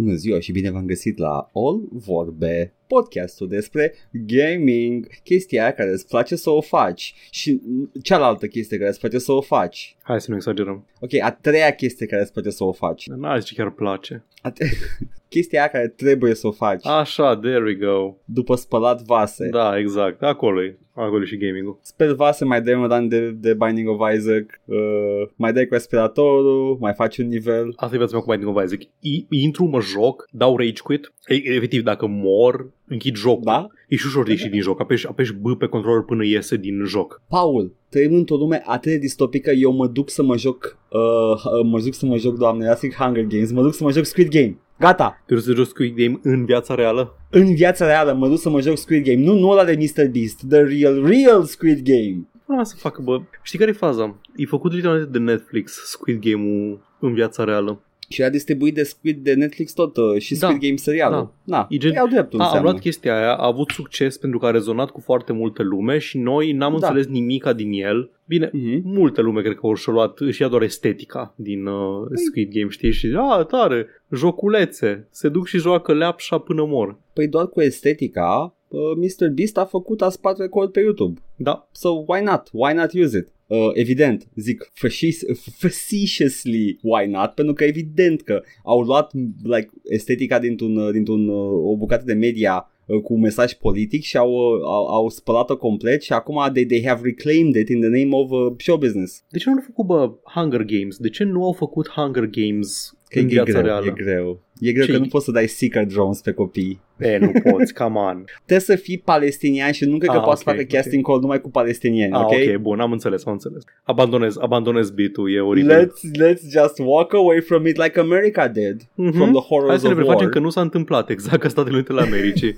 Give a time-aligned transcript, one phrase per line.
[0.00, 6.06] Bună ziua și bine v-am găsit la All Vorbe, podcastul despre gaming, chestia care îți
[6.06, 7.60] place să o faci și
[8.02, 9.96] cealaltă chestie care îți place să o faci.
[10.02, 10.86] Hai să nu exagerăm.
[11.00, 13.08] Ok, a treia chestie care îți place să o faci.
[13.08, 14.24] N-ai zice chiar place.
[14.42, 14.64] A te-
[15.28, 18.14] chestia aia care trebuie să o faci Așa, there we go.
[18.24, 19.48] după spălat vase.
[19.48, 20.22] Da, exact.
[20.22, 20.78] Acolo e.
[20.98, 21.78] Acolo e și gaming-ul.
[21.82, 25.72] Speli vase, mai dai un run de, de Binding of Isaac, uh, mai dai cu
[25.72, 27.72] respiratorul, mai faci un nivel.
[27.76, 28.80] Asta e viața mea cu Binding of Isaac.
[29.00, 31.12] I- intru, mă joc, dau rage quit.
[31.26, 33.42] E, efectiv, dacă mor, închid jocul.
[33.44, 33.66] Da?
[33.88, 34.80] E și ușor de ieșit din joc.
[34.80, 37.22] Apeși, apeși B pe controller până iese din joc.
[37.28, 41.80] Paul, trăim într-o lume atât de distopică, eu mă duc să mă joc, uh, mă
[41.80, 44.28] duc să mă joc, doamne, era zic Hunger Games, mă duc să mă joc Squid
[44.28, 44.58] Game.
[44.78, 47.16] Gata, Trebuie să joci Squid Game în viața reală.
[47.30, 50.08] în viața reală mă duc să mă joc Squid Game, nu, nu ăla de Mr.
[50.10, 52.28] Beast, the real, real Squid Game.
[52.46, 53.20] Nu să facă, bă.
[53.42, 54.20] Știi care e faza?
[54.36, 57.82] E făcut literalmente de Netflix, Squid Game-ul în viața reală.
[58.08, 61.16] Și era distribuit de Squid de Netflix tot uh, și Da, Squid Game serialul.
[61.44, 61.56] da.
[61.56, 62.70] Na, E gen- iau dreptul A, am înseamnă.
[62.70, 66.18] luat chestia aia, a avut succes pentru că a rezonat cu foarte multă lume și
[66.18, 66.86] noi n-am Da.
[66.86, 68.10] înțeles nimica din el.
[68.24, 68.80] Bine, Mhm.
[68.84, 72.68] multă lume cred că o și-a luat, și ia doar estetica din uh, Squid Game,
[72.68, 72.92] știi?
[72.92, 73.86] Și, a, tare,
[74.32, 76.98] joculețe, se duc și joacă leapșa până mor.
[77.12, 79.28] Păi doar cu estetica, uh, Mr.
[79.34, 81.20] Beast a făcut a spate record pe YouTube.
[81.36, 82.48] Da, So why not?
[82.52, 83.28] Why not use it?
[83.48, 85.24] Uh, evident, zic facis-
[85.56, 91.70] facetiously why not, pentru că evident că au luat like, estetica dintr-un, uh, dintr-un, uh,
[91.70, 95.56] o bucată de media uh, cu un mesaj politic și au, uh, au, au spălat-o
[95.56, 99.24] complet și acum they, they have reclaimed it in the name of uh, show business.
[99.30, 100.96] de ce nu au făcut, bă, Hunger Games?
[100.96, 103.86] De ce nu au făcut Hunger Games Că în e viața greu, reală?
[103.86, 104.40] e greu.
[104.60, 106.80] E greu Ce- că nu poți să dai seeker drones pe copii.
[106.98, 108.24] E, nu poți, come on.
[108.46, 110.74] Trebuie să fii palestinian și nu cred că Ah, poți să ok, facă ok.
[110.74, 112.30] casting call numai cu palestinieni, Ah, ok?
[112.32, 113.62] ok, bun, am înțeles, am înțeles.
[113.82, 115.70] Abandonez, abandonez beat-ul, e oribil.
[115.70, 119.12] Let's, let's just walk away from it like America did Mhm.
[119.12, 120.32] from the horrors Hai să ne of prefacem war.
[120.32, 122.54] că nu s-a întâmplat exact ca Statele Unite ale Americii.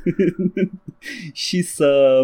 [1.32, 2.20] și să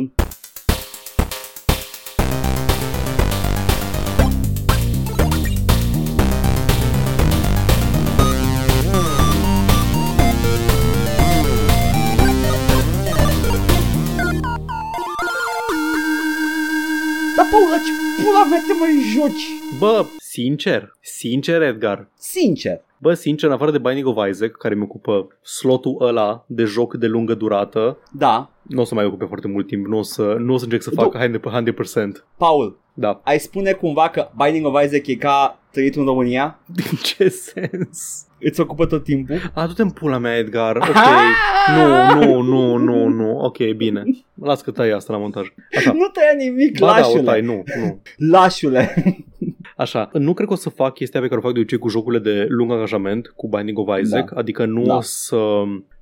[18.86, 19.46] mai joci?
[19.78, 22.84] Bă, sincer, sincer Edgar, Sincer.
[22.98, 26.94] Bă, sincer, în afară de Binding of Isaac, care mi ocupă slotul ăla de joc
[26.94, 28.50] de lungă durată, Da.
[28.62, 30.82] nu o să mai ocupe foarte mult timp, nu o să, nu o să încerc
[30.82, 32.24] să fac 100%.
[32.36, 33.20] Paul, Da.
[33.24, 36.58] ai spune cumva că Binding of Isaac e ca trăit în România?
[36.74, 38.25] Din ce sens?
[38.40, 39.36] Îți ocupă tot timpul?
[39.54, 40.76] A, du-te în pula mea, Edgar.
[40.88, 40.94] Ok.
[40.96, 41.74] Ah!
[41.76, 43.38] Nu, nu, nu, nu, nu.
[43.38, 44.02] Ok, bine.
[44.34, 45.46] Las că tai asta la montaj.
[45.76, 45.92] Așa.
[45.92, 47.22] Nu tăia nimic, Ba da, o lașule.
[47.22, 48.00] tai, nu, nu.
[48.30, 48.94] Lașule.
[49.76, 51.88] Așa, nu cred că o să fac chestia pe care o fac de obicei cu
[51.88, 54.40] jocurile de lung angajament, cu Binding of Isaac, Da.
[54.40, 54.96] adică nu Da.
[54.96, 55.36] o să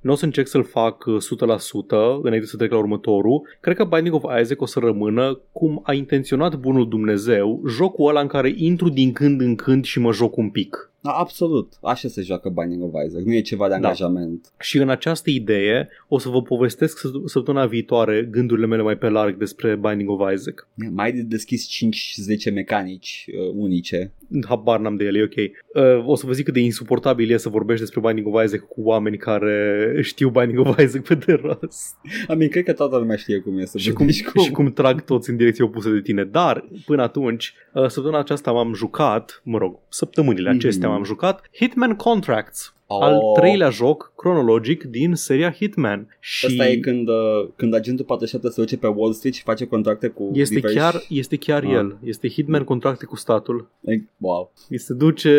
[0.01, 3.41] nu o să încerc să-l fac uh, 100% înainte să trec la următorul.
[3.59, 8.21] Cred că Binding of Isaac o să rămână cum a intenționat bunul Dumnezeu, jocul ăla
[8.21, 10.89] în care intru din când în când și mă joc un pic.
[11.05, 11.73] Da, absolut.
[11.81, 13.23] Așa se joacă Binding of Isaac.
[13.23, 13.75] Nu e ceva de Da.
[13.75, 14.51] angajament.
[14.59, 19.09] Și în această idee o să vă povestesc să- săptămâna viitoare gândurile mele mai pe
[19.09, 20.67] larg despre Binding of Isaac.
[20.91, 24.11] Mai de deschis 5-10 mecanici uh, unice.
[24.47, 25.33] Habar n-am de ele, e ok.
[25.99, 28.61] Uh, o să vă zic cât de insuportabil e să vorbești despre Binding of Isaac
[28.67, 31.95] cu oameni care știu Binding of Isaac pe de rost.
[32.27, 34.39] Amin, cred că toată lumea știe cum e să și, cum, vorbești cu...
[34.39, 36.23] și cum trag toți în direcție opusă de tine.
[36.23, 40.57] Dar, până atunci, uh, săptămâna aceasta m-am jucat, mă rog, săptămânile Mhm.
[40.57, 42.73] acestea m-am jucat, Hitman Contracts.
[42.87, 43.01] Oh.
[43.03, 46.17] Al treilea joc cronologic din seria Hitman.
[46.19, 49.65] Și Asta e când, uh, când agentul 47 se duce pe Wall Street și face
[49.67, 50.75] contracte cu este diversi...
[50.77, 51.71] chiar, este chiar Ah.
[51.71, 51.97] el.
[52.03, 53.69] Este Hitman contracte cu statul.
[53.79, 54.51] Like, Wow.
[54.69, 55.29] Mi se duce,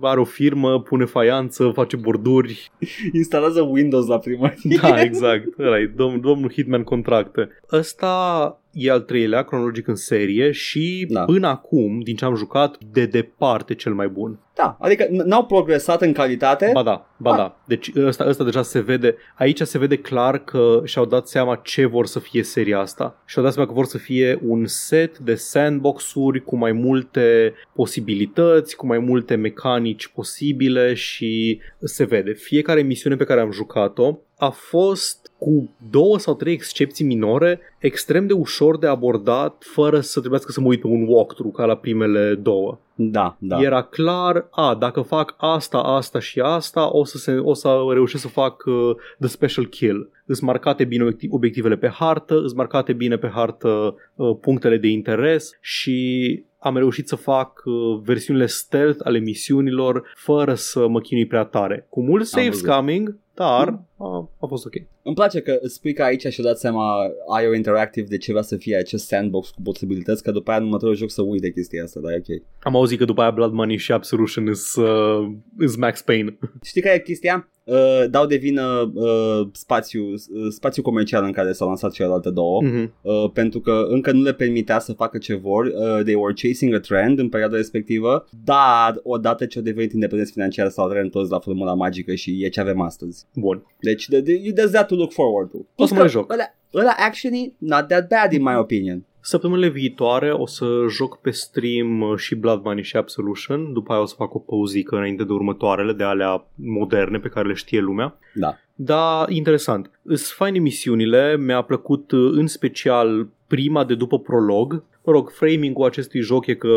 [0.00, 2.70] are o firmă, pune faianță, face borduri.
[3.12, 5.58] Instalează Windows la prima Da, exact.
[5.58, 7.48] Ăla e dom- domnul Hitman contracte.
[7.72, 11.24] Ăsta e al treilea cronologic în serie și Da.
[11.24, 14.38] până acum, din ce am jucat, de departe cel mai bun.
[14.56, 16.70] Da, adică n- n-au progresat în calitate.
[16.72, 17.36] Ba da, ba Ah.
[17.36, 17.56] da.
[17.66, 21.86] Deci ăsta, ăsta deja se vede, aici se vede clar că și-au dat seama ce
[21.86, 23.22] vor să fie seria asta.
[23.26, 27.54] Și-au dat seama că vor să fie un set de sandbox-uri cu mai multe
[27.98, 32.32] posibilități, cu mai multe mecanici posibile și se vede.
[32.32, 38.26] Fiecare misiune pe care am jucat-o a fost cu două sau trei excepții minore extrem
[38.26, 41.76] de ușor de abordat fără să trebuiască să mă uit pe un walkthrough ca la
[41.76, 42.78] primele două.
[42.94, 43.60] Da, da.
[43.60, 48.22] Era clar, a, dacă fac asta, asta și asta, o să, se, o să reușesc
[48.22, 50.10] să fac uh, the special kill.
[50.26, 54.88] îs marcate bine obiecti- obiectivele pe hartă, îs marcate bine pe hartă uh, punctele de
[54.88, 61.26] interes și am reușit să fac uh, versiunile stealth ale misiunilor fără să mă chinui
[61.26, 61.86] prea tare.
[61.88, 62.62] Cu mult save văzut.
[62.62, 64.74] scamming, dar a, a fost ok.
[65.06, 67.10] Îmi place că îți spui că aici și-a dat seama
[67.42, 70.64] IO Interactive de ce vrea să fie acest sandbox cu posibilități, că după aia în
[70.64, 72.42] următorul joc să uite chestia asta, dar e ok.
[72.62, 76.38] Am auzit că după aia Blood Money și Absolution is, uh, is Max Payne.
[76.62, 77.48] Știi care e chestia?
[77.64, 80.18] Uh, dau de vină uh, spațiu, uh,
[80.50, 82.92] spațiu comercial în care s-au lansat celelalte două, Mhm.
[83.02, 86.74] uh, pentru că încă nu le permitea să facă ce vor, uh, they were chasing
[86.74, 91.38] a trend în perioada respectivă, dar odată ce au devenit independenți financiar s-au reîntors la
[91.38, 93.26] formula magică și e ce avem astăzi.
[93.34, 93.62] Bun.
[93.80, 95.56] Deci de, de, there's that to look forward to.
[95.56, 96.32] O să Plus mai că joc.
[96.32, 96.44] Ăla,
[96.74, 99.04] ăla actually not that bad in my opinion.
[99.26, 104.00] Săptămânile viitoare o să joc pe stream uh, și Blood Money și Absolution, după aia
[104.02, 107.80] o să fac o pauzică înainte de următoarele, de alea moderne pe care le știe
[107.80, 108.18] lumea.
[108.34, 108.58] Da.
[108.74, 109.90] Da, interesant.
[110.02, 114.82] Îs faine misiunile, mi-a plăcut uh, în special prima de după prolog.
[115.06, 116.68] Mă rog, framing-ul acestui joc e că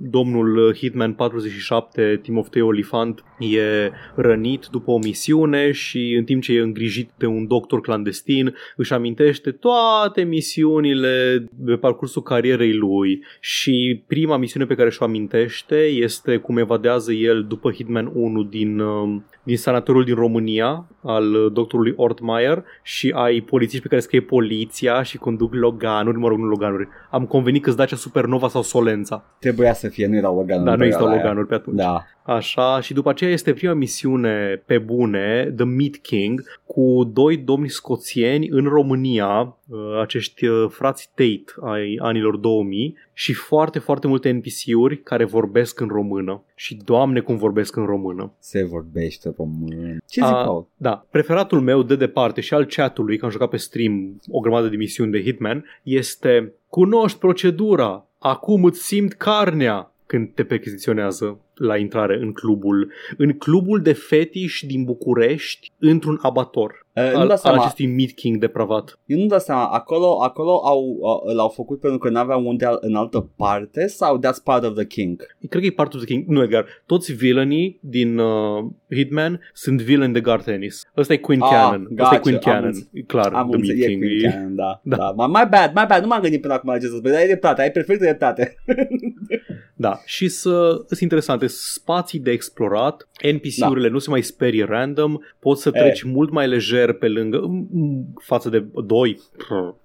[0.00, 6.52] domnul uh, Hitman 47, Timofei Olifant, e rănit după o misiune și în timp ce
[6.52, 14.02] e îngrijit de un doctor clandestin, își amintește toate misiunile pe parcursul carierei lui și
[14.06, 19.20] prima misiune pe care și-o amintește este cum evadează el după Hitman 1 din, uh,
[19.42, 25.02] din sanatoriul din România al uh, doctorului Ortmeyer și ai polițiști pe care scrie poliția
[25.02, 26.88] și conduc loganuri, mă rog, nu loganuri.
[27.10, 29.24] Am convenit că îți Dacia Supernova sau Solența.
[29.38, 30.64] Trebuia să fie, nu era organul.
[30.64, 31.38] Dar în nu existau perioada aia.
[31.38, 31.76] loganuri pe atunci.
[31.76, 32.04] Da.
[32.34, 37.68] Așa, și după aceea este prima misiune pe bune, The Meat King, cu doi domni
[37.68, 44.30] scoțieni în România, uh, acești uh, frați Tate ai anilor 2000 și foarte, foarte multe
[44.30, 46.42] NPC-uri care vorbesc în română.
[46.54, 48.32] Și doamne cum vorbesc în română.
[48.38, 50.02] Se vorbește român.
[50.08, 50.66] Ce zic, A, Paul?
[50.76, 54.68] Da, preferatul meu de departe și al chatului, că am jucat pe stream o grămadă
[54.68, 61.76] de misiuni de Hitman, este Cunoști procedura, acum îți simt carnea când te percheziționează la
[61.76, 67.30] intrare în clubul, în clubul de fetiș din București, într-un abator Uh, nu al, dau
[67.30, 68.98] al seama, acestui Meat King depravat.
[69.06, 72.78] eu nu dau seama, acolo, acolo au, uh, l-au făcut pentru că n-aveau unde al-
[72.80, 75.36] în altă parte sau that's part of the king?
[75.48, 76.26] Cred că e part of the King.
[76.26, 76.66] Nu, Edgar.
[76.86, 78.64] Toți villainii din uh,
[78.94, 80.82] Hitman sunt villain de Garth Ennis.
[80.96, 81.80] Ăsta e Queen Ah, Canon.
[81.80, 82.64] Ăsta e gotcha, Queen am Canon.
[82.64, 82.88] înțeles.
[82.92, 84.02] E Clar, Am The Meat înțeles, e King.
[84.02, 84.96] Queen E- Canon, da, Da.
[84.96, 85.12] da.
[85.16, 87.18] My, my bad, my bad, nu m-am gândit până acum la ce să spui, dar
[87.20, 88.54] ai dreptate, ai perfectă dreptate.
[89.82, 95.62] Da, și să sunt interesante, spații de explorat, NPC-urile nu se mai sperie random, poți
[95.62, 95.80] să E.
[95.80, 99.20] treci mult mai lejer pe lângă, m- față de doi,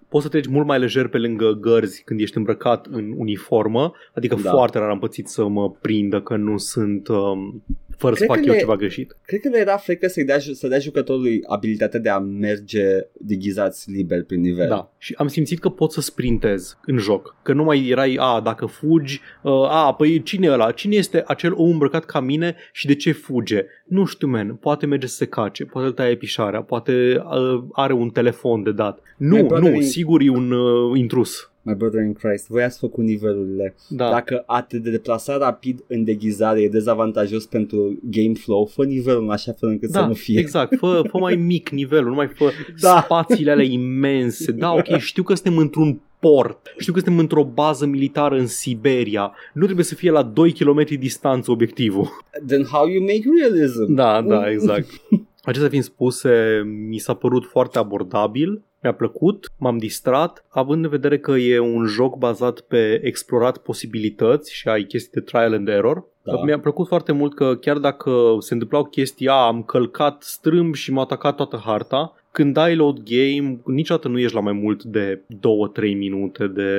[0.10, 4.36] poți să treci mult mai lejer pe lângă gărzi când ești îmbrăcat în uniformă, adică
[4.44, 4.50] Da.
[4.52, 7.64] foarte rar am pățit să mă prindă că nu sunt, um,
[7.98, 9.16] fără Cred să fac că eu le- ceva greșit.
[9.26, 12.84] Cred că le era frică să-i dea, să dea jucătorului abilitatea de a merge
[13.14, 14.68] deghizați liber prin nivel.
[14.68, 18.40] Da, și am simțit că pot să sprintez în joc, că nu mai erai, a,
[18.44, 20.72] dacă fugi, uh, a, păi cine e ăla?
[20.72, 23.66] Cine este acel om îmbrăcat ca mine și de ce fuge?
[23.86, 27.94] Nu știu, man, poate merge să se cace, poate îl taie pișarea, poate uh, are
[27.94, 29.00] un telefon de dat.
[29.18, 31.52] My Nu, brother nu, in- sigur e un uh, intrus.
[31.70, 33.76] My brother in Christ, voi ați făcut nivelurile.
[33.90, 34.10] Da.
[34.10, 39.30] Dacă a te deplasa rapid în deghizare e dezavantajos pentru game flow, fă nivelul în
[39.30, 40.40] așa fel încât să Da, nu fie.
[40.40, 40.78] exact.
[40.78, 43.02] Fă, fă mai mic nivelul, nu mai fă Da.
[43.04, 44.52] spațiile alea imense.
[44.52, 49.32] Da, ok, știu că suntem într-un port, știu că suntem într-o bază militară în Siberia.
[49.54, 52.08] Nu trebuie să fie la 2 km distanță obiectivul.
[52.48, 53.94] Then how you make realism?
[53.94, 54.88] Da, da, exact.
[55.48, 61.20] Acestea fiind spuse, mi s-a părut foarte abordabil, mi-a plăcut, m-am distrat, având în vedere
[61.20, 66.04] că e un joc bazat pe explorat posibilități și ai chestii de trial and error.
[66.24, 66.44] Da.
[66.44, 70.92] Mi-a plăcut foarte mult că chiar dacă se întâmplau chestii, a, am călcat strâmb și
[70.92, 75.22] m-a atacat toată harta, când dai load game, niciodată nu ești la mai mult de
[75.36, 76.72] 2-3 minute de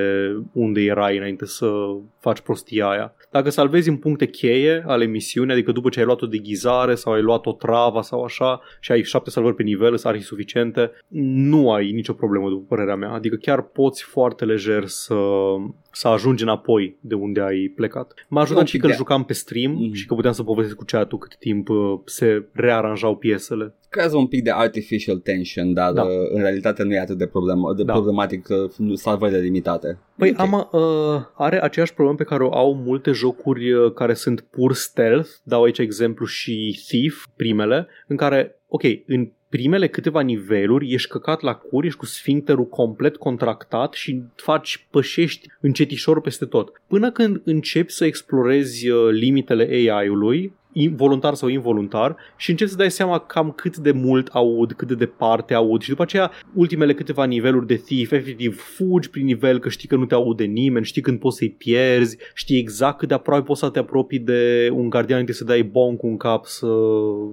[0.53, 1.71] unde erai înainte să
[2.21, 3.15] faci prostia aia.
[3.31, 7.13] Dacă salvezi în puncte cheie ale misiunii, adică după ce ai luat o deghizare sau
[7.13, 10.91] ai luat o travă sau așa și ai 7 salvări pe nivel, sunt arhi suficiente,
[11.09, 13.11] nu ai nicio problemă după părerea mea.
[13.11, 15.17] Adică chiar poți foarte lejer să,
[15.93, 18.13] să ajungi înapoi de unde ai plecat.
[18.29, 19.93] M-a un ajutat și pic că îl de- jucam pe stream Mhm.
[19.93, 23.75] și că puteam să povestesc cu chat-ul cât timp uh, se rearanjau piesele.
[23.91, 26.03] Creează un pic de artificial tension, dar Da.
[26.03, 26.09] da.
[26.35, 27.85] în realitate nu e atât de, problem, de Da.
[27.85, 27.93] da.
[27.93, 29.99] problematic uh, salvările limitate.
[30.17, 30.39] Păi Ok.
[30.41, 34.75] am, uh, are aceeași problemă pe care o au multe jocuri uh, care sunt pur
[34.75, 41.09] stealth, dau aici exemplu și Thief, primele, în care, ok, în primele câteva niveluri ești
[41.09, 46.83] căcat la cur, ești cu sfincterul complet contractat și faci, pășești încetișor peste tot.
[46.87, 50.53] Până când începi să explorezi uh, limitele AI-ului,
[50.87, 54.95] voluntar sau involuntar și începi să dai seama cam cât de mult aud, cât de
[54.95, 59.69] departe aud și după aceea ultimele câteva niveluri de thief, efectiv fugi prin nivel că
[59.69, 63.15] știi că nu te aude nimeni, știi când poți să-i pierzi, știi exact cât de
[63.15, 66.45] aproape poți să te apropii de un gardian de să dai bon cu un cap
[66.45, 66.67] să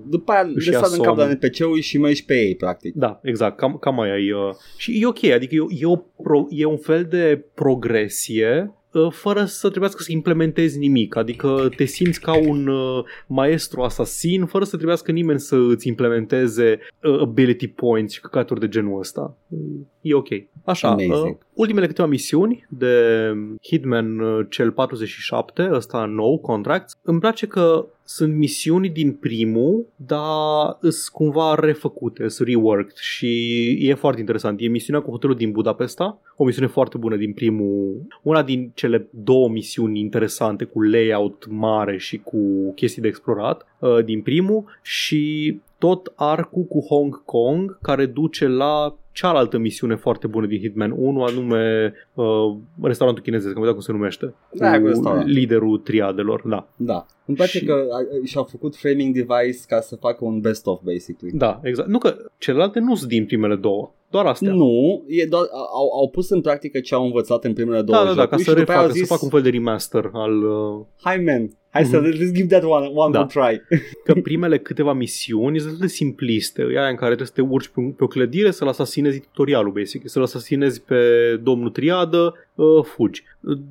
[0.07, 2.93] După aia le sar în cap la NPC-uri și mergi pe ei, practic.
[2.93, 4.33] Da, exact, cam, cam aia e.
[4.33, 8.84] Uh, și e ok, adică e, e, o pro, e un fel de progresie Uh,
[9.11, 11.15] fără să trebuiască să implementezi nimic.
[11.15, 16.79] Adică te simți ca un uh, maestru asasin fără să trebuiască nimeni să îți implementeze
[17.03, 19.37] uh, ability points și căcaturi de genul ăsta.
[20.01, 20.27] E ok.
[20.63, 22.95] Așa, uh, ultimele câteva misiuni de
[23.61, 31.07] Hitman cel 47, ăsta nou, Contracts, îmi place că sunt misiuni din primul, dar sunt
[31.11, 34.61] cumva refăcute, sunt reworked și e foarte interesant.
[34.61, 39.07] E misiunea cu hotelul din Budapesta, o misiune foarte bună din primul, una din cele
[39.09, 45.55] două misiuni interesante cu layout mare și cu chestii de explorat uh, din primul și
[45.85, 51.23] tot arcul cu Hong Kong care duce la cealaltă misiune foarte bună din Hitman 1,
[51.23, 52.25] anume uh,
[52.81, 56.67] restaurantul chinezesc, că cum se numește, da, cu liderul triadelor, da.
[56.75, 57.05] Da.
[57.25, 57.65] Îmi place și...
[57.65, 57.87] că
[58.23, 61.37] și-au făcut framing device ca să facă un best-of, basically.
[61.37, 61.89] Da, exact.
[61.89, 63.91] Nu că celelalte nu sunt din primele două.
[64.15, 64.53] Doar astea.
[64.53, 65.43] Nu, e doar,
[65.73, 68.37] au, au pus în practică ce au învățat în primele două Da, da, da, ca
[68.37, 68.99] să refacă, zis...
[68.99, 70.43] să facă un fel de remaster al...
[70.43, 70.85] Uh...
[71.01, 71.89] Hai, man, Hai mm-hmm.
[71.89, 72.09] să mhm.
[72.09, 73.25] let's give that one, one da.
[73.25, 73.61] try.
[74.05, 76.61] Că primele câteva misiuni sunt de simpliste.
[76.61, 79.71] E aia în care trebuie să te urci pe, pe o clădire, să-l asasinezi tutorialul,
[79.71, 80.09] basic.
[80.09, 80.99] Să-l asasinezi pe
[81.43, 82.44] domnul triadă, uh,
[82.83, 83.23] fugi.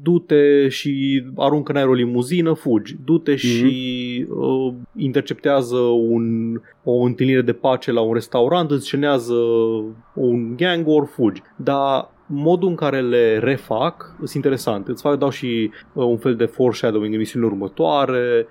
[0.02, 2.96] Du-te și aruncă în aer o limuzină, fugi.
[3.04, 3.36] Du-te mm-hmm.
[3.36, 9.34] și uh, interceptează un, o întâlnire de pace la un restaurant, îți scenează
[10.14, 11.42] un gang or fugi.
[11.56, 14.88] Dar modul în care le refac sunt interesant.
[14.88, 18.46] Îți fac, dau și uh, un fel de foreshadowing în misiunile următoare,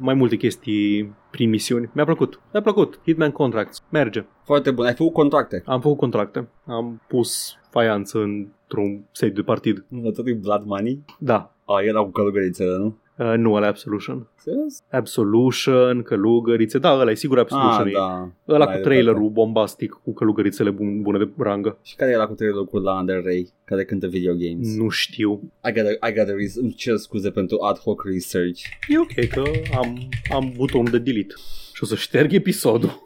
[0.00, 1.90] mai multe chestii prin misiuni.
[1.92, 2.40] Mi-a plăcut.
[2.52, 3.00] Mi-a plăcut.
[3.04, 3.82] Hitman Contracts.
[3.90, 4.24] Merge.
[4.44, 4.86] Foarte bun.
[4.86, 5.62] Ai făcut contracte?
[5.66, 6.48] Am făcut contracte.
[6.66, 9.84] Am pus faianță într-un site de partid.
[9.88, 11.04] Nu, tot Blood Money?
[11.18, 11.54] Da.
[11.64, 12.96] A, era cu călugărițele, nu?
[13.20, 14.28] Uh, nu, ăla Absolution.
[14.36, 14.82] Serios?
[14.90, 17.86] Absolution, călugărițe, da, ăla e sigur Absolution.
[17.86, 18.30] Ah, da.
[18.48, 21.78] Ăla da, cu trailerul bombastic cu călugărițele bun, bune de rangă.
[21.82, 24.76] Și care era cu trailerul cu Lana Del Rey, care cântă video games?
[24.76, 25.52] Nu știu.
[25.68, 28.60] I gotta, I gotta re- îmi cer scuze pentru ad hoc research.
[28.88, 29.42] E ok că
[29.76, 29.98] am,
[30.34, 31.34] am butonul de delete.
[31.74, 33.00] Și o să șterg episodul.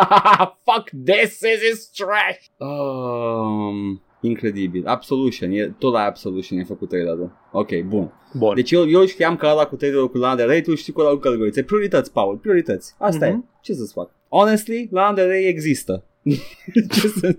[0.66, 2.46] Fuck this, this is trash!
[2.56, 4.86] Um, Incredibil.
[4.86, 5.50] Absolution.
[5.50, 7.32] E, tot la Absolution e făcut trailerul.
[7.52, 8.12] Ok, bun.
[8.34, 8.54] bun.
[8.54, 11.00] Deci eu, eu știam că ăla cu trailerul cu Lana Del Rey, tu știi cu
[11.00, 11.62] ăla cu călugărițe.
[11.62, 12.94] Priorități, Paul, priorități.
[12.98, 13.32] Asta mm-hmm.
[13.32, 13.44] e.
[13.60, 14.10] Ce să-ți fac?
[14.28, 16.04] Honestly, Lana Del Rey există.
[16.94, 17.34] Ce să...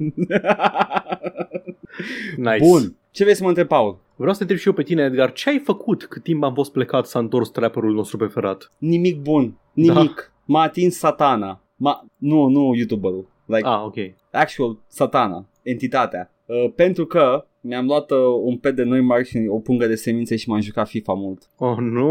[2.38, 2.58] nice.
[2.60, 2.96] Bun.
[3.12, 4.00] Ce vrei să mă întreb, Paul?
[4.16, 6.54] Vreau să te întreb și eu pe tine, Edgar, ce ai făcut cât timp am
[6.54, 8.72] fost plecat s-a întors trapperul nostru preferat?
[8.78, 9.58] Nimic bun.
[9.74, 10.16] Nimic.
[10.16, 10.34] Da.
[10.46, 11.64] M-a atins satana.
[11.76, 12.06] Ma...
[12.18, 13.28] Nu, nu YouTuberul.
[13.46, 13.96] Like, ah, ok.
[14.32, 15.46] Actual satana.
[15.62, 16.32] Entitatea.
[16.50, 19.96] Uh, pentru că mi-am luat uh, un pet de noi mari și o pungă de
[19.96, 21.50] semințe și m-am jucat FIFA mult.
[21.58, 22.08] Oh, nu!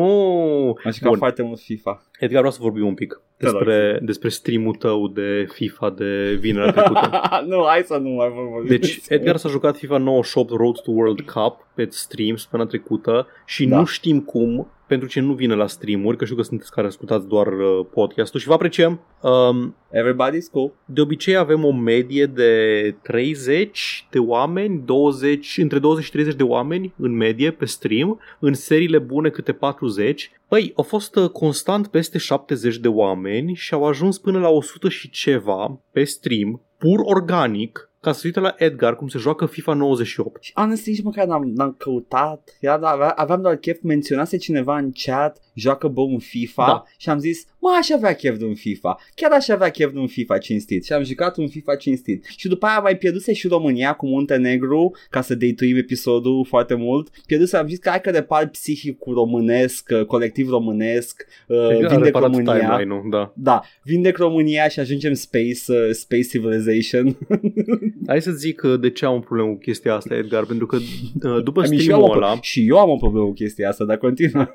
[0.85, 1.19] M-am jucat Bun.
[1.19, 2.03] foarte mult FIFA.
[2.19, 7.11] Edgar, vreau să vorbim un pic despre, despre stream-ul tău de FIFA de vinerea trecută.
[7.51, 8.69] nu, hai să nu mai vorbim.
[8.69, 13.67] Deci, Edgar s-a jucat FIFA 98 Road to World Cup pe stream săptămâna trecută și
[13.67, 13.79] da.
[13.79, 17.27] nu știm cum pentru ce nu vine la streamuri, că știu că sunteți care ascultați
[17.27, 19.01] doar uh, podcastul și vă apreciem.
[19.21, 20.73] Um, Everybody's cool.
[20.85, 26.43] De obicei avem o medie de 30 de oameni, 20, între 20 și 30 de
[26.43, 30.31] oameni în medie pe stream, în seriile bune câte 40.
[30.49, 34.89] Păi, au fost uh, constant peste 70 de oameni și au ajuns până la 100
[34.89, 39.73] și ceva pe stream, pur organic, ca să uite la Edgar cum se joacă FIFA
[39.73, 40.43] 98.
[40.43, 45.41] Și honestly nici măcar n-am, n-am căutat, Era, aveam doar chef, menționase cineva în chat,
[45.59, 46.83] joacă bă un FIFA da.
[46.97, 49.99] și am zis, mă, aș avea chef de un FIFA, chiar aș avea chef de
[49.99, 52.25] un FIFA cinstit și am jucat un FIFA cinstit.
[52.37, 57.09] Și după aia mai pierduse și România cu Muntenegru, ca să deituim episodul foarte mult,
[57.27, 62.81] pierduse, am zis că hai că repar psihicul românesc, colectiv românesc, uh, vindec România.
[63.11, 63.33] Da.
[63.37, 67.19] da, vindec România și ajungem space, uh, space civilization.
[68.07, 70.77] Hai să zic uh, de ce am o problemă cu chestia asta, Edgar, pentru că
[70.77, 72.39] uh, după stream-ul ăla...
[72.41, 74.49] Și eu am o problemă cu chestia asta, dar continuă.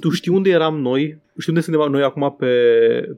[0.00, 1.22] Tu știi unde eram noi?
[1.38, 2.46] Știi unde suntem noi acum pe,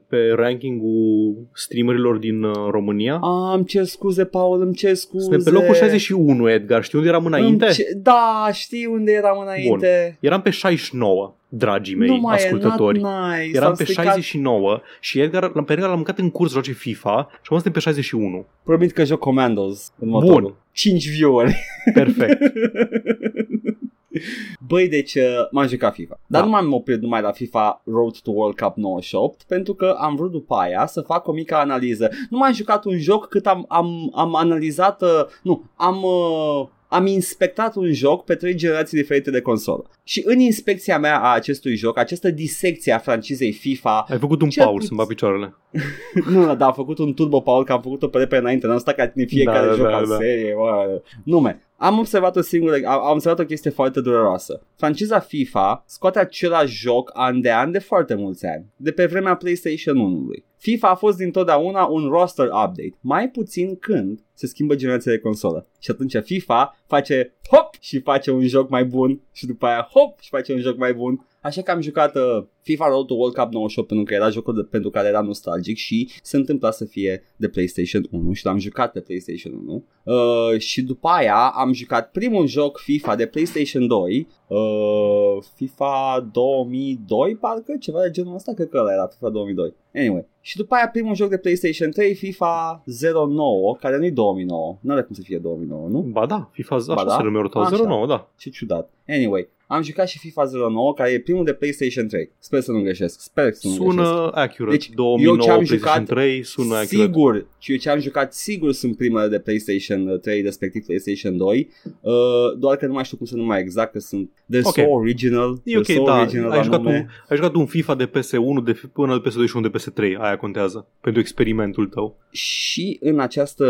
[0.07, 3.19] pe rankingul streamerilor din uh, România?
[3.51, 5.23] Am cer scuze, Paul, îmi cer scuze.
[5.23, 6.83] Suntem pe locul 61, Edgar.
[6.83, 7.67] Știi unde eram înainte?
[7.67, 7.83] Ce...
[7.95, 10.17] Da, știi unde eram înainte.
[10.19, 10.29] Bun.
[10.29, 12.97] Eram pe 69 dragii mei nu ascultători.
[12.97, 13.57] Nice.
[13.57, 14.05] Eram pe stricat...
[14.05, 17.79] 69 și Edgar, pe Edgar l-am mâncat în curs joace FIFA și am suntem pe
[17.79, 18.45] 61.
[18.63, 20.41] Promit că joc Commandos în motorul.
[20.41, 20.55] Bun.
[20.71, 21.55] 5 view-uri.
[21.93, 22.37] Perfect.
[24.67, 26.19] Băi, deci uh, m-am jucat FIFA.
[26.27, 26.47] Dar Da.
[26.47, 30.31] nu m-am oprit numai la FIFA Road to World Cup 98 pentru că am vrut
[30.31, 32.09] după aia să fac o mică analiză.
[32.29, 35.09] Nu m-am jucat un joc cât am, am, am analizat, uh,
[35.43, 36.03] nu, am...
[36.03, 39.89] Uh, am inspectat un joc pe trei generații diferite de consolă.
[40.03, 44.49] Și în inspecția mea a acestui joc, această disecție a francizei FIFA, Ai făcut un
[44.49, 45.55] Ce paul puț- să-mi bat picioarele.
[46.31, 48.95] nu, dar am făcut un turbo power, că am făcut-o pe repede înainte, n-am stat
[48.95, 50.15] ca tine fiecare Da, da, joc da, al da.
[50.15, 51.01] serie, bă.
[51.23, 54.61] Nume, am observat o singură, am am observat o chestie foarte dureroasă.
[54.75, 59.35] Franciza FIFA scoate același joc an de an de foarte mulți ani, de pe vremea
[59.35, 60.43] PlayStation 1-ului.
[60.67, 65.67] FIFA a fost dintotdeauna un roster update, mai puțin când se schimbă generația de consolă.
[65.79, 70.19] Și atunci FIFA face hop și face un joc mai bun și după aia hop
[70.19, 71.27] și face un joc mai bun.
[71.41, 74.55] Așa că am jucat uh, FIFA Road to World Cup 98 pentru că era jocul
[74.55, 78.57] de, pentru care era nostalgic și se întâmpla să fie de PlayStation 1 și l-am
[78.57, 79.85] jucat pe PlayStation 1.
[80.03, 87.35] Uh, și după aia am jucat primul joc FIFA de PlayStation 2, uh, FIFA 2002
[87.35, 89.73] parcă, ceva de genul ăsta, cred că ăla era FIFA 2002.
[89.95, 92.83] Anyway, și după aia primul joc de PlayStation 3, FIFA
[93.27, 95.99] 09, care nu-i 2009, nu are cum să fie 2009, nu?
[95.99, 97.15] Ba da, FIFA, așa Ba da?
[97.15, 97.83] se numește Așa.
[97.83, 98.29] 09, da.
[98.37, 98.89] Ce ciudat.
[99.07, 102.31] Anyway, am jucat și FIFA 09, care e primul de PlayStation 3.
[102.39, 103.19] Sper să nu greșesc.
[103.21, 103.91] Sper să nu greșesc.
[103.95, 104.75] Sună accurate.
[104.77, 106.87] Deci, Deci, eu 2009 ce-am PlayStation jucat, 3 sună accurate.
[107.11, 111.69] Sigur, și eu ce am jucat sigur sunt primele de PlayStation 3, respectiv PlayStation 2,
[112.01, 112.13] uh,
[112.57, 114.73] doar că nu mai știu cum să numai exact, că sunt they're Ok.
[114.73, 116.19] so original, E they're ok, so da.
[116.19, 116.97] original Ai la jucat, nume.
[116.97, 120.17] un, ai jucat un FIFA de PS1 de, până al PS2 și un de PS3.
[120.19, 120.87] Aia contează.
[121.01, 122.17] Pentru experimentul tău.
[122.31, 123.65] Și în această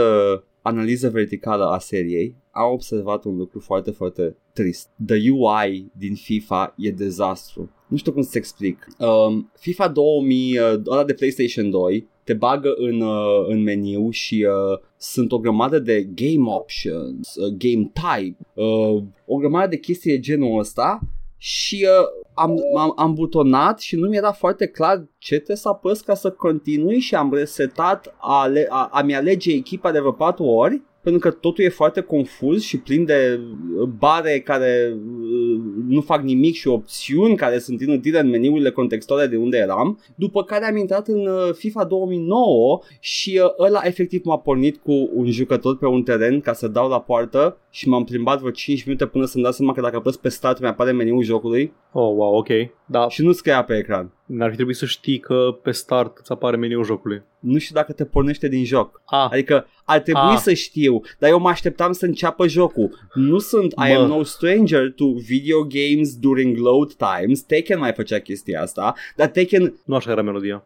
[0.67, 4.89] analiză verticală a seriei am observat un lucru foarte, foarte trist.
[5.05, 7.71] The UI din FIFA e dezastru.
[7.87, 8.87] Nu știu cum să explic.
[8.99, 14.45] Um, FIFA 2000, uh, ăla de PlayStation 2, te bagă în, uh, în meniu și
[14.49, 20.11] uh, sunt o grămadă de game options, uh, game type, uh, o grămadă de chestii
[20.11, 20.99] de genul ăsta
[21.37, 25.69] și uh, am, am, am butonat și nu mi era foarte clar ce trebuie să
[25.69, 30.11] apăs ca să continui și am resetat a, ale, a, a-mi alege echipa de vreo
[30.11, 35.61] 4 ori pentru că totul e foarte confuz și plin de uh, bare care uh,
[35.87, 40.43] nu fac nimic și opțiuni care sunt inutile în meniurile contextuale de unde eram, după
[40.43, 45.31] care am intrat în uh, FIFA 2009 și uh, ăla efectiv m-a pornit cu un
[45.31, 49.05] jucător pe un teren ca să dau la poartă și m-am plimbat vreo 5 minute
[49.05, 52.35] până să-mi dau seama că dacă apăs pe start mi apare meniul jocului Oh, wow,
[52.35, 52.47] ok.
[52.85, 54.16] Da, și nu scria pe ecran.
[54.27, 57.21] N-ar fi trebuit să știi că pe start îți apare meniul jocului.
[57.39, 59.01] Nu știu dacă te pornește din joc.
[59.05, 60.37] Ah, Adică ar trebui Ah.
[60.41, 63.09] să știu, dar eu mă așteptam să înceapă jocul.
[63.13, 63.95] Nu sunt, I Mă.
[63.99, 67.41] am no stranger to video games during load times.
[67.41, 70.63] Taken mai făcea chestia asta, dar Taken, nu așa era melodia.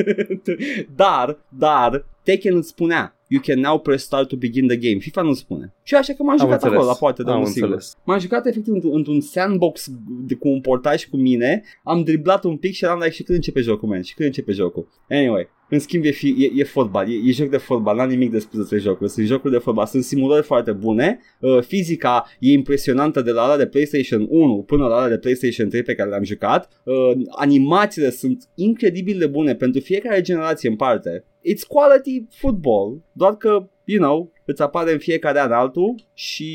[0.96, 4.98] dar, dar, Taken îți spunea, you can now press start to begin the game.
[4.98, 5.74] FIFA nu spune.
[5.82, 6.74] Și așa că m-am Am jucat înțeles.
[6.74, 7.70] acolo la poartă de Am unul singur.
[7.70, 7.96] înțeles.
[8.04, 9.90] M-am jucat efectiv într-un, într-un sandbox
[10.26, 13.38] de, cu un portaj cu mine, am driblat un pic și eram like, și când
[13.38, 14.02] începe jocul, man?
[14.02, 14.88] Și când începe jocul?
[15.10, 18.30] Anyway, în schimb e, fi, e, e fotbal, e, e joc de fotbal, n-am nimic
[18.30, 22.52] de spus despre jocuri, sunt jocuri de fotbal, sunt simulări foarte bune, uh, fizica e
[22.52, 26.08] impresionantă de la ala de PlayStation 1 până la ala de PlayStation 3 pe care
[26.08, 26.94] le-am jucat, uh,
[27.38, 31.24] animațiile sunt incredibil de bune pentru fiecare generație în parte.
[31.52, 36.48] It's quality football, doar că, you know, îți apare în fiecare an altul și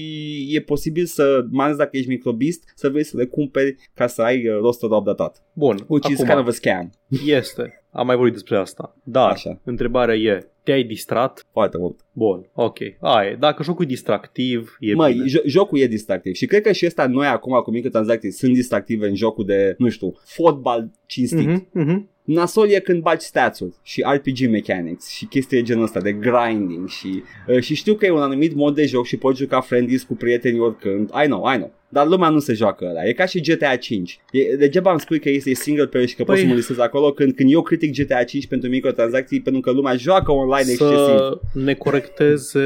[0.52, 4.21] e posibil să, mai ales dacă ești microbist, să vrei să le cumperi ca să
[4.21, 5.43] ai uh, rostul updatat.
[5.54, 6.89] Bun, Which is acum kind of a scam.
[7.25, 7.73] este.
[7.91, 8.95] Am mai vorbit despre asta.
[9.04, 9.60] Dar, Așa.
[9.63, 11.45] întrebarea e, te-ai distrat?
[11.52, 11.99] Foarte mult.
[12.12, 12.78] Bun, ok.
[12.99, 13.36] Aia, e.
[13.39, 15.25] dacă jocul e distractiv, e Măi, bine.
[15.25, 19.08] jo- jocul e distractiv și cred că și ăsta noi acum cu microtransacții sunt distractive
[19.08, 21.48] în jocul de, nu știu, fotbal cinstit.
[21.50, 21.65] Mm-hmm.
[21.72, 22.10] Mhm, mhm.
[22.24, 26.88] Nasol e când bagi stats-uri și RPG mechanics și chestii de genul ăsta de grinding
[26.88, 30.04] și, uh, și știu că e un anumit mod de joc și poți juca friendlies
[30.04, 31.10] cu prietenii oricând.
[31.24, 31.72] I know, I know.
[31.91, 33.06] Dar lumea nu se joacă ăla.
[33.08, 34.19] E ca și GTA 5.
[34.32, 36.78] E, degeaba îmi spui că este single player și că Păi- poți să mă listez
[36.80, 40.95] acolo când, când eu critic GTA 5 pentru microtransacții pentru că lumea joacă online excesiv.
[40.95, 42.62] Să ne corecteze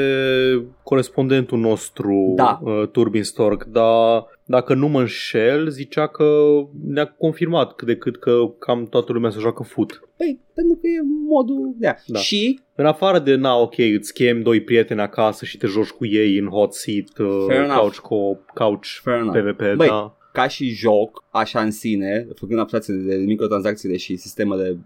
[0.84, 2.60] corespondentul nostru, Da.
[2.64, 6.44] uh, Turbin Stork, dar dacă nu mă înșel, zicea că
[6.88, 10.02] ne-a confirmat cât de cât că cam toată lumea se joacă foot.
[10.18, 12.20] Păi, pentru că e modul de Da.
[12.20, 16.06] Și În afară de, na, ok, îți chem doi prieteni acasă și te joci cu
[16.06, 17.80] ei în hot seat, uh, Fair enough.
[17.80, 19.38] couch co couch Fair enough.
[19.40, 20.18] PvP, Băi, da.
[20.34, 24.78] Ca și joc, așa în sine, făcând abstracție de microtransacțiile și sistemele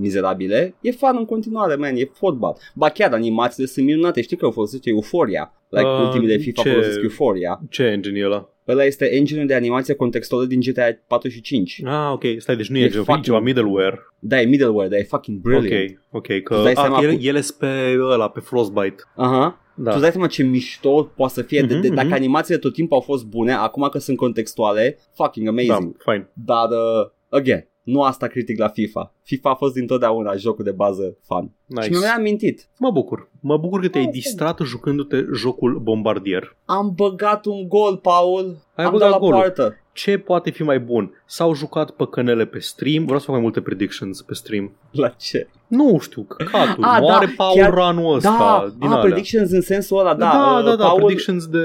[0.00, 2.56] mizerabile, e fan în continuare, man, e fotbal.
[2.74, 6.70] Ba chiar animațiile sunt minunate, știi că au folosit Euphoria, like uh, ultimile FIFA ce-
[6.70, 7.60] folosesc Euphoria.
[7.70, 8.48] Ce engine e ăla?
[8.68, 11.80] Ăla este engine de animație contextuală din GTA 4 și 5.
[11.84, 13.98] Ah, ok, stai, deci nu E e, e fucking- ceva middleware.
[14.18, 15.98] Da, e middleware, dar e fucking brilliant.
[16.10, 18.96] Ok, ok, că Tu dai a, seama ele, cu- ele sunt pe ăla, pe Frostbite.
[19.16, 19.60] Aha.
[19.76, 19.90] Da.
[19.90, 22.16] Tu îți dai seama ce mișto poate să fie, de, de, Mhm, dacă mhm.
[22.16, 25.96] animațiile tot timpul au fost bune, acum că sunt contextuale, fucking amazing.
[25.96, 26.30] Da, fine.
[26.32, 29.14] Dar, uh, again, nu asta critic la FIFA.
[29.22, 31.50] FIFA a fost dintotdeauna jocul de bază fan.
[31.66, 31.84] Nice.
[31.86, 32.68] Și mi-am amintit.
[32.78, 33.28] Mă bucur.
[33.40, 34.20] Mă bucur că te-ai Asta e.
[34.20, 36.56] distrat jucându-te jocul Bombardier.
[36.64, 38.56] Am băgat un gol, Paul.
[38.74, 39.34] Ai am băgat dat la golul.
[39.40, 39.76] poartă.
[39.96, 41.22] Ce poate fi mai bun?
[41.26, 43.04] S-au jucat păcănele pe stream.
[43.04, 44.72] Vreau să fac mai multe predictions pe stream.
[44.90, 45.48] La ce?
[45.66, 46.84] Nu știu, căcatul.
[46.84, 48.36] Ah, Moare da, Paul chiar- anul ăsta.
[48.38, 49.02] Da, din ah, alea.
[49.02, 50.30] predictions în sensul ăla, da.
[50.30, 51.60] da, uh, da, da, Paul, predictions de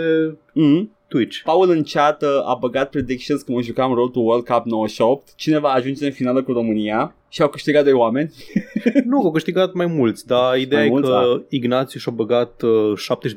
[0.54, 1.38] Mm, Twitch.
[1.44, 5.36] Paul în chat uh, a băgat predictions când mă jucam Road to World Cup 98.
[5.36, 8.30] Cineva ajunge în finală cu România și au câștigat doi oameni.
[9.10, 11.44] nu, că au câștigat mai mulți, dar ideea Mai e mulți, că da.
[11.50, 12.94] Ignațiu și-a băgat uh,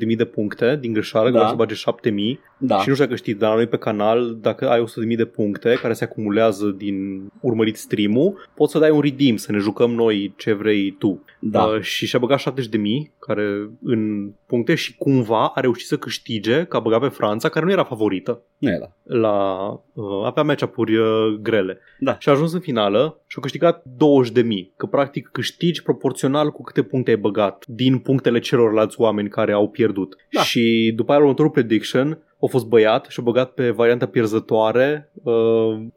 [0.09, 1.39] 70.000 de puncte din greșeală, Da.
[1.39, 1.47] da.
[1.47, 1.75] să bage
[2.09, 2.79] 7.000 Da.
[2.79, 5.77] și nu știu dacă știi, dar la noi pe canal, dacă ai 100.000 de puncte
[5.81, 10.33] care se acumulează din urmărit stream-ul, poți să dai un redeem, să ne jucăm noi
[10.37, 11.23] ce vrei tu.
[11.39, 11.63] Da.
[11.63, 16.77] Uh, și și-a băgat 70.000 care în puncte și cumva a reușit să câștige, că
[16.77, 18.95] a băgat pe Franța, care nu era favorită Nu era.
[19.03, 21.07] la uh, avea match-up-uri uh,
[21.41, 21.79] grele.
[21.99, 22.15] Da.
[22.19, 24.43] Și a ajuns în finală și a câștigat 20.000,
[24.77, 29.69] că practic câștigi proporțional cu câte puncte ai băgat din punctele celorlalți oameni care au
[29.69, 30.15] pierdut.
[30.31, 30.41] Da.
[30.41, 35.11] Și după aia la următorul prediction a fost băiat și a băgat pe varianta pierzătoare,
[35.23, 35.33] uh,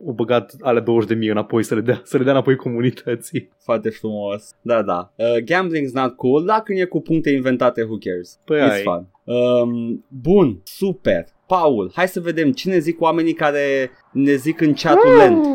[0.08, 3.48] a băgat ale 20.000 înapoi să le dea, să le dea înapoi comunității.
[3.58, 4.54] Foarte frumos.
[4.60, 5.12] Da, da.
[5.16, 6.44] Uh, gambling's not cool.
[6.44, 8.38] Dacă când e cu puncte inventate, who cares?
[8.44, 8.82] Păi It's ai.
[8.82, 9.06] fun.
[9.24, 11.24] Um, bun, super.
[11.46, 15.46] Paul, hai să vedem cine zic oamenii care ne zic în chatul lent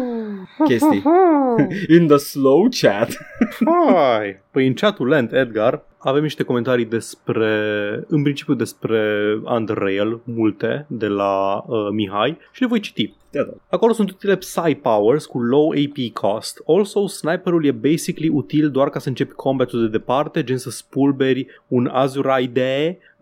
[0.65, 1.03] chestii.
[1.97, 3.17] In the slow chat.
[3.65, 4.41] Hai!
[4.51, 7.49] Păi în chatul lent, Edgar, avem niște comentarii despre,
[8.07, 13.13] în principiu despre Underrail, multe, de la uh, Mihai și le voi citi.
[13.31, 13.51] Da, da.
[13.69, 16.63] Acolo sunt utile Psy Powers cu low AP cost.
[16.67, 21.47] Also, sniperul e basically util doar ca să începi combatul de departe, gen să spulberi
[21.67, 22.47] un Azurai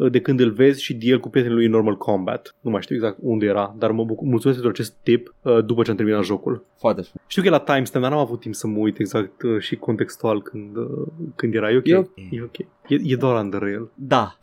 [0.10, 2.56] de de când îl vezi și deal cu prietenii lui în normal combat.
[2.60, 5.84] Nu mai știu exact unde era, dar mă bucur, mulțumesc pentru acest tip uh, după
[5.84, 6.66] ce am terminat jocul.
[6.78, 7.22] Foarte frumos.
[7.28, 9.76] Știu că e la timestamp, dar n-am avut timp să mă uit exact uh, și
[9.76, 11.72] contextual când, uh, când era.
[11.72, 11.88] E ok.
[11.88, 12.08] E ok.
[12.30, 12.58] E, ok.
[12.88, 13.90] e, e doar Underrail.
[13.96, 14.38] Da.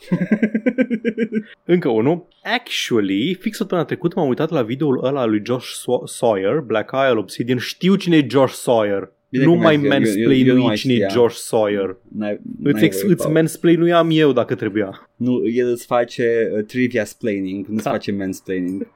[1.74, 2.26] Încă unul.
[2.42, 6.90] Actually, fix săptămâna trecută m-am uitat la videoul ăla al lui Josh Saw- Sawyer, Black
[6.92, 7.58] Isle Obsidian.
[7.58, 9.12] Știu cine e Josh Sawyer.
[9.30, 11.10] Bine nu că mai mi-ai zis, eu- eu- eu nu mansplainui mai cine e știam.
[11.10, 11.96] Josh Sawyer.
[12.16, 13.34] N-ai, Îți, n-ai ex- voie, îți Paul.
[13.34, 15.10] mansplainuiam eu dacă trebuia.
[15.16, 17.90] Nu, el îți face uh, trivia splaining, nu-ți Da.
[17.90, 18.86] face mansplaining.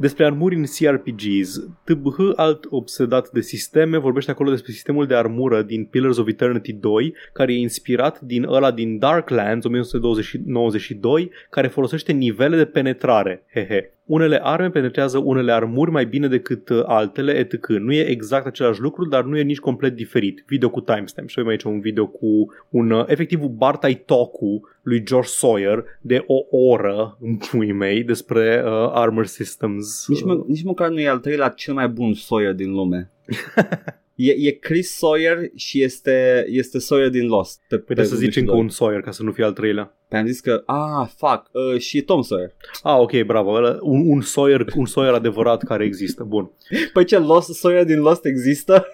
[0.00, 1.60] Despre armuri în CRPGs.
[1.84, 6.72] TBH, alt obsedat de sisteme, vorbește acolo despre sistemul de armură din Pillars of Eternity
[6.72, 13.42] 2, care e inspirat din ăla din Darklands 1992, care folosește nivele de penetrare.
[13.52, 13.92] Hehe.
[14.08, 17.66] Unele arme penetrează unele armuri mai bine decât uh, altele, etc.
[17.66, 20.44] Nu e exact același lucru, dar nu e nici complet diferit.
[20.46, 21.28] Video cu timestamp.
[21.28, 25.84] Și avem aici un video cu un, uh, efectiv, un Bartai Toku lui George Sawyer
[26.00, 30.04] de o oră în puii mei despre uh, armor systems.
[30.08, 33.10] Nici, mă, nici măcar nu e al treilea cel mai bun Sawyer din lume.
[34.18, 37.60] e, e Chris Sawyer și este, este Sawyer din Lost.
[37.68, 39.96] Pe, Păi să zici încă un Sawyer ca să nu fie al treilea.
[40.08, 42.54] Pe am zis că, ah, fuck, uh, și Tom Sawyer.
[42.82, 43.50] Ah, ok, bravo.
[43.50, 46.24] Ăla, un, un, Sawyer, un Sawyer adevărat care există.
[46.24, 46.50] Bun.
[46.92, 48.86] Păi ce, Lost, Sawyer din Lost există?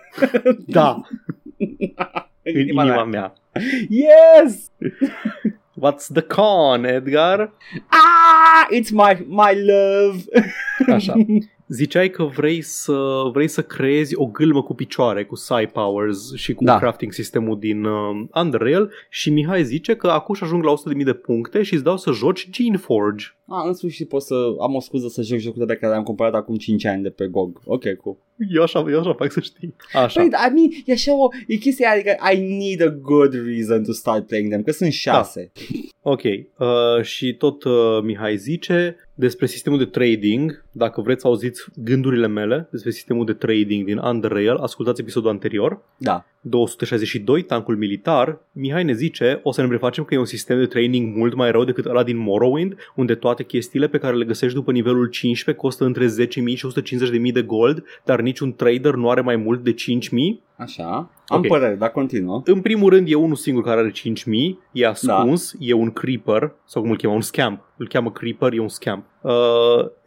[0.66, 1.00] Da,
[1.58, 1.76] în
[2.54, 3.32] în inima mea.
[3.88, 4.70] Yes!
[5.80, 7.52] What's the con, Edgar?
[7.88, 10.24] Ah, it's my, my love!
[10.92, 11.14] Așa.
[11.68, 16.54] Ziceai că vrei să, vrei să creezi o gâlmă cu picioare, cu Psy Powers și
[16.54, 16.78] cu Da.
[16.78, 21.12] crafting sistemul din uh, Unreal și Mihai zice că acum și ajung la 100.000 de
[21.12, 23.26] puncte și îți dau să joci Geneforge.
[23.48, 26.34] Ah, în sfârșit pot să am o scuză să joc jocul de care le-am cumpărat
[26.34, 27.60] acum 5 ani de pe GOG.
[27.64, 28.16] Ok, cool.
[28.48, 29.74] Eu așa, eu așa fac să știi.
[29.92, 30.20] Așa.
[30.20, 33.92] Păi, I mean, e așa o, e chestia, adică I need a good reason to
[33.92, 35.52] start playing them, că sunt șase.
[36.02, 41.64] Ok, uh, și tot uh, Mihai zice despre sistemul de trading, dacă vreți să auziți
[41.74, 46.26] gândurile mele despre sistemul de trading din Underrail, ascultați episodul anterior, Da.
[46.46, 50.66] 262, tancul militar, Mihai ne zice, o să ne prefacem că e un sistem de
[50.66, 54.54] training mult mai rău decât ăla din Morrowind, unde toate chestiile pe care le găsești
[54.54, 56.10] după nivelul 15 costă între 10.000
[56.54, 56.68] și
[57.26, 59.78] 150.000 de gold, dar niciun trader nu are mai mult de 5.000.
[60.56, 61.10] Așa.
[61.26, 61.46] Am Ok.
[61.46, 62.42] părere, dar continuă.
[62.44, 65.64] În primul rând e unul singur care are 5000, e ascuns, da.
[65.64, 67.72] e un creeper, sau cum îl cheamă, un scamp.
[67.76, 69.04] Îl cheamă creeper, e un scamp.
[69.20, 69.32] Uh,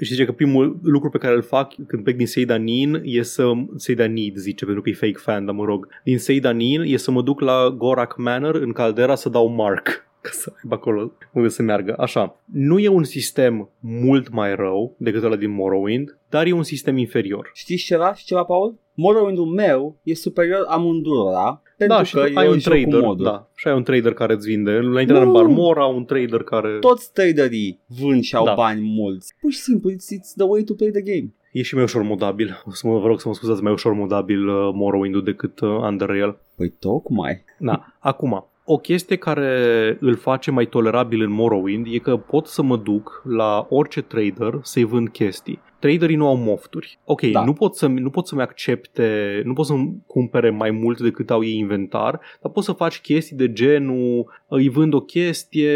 [0.01, 3.51] și zice că primul lucru pe care îl fac când plec din Seidanin e să...
[3.75, 5.87] Seidanid zice, pentru că e fake fan, dar mă rog.
[6.03, 10.33] Din Seidanin e să mă duc la Gorak Manor în caldera să dau mark ca
[10.33, 11.95] să aibă acolo unde să meargă.
[11.97, 16.63] Așa, nu e un sistem mult mai rău decât ăla din Morrowind, dar e un
[16.63, 17.49] sistem inferior.
[17.53, 18.13] Știți ceva?
[18.13, 18.75] Și ceva, Paul?
[18.93, 22.79] Morrowind-ul meu e superior amândurora pentru da, și că tu ai e un joc cu
[22.79, 23.29] trader, moduri.
[23.29, 24.71] da, și ai un trader care îți vinde.
[24.71, 25.37] La intrarea în Nu.
[25.37, 26.77] Barmora, un trader care...
[26.79, 28.53] Toți traderii vând și au Da.
[28.53, 29.33] bani mulți.
[29.41, 31.33] Pur și simplu, it's, it's the way to play the game.
[31.51, 32.61] E și mai ușor modabil.
[32.65, 35.69] O să mă vă rog să mă scuzați, mai ușor modabil uh, Morrowind-ul decât uh,
[35.69, 36.37] Underrail.
[36.55, 37.43] Păi tocmai.
[37.59, 42.61] Da, acum, o chestie care îl face mai tolerabil în Morrowind e că pot să
[42.61, 45.59] mă duc la orice trader să-i vând chestii.
[45.79, 46.99] Traderii nu au mofturi.
[47.05, 47.29] Ok, Da.
[47.39, 47.43] da.
[47.43, 51.43] nu, pot să, nu pot să-mi accepte, nu pot să-mi cumpere mai mult decât au
[51.43, 55.71] ei inventar, dar poți să faci chestii de genul îi vând o chestie,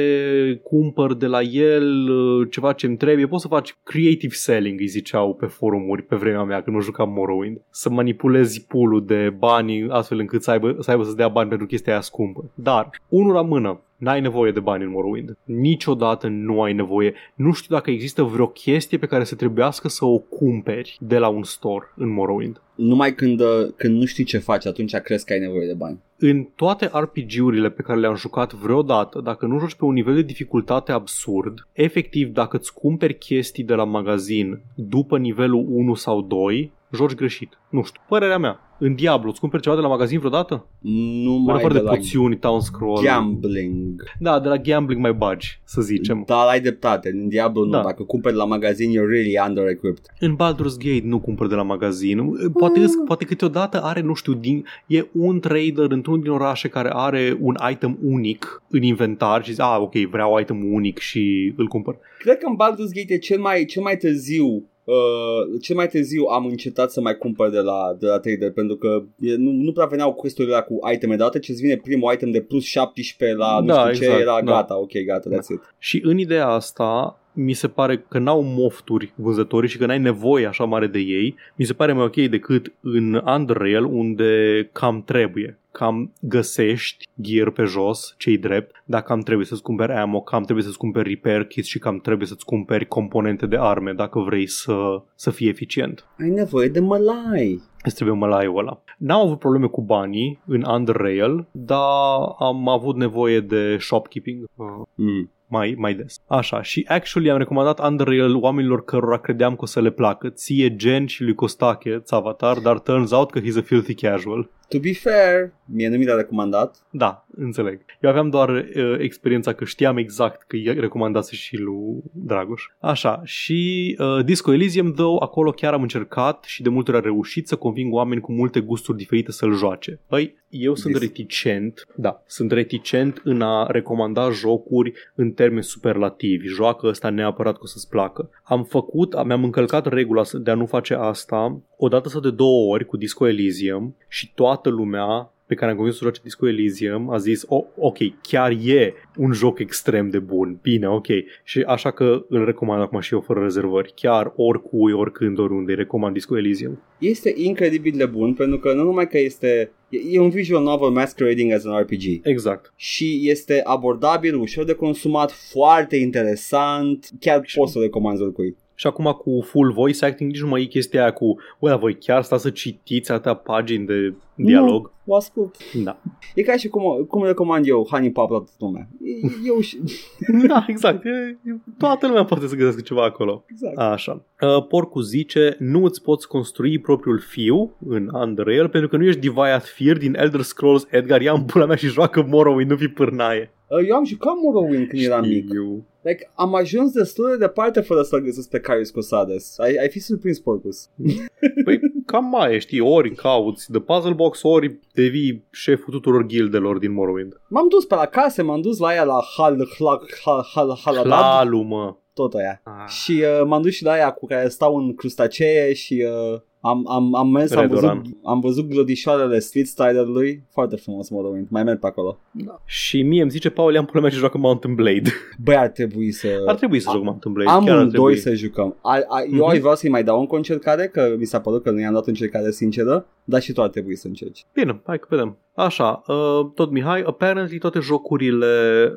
[0.63, 3.27] cumpăr de la el uh, ceva ce-mi trebuie.
[3.27, 7.09] Poți să faci creative selling, îi ziceau pe forumuri pe vremea mea când nu jucam
[7.09, 7.61] Morrowind.
[7.69, 11.67] Să manipulezi pool de bani astfel încât să aibă, să aibă să-ți dea bani pentru
[11.67, 12.51] chestia aia scumpă.
[12.53, 15.37] Dar, unul la mână, N-ai nevoie de bani în Morrowind.
[15.43, 17.13] Niciodată nu ai nevoie.
[17.35, 21.27] Nu știu dacă există vreo chestie pe care să trebuiască să o cumperi de la
[21.27, 22.61] un store în Morrowind.
[22.81, 25.99] Numai când, uh, când nu știi ce faci, atunci crezi că ai nevoie de bani.
[26.17, 30.21] În toate RPG-urile pe care le-am jucat vreodată, dacă nu joci pe un nivel de
[30.21, 36.71] dificultate absurd, efectiv dacă îți cumperi chestii de la magazin după nivelul 1 sau 2,
[36.95, 37.57] joci greșit.
[37.69, 38.59] Nu știu, părerea mea.
[38.83, 40.65] În Diablo, îți cumperi ceva de la magazin vreodată?
[40.79, 43.03] Nu Mai mai afară de de la poțiuni, town scroll.
[43.03, 44.03] gambling.
[44.19, 46.23] Da, de la gambling mai bagi, să zicem.
[46.25, 47.81] Dar ai dreptate, în Diablo nu, Da.
[47.81, 50.05] dacă cumperi la magazin, you're really under-equipped.
[50.19, 52.31] În Baldur's Gate nu cumpăr de la magazin.
[52.53, 53.05] Poate, Mm.
[53.05, 57.55] poate câteodată are, nu știu, din, e un trader într-unul din orașe care are un
[57.71, 61.97] item unic în inventar și zice, ah, ok, vreau item unic și îl cumpăr.
[62.19, 66.23] Cred că în Baldur's Gate e cel mai, cel mai târziu Uh, cel mai târziu
[66.23, 69.71] am încetat să mai cumpăr de la, de la trader pentru că e, nu, nu
[69.71, 73.59] prea veneau quest-urile cu iteme dată ce îți vine primul item de plus 17 la
[73.59, 74.51] nu Da, știu ce exact, era da.
[74.51, 75.61] gata, ok, gata, that's it.
[75.77, 80.45] Și în ideea asta, mi se pare că n-au mofturi vânzătorii și că n-ai nevoie
[80.45, 85.55] așa mare de ei, mi se pare mai ok decât în Underrail unde cam trebuie.
[85.71, 90.65] Cam găsești gear pe jos, cei drept, dar cam trebuie să-ți cumperi ammo, cam trebuie
[90.65, 95.01] să-ți cumperi repair kits și cam trebuie să-ți cumperi componente de arme dacă vrei să,
[95.15, 96.05] să fii eficient.
[96.19, 97.61] Ai nevoie de mălai.
[97.83, 98.81] Îți trebuie mălaiul ăla.
[98.97, 104.43] N-am avut probleme cu banii în Underrail, dar am avut nevoie de shopkeeping.
[104.55, 104.65] Uh,
[104.95, 105.29] Mm.
[105.51, 106.21] Mai, mai des.
[106.27, 110.29] Așa, și actually am recomandat Underrail oamenilor cărora credeam că o să le placă.
[110.29, 114.49] Ție, Gen și lui Costache, ți avatar, dar turns out că he's a filthy casual.
[114.71, 116.87] To be fair, mie nu mi l-a recomandat.
[116.89, 117.79] Da, înțeleg.
[118.01, 122.63] Eu aveam doar uh, experiența că știam exact că i recomandase și lui Dragoș.
[122.79, 127.03] Așa, și uh, Disco Elysium, though, acolo chiar am încercat și de multe ori a
[127.03, 129.99] reușit să conving oameni cu multe gusturi diferite să-l joace.
[130.07, 136.47] Păi, eu sunt Dis- reticent, da, sunt reticent în a recomanda jocuri în termeni superlativi.
[136.47, 138.29] Joacă ăsta neapărat că o să-ți placă.
[138.43, 142.73] Am făcut, mi-am încălcat regula de a nu face asta o dată sau de două
[142.73, 147.09] ori cu Disco Elysium și toată lumea pe care am convins să joace Disco Elysium
[147.09, 151.05] a zis, oh, ok, chiar e un joc extrem de bun, bine, ok.
[151.43, 153.91] Și așa că îl recomand acum și eu fără rezervări.
[153.95, 156.81] Chiar oricui, oricând, oriunde, îi recomand Disco Elysium.
[156.99, 160.89] Este incredibil de bun pentru că nu numai că este e, e un visual novel
[160.89, 162.73] masquerading as an RPG Exact.
[162.75, 168.55] și este abordabil, ușor de consumat, foarte interesant, chiar Și- poți să o recomanzi oricui.
[168.81, 171.77] Și acum cu full voice acting nici nu mai e chestia aia cu, bă, dar
[171.77, 174.91] voi chiar stați să citiți atâtea pagini de dialog?
[175.03, 175.55] Nu, o ascult.
[175.83, 175.97] Da.
[176.35, 178.87] E ca și cum, cum recomand eu Honey Pop la toată lumea.
[179.01, 179.79] E- Eu și...
[180.47, 181.05] da, exact.
[181.05, 181.09] E,
[181.43, 183.43] e- toată lumea poate să găsească ceva acolo.
[183.49, 183.77] Exact.
[183.77, 184.25] Așa.
[184.41, 189.19] Uh, Porcu zice, nu îți poți construi propriul fiu în Underrail pentru că nu ești
[189.19, 192.87] Diviath Fear din Elder Scrolls Edgar, ia în pula mea și joacă Morrowind, nu fi
[192.87, 193.51] pârnaie.
[193.79, 195.45] Uh, Eu am jucat Morrowind când eram mic.
[195.45, 195.85] Știu.
[196.01, 199.59] Like, am ajuns destul de departe fără să-l găsesc pe Carius Cosades.
[199.59, 200.89] Ai, ai fi surprins, Porcus.
[201.65, 206.77] Păi cam mai e, știi, ori cauți de puzzle box, ori devii șeful tuturor gildelor
[206.77, 207.41] din Morrowind.
[207.47, 211.05] M-am dus pe la case, m-am dus la ea la Hal, Hal, Hal, Hal, Haladad,
[211.05, 211.95] Clalu, mă.
[212.13, 212.61] tot aia.
[212.63, 212.87] Ah.
[212.87, 216.87] Și uh, m-am dus și la aia cu care stau în crustacee și uh, Am,
[216.89, 218.01] am, am mers, am Red văzut, Oran.
[218.23, 220.43] am văzut glodișoarele Street Styler-lui.
[220.51, 221.47] Foarte frumos Morrowind.
[221.49, 222.19] Mai merg pe acolo.
[222.65, 225.09] Și mie îmi zice Paul, am pula mea ce joacă Mountain Blade.
[225.45, 226.27] Băi, ar trebui să...
[226.47, 227.49] Ar trebui să joc Mountain Blade.
[227.49, 228.17] chiar ar Amândoi trebui.
[228.17, 228.75] să jucăm.
[228.81, 229.43] A, a, eu Mhm.
[229.43, 231.93] aș vrea să-i mai dau încă o încercare, că mi s-a părut că nu i-am
[231.93, 234.45] dat o încercare sinceră, dar și tu ar trebui să încerci.
[234.53, 235.37] Bine, hai că vedem.
[235.55, 238.45] Așa, uh, tot Mihai, apparently toate jocurile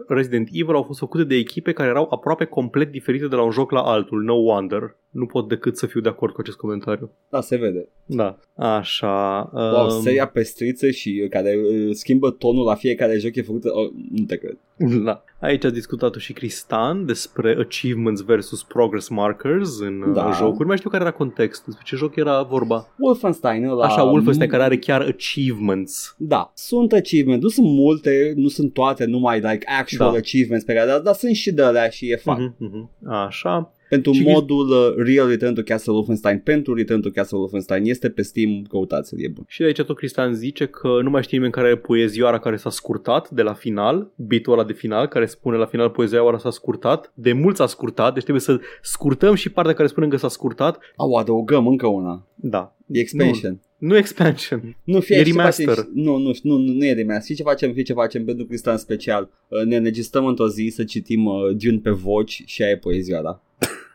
[0.08, 3.50] Resident Evil au fost făcute de echipe care erau aproape complet diferite de la un
[3.50, 4.22] joc la altul.
[4.22, 4.96] No wonder.
[5.10, 7.10] Nu pot decât să fiu de acord cu acest comentariu.
[7.30, 7.88] Da, se vede.
[8.06, 8.38] Da.
[8.56, 9.50] Așa.
[9.54, 13.70] Uh, Wow, seria pestriță și uh, care uh, schimbă tonul la fiecare joc e făcută...
[13.72, 14.56] Oh, nu te cred.
[15.04, 15.24] Da.
[15.40, 20.22] Aici a discutat și Cristan despre achievements versus progress markers în Da.
[20.22, 20.30] da.
[20.32, 20.68] jocuri.
[20.68, 22.88] Mai știu care era contextul, despre ce joc era vorba.
[22.98, 23.84] Wolfenstein ăla...
[23.84, 26.14] Așa, Wolfenstein care are chiar achievements.
[26.18, 30.16] Da, sunt achievements, nu sunt multe, nu sunt toate numai like actual Da.
[30.18, 32.54] achievements pe care dar, dar sunt și de alea și e fun.
[32.58, 33.12] Mhm, mhm.
[33.12, 33.72] Așa.
[33.88, 38.08] Pentru Și- modul uh, Real Return to Castle Wolfenstein, pentru Return to Castle Wolfenstein, este
[38.10, 39.44] pe Steam, căutați-l, e bun.
[39.48, 42.56] Și de aici tot Cristian zice că nu mai știe nimeni care e poezioara care
[42.56, 46.50] s-a scurtat de la final, bitul ăla de final, care spune la final poezioara s-a
[46.50, 50.28] scurtat, de mult s-a scurtat, deci trebuie să scurtăm și partea care spune că s-a
[50.28, 50.78] scurtat.
[50.96, 52.26] Au, adăugăm încă una.
[52.34, 52.76] Da.
[52.86, 53.50] E expansion.
[53.50, 53.58] Nu
[53.90, 54.76] expansion.
[54.84, 55.68] Nu, fie E știi ce remaster.
[55.68, 55.90] facem?
[55.94, 57.22] Nu, nu, nu, nu, nu e remaster.
[57.22, 57.70] Știi ce facem?
[57.70, 59.30] Știi ce facem pentru Cristian special?
[59.48, 63.42] Uh, Ne înregistrăm într-o zi să citim uh, Dune pe voci și aia e poezioara.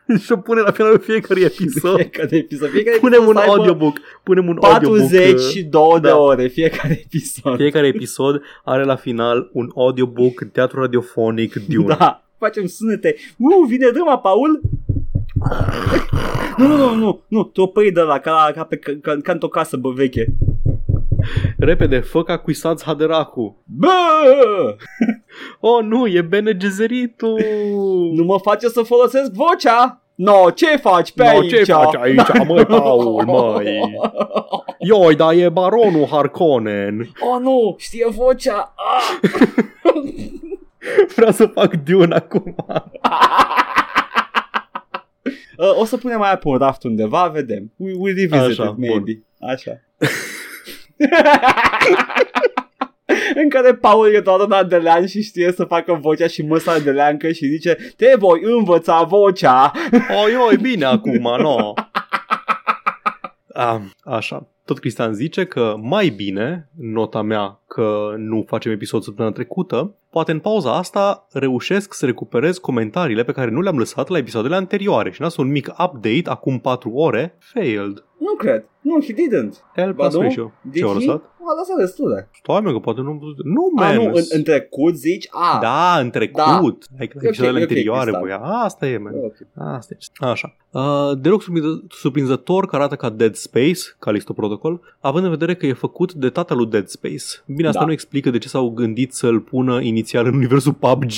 [0.24, 1.96] și o pune la finalul fiecare episod.
[1.96, 2.68] Fiecare episod.
[2.70, 4.00] Fiecare Punem episod un să aibă audiobook.
[4.22, 4.98] Punem un audiobook.
[4.98, 6.16] 42 de da.
[6.18, 7.56] ore fiecare episod.
[7.56, 11.94] Fiecare episod are la final un audiobook, teatru radiofonic, Dune.
[11.98, 13.16] Da, facem sunete.
[13.38, 14.60] Uh, vine drama, Paul.
[16.56, 19.32] Nu, nu, nu, nu, nu, tropăi de la ca, la, ca, pe, ca, ca, ca
[19.32, 20.26] într-o casă bă, veche.
[21.58, 23.62] Repede, fă ca cuisați Haderacu.
[23.64, 23.88] Bă!
[25.60, 27.36] Oh, nu, e Bene Geseritu.
[28.14, 30.00] Nu mă face să folosesc vocea.
[30.14, 31.54] No, ce faci pe No, aici?
[31.54, 33.80] ce faci aici, măi, Paul, măi?
[34.78, 37.10] Ioi, dar e baronul Harkonnen.
[37.20, 38.74] Oh, nu, știe vocea.
[38.76, 39.30] Ah!
[41.16, 42.54] Vreau să fac Dune acum.
[45.56, 47.72] Uh, o să punem mai pe un raft undeva, vedem.
[47.76, 49.22] We, we revisit Așa, it, maybe.
[49.38, 49.80] Așa.
[53.42, 57.32] în care Paul e doar un adelean și știe să facă vocea și măsa adeleancă
[57.32, 59.72] și zice Te voi învăța vocea
[60.24, 61.72] Oi, oi, bine acum, no.
[63.52, 64.46] A, așa.
[64.64, 70.32] Tot Cristian zice că mai bine, nota mea că nu facem episod săptămâna trecută, poate
[70.32, 75.10] în pauza asta reușesc să recuperez comentariile pe care nu le-am lăsat la episoadele anterioare
[75.10, 78.04] și n un mic update acum 4 ore, failed.
[78.18, 80.20] Nu cred, nu, he didn't El Ba pas nu?
[80.20, 80.52] ratio.
[80.62, 80.94] Did Ce au he?
[80.98, 81.22] lăsat?
[81.22, 83.44] A lăsat destule Stai mă, că poate nu am văzut.
[83.44, 83.94] Nu, A, man.
[83.96, 86.36] nu, în, în trecut zici A Da, în trecut.
[86.36, 86.56] Da.
[86.96, 88.40] Adică Ok, la episoadele ok, anterioare, Cristian.
[88.40, 88.52] băia.
[88.64, 89.12] Asta e, man.
[89.24, 89.34] Ok.
[89.76, 90.26] Asta e.
[90.26, 90.54] Așa.
[90.70, 95.66] Uh, deloc surprinză- surprinzător că arată ca Dead Space, Callisto Protocol, având în vedere că
[95.66, 97.24] e făcut de tata lui Dead Space.
[97.46, 97.86] Bine, asta Da.
[97.86, 101.12] nu explică de ce s-au gândit să-l pună inițial în universul PUBG,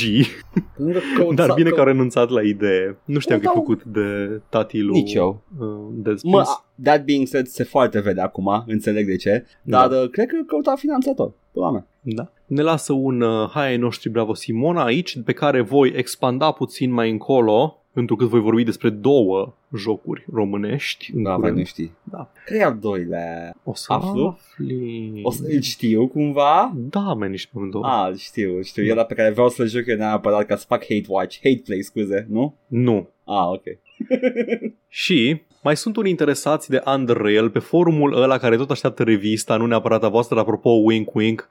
[0.76, 2.96] Pentru că căuța- dar bine că că- au renunțat la idee.
[3.04, 3.60] Nu știam că e Da.
[3.60, 6.34] făcut de tati lui Nici eu uh, Dead Space.
[6.36, 9.96] Mă, a- that being said, se foarte vede acum, înțeleg de ce, dar Da.
[9.96, 11.86] uh, cred că căuta finanțator, pula mea.
[12.00, 12.32] Da.
[12.46, 16.92] Ne lasă un uh, hai ai noștri Bravo Simona aici, pe care voi expanda puțin
[16.92, 21.12] mai încolo, întrucât voi vorbi despre două jocuri românești.
[21.14, 21.56] în Da, mai curând.
[21.58, 21.92] nu știi.
[22.02, 22.30] Da.
[22.46, 23.54] Care e al doilea?
[23.64, 24.26] O să Aflu?
[24.26, 25.20] afli...
[25.22, 26.72] O să îl știu cumva?
[26.76, 27.84] Da, man, nici pe amândouă.
[27.86, 28.82] Ah, îl știu, îl știu.
[28.82, 28.88] Da.
[28.88, 31.62] E ăla pe care vreau să-l joc eu neapărat ca să fac hate watch, hate
[31.64, 32.56] play, scuze, nu?
[32.66, 33.08] Nu.
[33.24, 33.62] Ah, ok.
[34.88, 39.66] Și mai sunt unii interesați de Underrail pe forumul ăla care tot așteaptă revista, nu
[39.66, 41.50] neapărat a voastră, apropo, wink wink.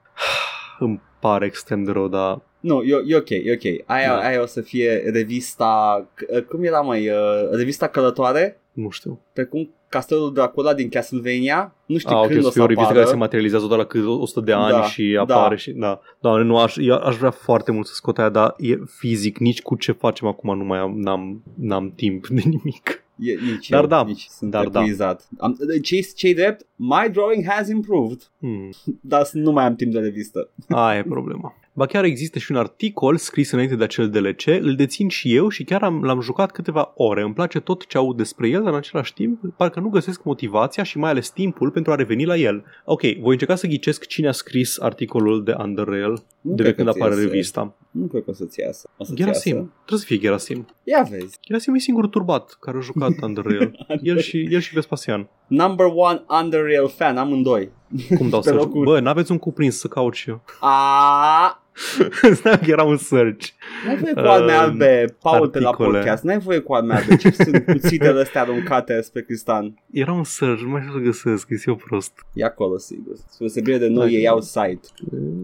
[0.84, 3.82] Îmi pare extrem de rău, dar Nu, e, e ok, e ok.
[3.86, 4.18] Aia, Da.
[4.26, 7.14] aia o să fie revista, c- cum era mai, uh,
[7.50, 8.56] revista călătoare?
[8.72, 9.20] nu știu.
[9.32, 11.74] Precum Castelul Dracula din Castlevania?
[11.86, 12.98] Nu știu Ah, ok, când o o să fie o revistă apară.
[13.00, 15.34] care se materializează doar la cât 100 de ani Da, și da.
[15.36, 16.00] apare și da.
[16.20, 19.62] Da, nu aș, eu aș vrea foarte mult să scot aia, dar e fizic, nici
[19.62, 23.04] cu ce facem acum nu mai am, n-am, n-am timp de nimic.
[23.22, 24.80] E, nici Dar eu, da, nici sunt dar da.
[24.80, 25.28] epuizat.
[25.38, 28.70] Am, ce ce drept, my drawing has improved, Hmm.
[29.00, 30.50] dar nu mai am timp de revistă.
[30.68, 31.54] Aia e problema.
[31.74, 35.48] Ba chiar există și un articol scris înainte de acel DLC, îl dețin și eu
[35.48, 37.22] și chiar am, l-am jucat câteva ore.
[37.22, 40.82] Îmi place tot ce aud despre el, dar în același timp parcă nu găsesc motivația
[40.82, 42.64] și mai ales timpul pentru a reveni la el.
[42.84, 46.86] Ok, voi încerca să ghicesc cine a scris articolul de Underrail Nu de cred când
[46.86, 47.26] că ți apare iese.
[47.28, 47.74] revista.
[47.90, 48.88] Nu cred că o să-ți iasă.
[48.96, 49.54] O să-ți Gerasim.
[49.56, 49.68] iasă.
[49.76, 50.66] Trebuie să fie Gerasim.
[50.84, 51.38] Ia vezi.
[51.46, 53.86] Gerasim e singurul turbat care a jucat Underrail.
[54.02, 55.28] El și, el și Vespasian.
[55.46, 57.70] Number one Underrail fan, amândoi.
[58.16, 60.42] Cum dau Pe să locul- Bă, n-aveți un cuprins să caut și eu.
[60.60, 61.61] A,
[62.34, 63.46] Stai că era un search.
[63.86, 65.98] N-ai voie cu arme Um, albe, Paul, pe la articole.
[65.98, 66.22] podcast.
[66.24, 67.16] N-ai voie cu arme albe.
[67.16, 69.74] Ce sunt cuțitele astea aruncate spre Cristan?
[69.90, 72.12] Era un search, nu mai știu să găsesc, că eu prost.
[72.32, 73.14] E acolo, sigur.
[73.16, 74.14] Spre deosebire de noi, Hai.
[74.14, 74.80] ei au site.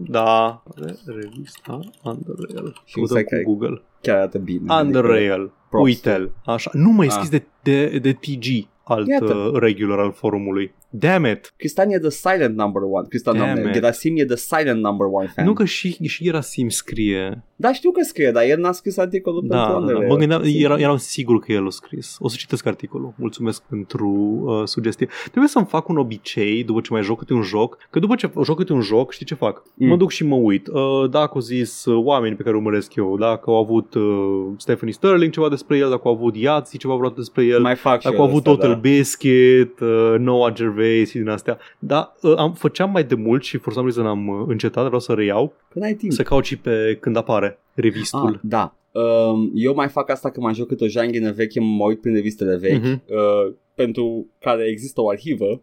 [0.05, 0.63] Da,
[1.05, 2.81] revista Underrail.
[2.85, 3.81] Și Căutăm stai că cu ai- Google.
[4.01, 4.73] Chiar arată bine.
[4.81, 5.51] Underrail.
[5.69, 5.85] props.
[5.85, 6.31] Uite-l.
[6.45, 6.69] Așa.
[6.73, 7.13] Nu mai Ah.
[7.13, 9.33] scris de, de, de TG, alt Iată.
[9.33, 10.73] uh, regular al forumului.
[10.91, 11.53] Damn it!
[11.57, 13.07] Cristan e the silent number one.
[13.07, 13.73] Cristan, Damn doamne, it.
[13.73, 15.45] Gerasim e the silent number one fan.
[15.45, 17.43] Nu că și, și era Sim scrie.
[17.55, 20.07] Da, știu că scrie, dar el n-a scris articolul Da, pentru da, Underrail.
[20.07, 20.71] mă gândeam, Sigur.
[20.71, 22.15] era, eram sigur că el a scris.
[22.19, 23.13] O să citesc articolul.
[23.17, 24.07] Mulțumesc pentru
[24.45, 25.07] uh, sugestie.
[25.27, 28.31] Trebuie să-mi fac un obicei după ce mai joc câte un joc, că după ce
[28.43, 29.63] joc câte un joc, știi ce fac?
[29.73, 29.87] Mm.
[29.87, 30.67] Mă duc și mă uit.
[30.67, 34.93] Uh, dacă au zis uh, oameni pe care urmăresc eu, dacă au avut uh, Stephanie
[34.93, 38.03] Sterling ceva despre el, dacă au avut Yahtzee ceva vreodată despre el, Mai fac și
[38.05, 38.79] dacă eu au avut asta, Total da.
[38.79, 41.57] Biscuit, uh, Noah Gervais și din astea.
[41.79, 44.99] Dar uh, am, făceam mai de mult și for some reason am uh, încetat, vreau
[44.99, 46.11] să reiau, Când ai timp.
[46.11, 48.33] să caut și pe când apare revistul.
[48.33, 48.73] Ah, da.
[48.91, 52.13] Um, eu mai fac asta că mai joc câte o janghină veche, mă uit prin
[52.13, 53.01] revistele vechi, Mhm.
[53.07, 55.61] uh, pentru care există o arhivă,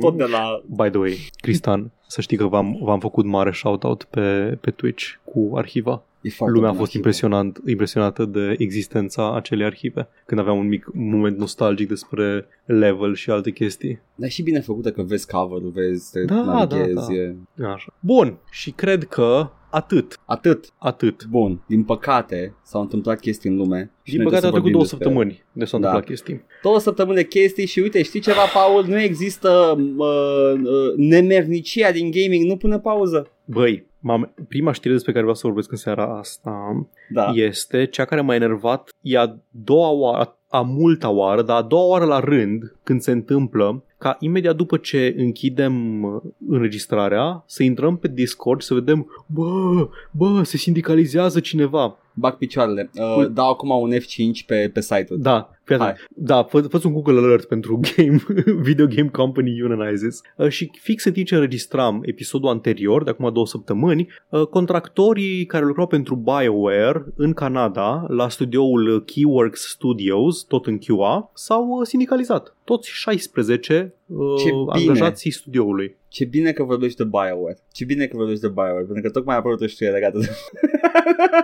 [0.00, 0.62] tot de la...
[0.66, 5.04] By the way, Cristan, să știi că v-am, v-am făcut mare shoutout pe, pe Twitch
[5.24, 6.02] cu arhiva.
[6.20, 6.96] E foarte Lumea a bună fost arhivă.
[6.96, 13.30] impresionant, impresionată de existența acelei arhive, când aveam un mic moment nostalgic despre level și
[13.30, 14.00] alte chestii.
[14.14, 17.06] Dar e și bine făcută că vezi cover-ul, vezi, te Da, navighezi, da,
[17.54, 17.64] da.
[17.64, 17.72] E...
[17.74, 17.94] Așa.
[18.00, 20.72] Bun, și cred că atât, Atât.
[20.78, 21.24] atât.
[21.26, 21.62] Bun.
[21.66, 23.90] Din păcate s-au întâmplat chestii în lume.
[24.02, 25.86] și Din noi păcate au trebuie trecut să două vorbim despre săptămâni de s-au Da.
[25.86, 26.44] întâmplat chestii.
[26.62, 28.84] două săptămâni de chestii și uite, știi ceva, Paul?
[28.86, 33.30] Nu există uh, uh, nemernicia din gaming, nu pune pauză.
[33.44, 37.30] Băi, m-am, prima știre despre care vreau să vorbesc în seara asta Da.
[37.34, 41.84] este cea care m-a enervat, e a doua oară, a multa oară, dar a doua
[41.86, 47.96] oară la rând când se întâmplă ca imediat după ce închidem uh, înregistrarea să intrăm
[47.96, 51.98] pe Discord să vedem bă, bă, se sindicalizează cineva.
[52.14, 52.90] Bag picioarele.
[52.94, 53.28] Uh, Ui.
[53.28, 55.20] dau acum un F5 pe, pe site-ul.
[55.20, 55.88] Da, fii Hai.
[55.88, 56.08] atent.
[56.08, 58.20] da, fă, fă un Google Alert pentru game,
[58.62, 63.32] Video Game Company Unionizes uh, și fix în timp ce înregistram episodul anterior, de acum
[63.32, 70.66] două săptămâni, uh, contractorii care lucrau pentru BioWare în Canada, la studioul Keyworks Studios, tot
[70.66, 72.56] în QA, s-au uh, sindicalizat.
[72.64, 74.90] Toți 16 uh, Ce bine.
[74.90, 75.96] angajații studioului.
[76.08, 77.58] Ce bine că vorbești de BioWare.
[77.72, 80.28] Ce bine că vorbești de BioWare, pentru că tocmai a apărut o știre legată de...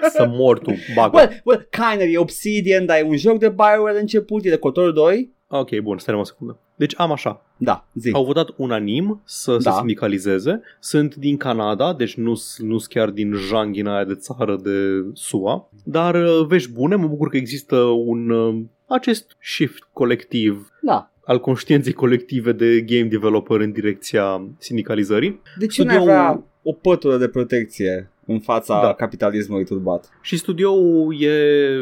[0.09, 1.16] Să mor tu, bagă.
[1.16, 4.57] well, well, kind of, e Obsidian, dar e un joc de BioWare început, e de
[4.57, 5.33] Cotor 2.
[5.49, 6.59] Ok, bun, stai o secundă.
[6.77, 7.45] Deci am așa.
[7.57, 8.11] Da, zi.
[8.12, 9.71] Au votat unanim să Da.
[9.71, 10.61] se sindicalizeze.
[10.81, 15.69] Sunt din Canada, deci nu sunt chiar din janghina aia de țară de SUA.
[15.85, 21.11] Dar uh, vești bune, mă bucur că există un uh, acest shift colectiv Da.
[21.25, 25.41] al conștiinței colective de game developer în direcția sindicalizării.
[25.59, 28.95] De ce nu ai Studioul- avea o pătură de protecție în fața Da.
[28.95, 30.18] capitalismului turbat?
[30.20, 31.31] Și studioul e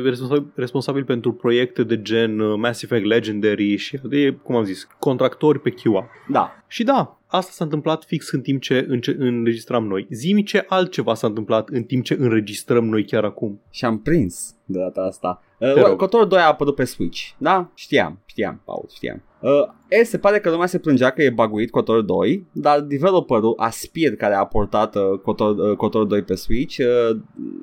[0.05, 4.87] responsabil, responsabil pentru proiecte de gen uh, Mass Effect Legendary și e, cum am zis,
[4.99, 6.09] contractori pe QA.
[6.29, 6.51] Da.
[6.67, 10.07] Și da, asta s-a întâmplat fix în timp ce înce- înregistram noi.
[10.11, 13.61] Zimi ce altceva s-a întâmplat în timp ce înregistrăm noi chiar acum.
[13.71, 15.43] Și am prins de data asta.
[15.59, 15.97] Te Uh, rog.
[15.99, 17.21] Cotor 2 a apărut pe Switch.
[17.39, 17.71] Da?
[17.75, 19.23] Știam, știam, Paul, știam.
[19.41, 19.51] Uh,
[19.89, 24.17] e, se pare că lumea se plângea că e baguit Cotor 2, dar developerul Aspir,
[24.17, 27.17] care a portat uh, Cotor, uh, Cotor 2 pe Switch, uh,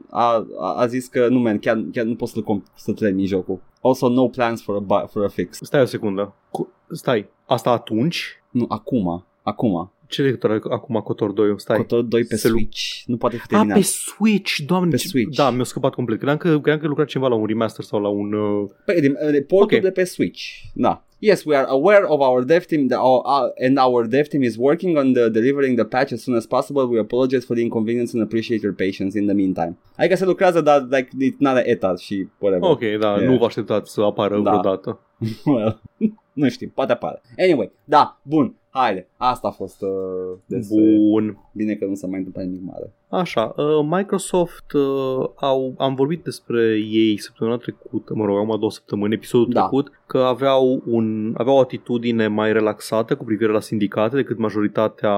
[0.10, 3.28] a, a, a zis că nu, man, chiar, chiar nu poți să-l comp- să termini
[3.28, 3.60] jocul.
[3.82, 5.58] Also, no plans for a, bu- for a fix.
[5.62, 6.34] Stai o secundă.
[6.52, 8.42] Cu- Stai, asta atunci?
[8.52, 9.92] Nu, acum, acum.
[10.08, 11.54] Ce legătură are acum Cotor 2?
[11.60, 11.78] Stai.
[11.78, 12.82] Cotor 2 pe Se lu- Switch.
[13.06, 13.78] Nu poate fi A, terminat.
[13.78, 14.90] pe Switch, doamne.
[14.90, 15.38] Pe ce- Switch.
[15.38, 16.18] Da, mi-a scăpat complet.
[16.18, 18.34] Credeam că, credeam că lucra cineva la un remaster sau la un...
[18.34, 18.70] Uh...
[18.86, 19.84] Pe, de, de portul Ok.
[19.84, 20.42] de pe Switch.
[20.74, 21.04] Da.
[21.22, 24.42] Yes, we are aware of our dev team the, our, uh, and our dev team
[24.42, 26.82] is working on the delivering the patch as soon as possible.
[26.84, 29.78] We apologize for the inconvenience and appreciate your patience in the meantime.
[29.98, 32.70] Adică se lucrează, dar like, it's not a ETA și whatever.
[32.70, 33.30] Ok, da, Yeah.
[33.32, 34.50] nu vă așteptați să apară Da.
[34.50, 35.00] vreodată.
[35.46, 35.82] Well,
[36.34, 37.22] nu știu, poate apare.
[37.38, 39.08] Anyway, da, bun, haide.
[39.18, 40.82] Asta a fost uh, despre...
[40.98, 41.38] Bun.
[41.54, 42.94] Bine că nu s-a mai întâmplat nimic mare.
[43.10, 48.72] Așa, uh, Microsoft uh, au, am vorbit despre ei săptămâna trecută, mă rog, acum două
[48.72, 49.60] săptămâni, episodul Da.
[49.60, 55.14] trecut, că aveau, un, aveau o atitudine mai relaxată cu privire la sindicate decât majoritatea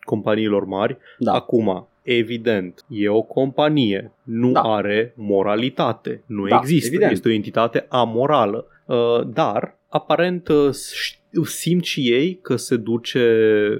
[0.00, 0.96] companiilor mari.
[1.18, 4.60] Da, Acum, evident, e o companie, nu Da.
[4.60, 7.12] are moralitate, nu Da, există, evident.
[7.12, 8.66] este o entitate amorală.
[8.86, 13.28] Uh, dar, aparent, uh, ș- simt și ei că se duce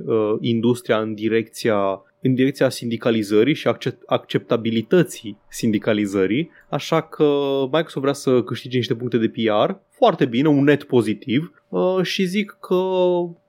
[0.06, 7.24] uh, industria în direcția în direcția sindicalizării și accept- acceptabilității sindicalizării, așa că
[7.62, 12.24] Microsoft vrea să câștige niște puncte de PR, foarte bine, un net pozitiv uh, și
[12.24, 12.74] zic că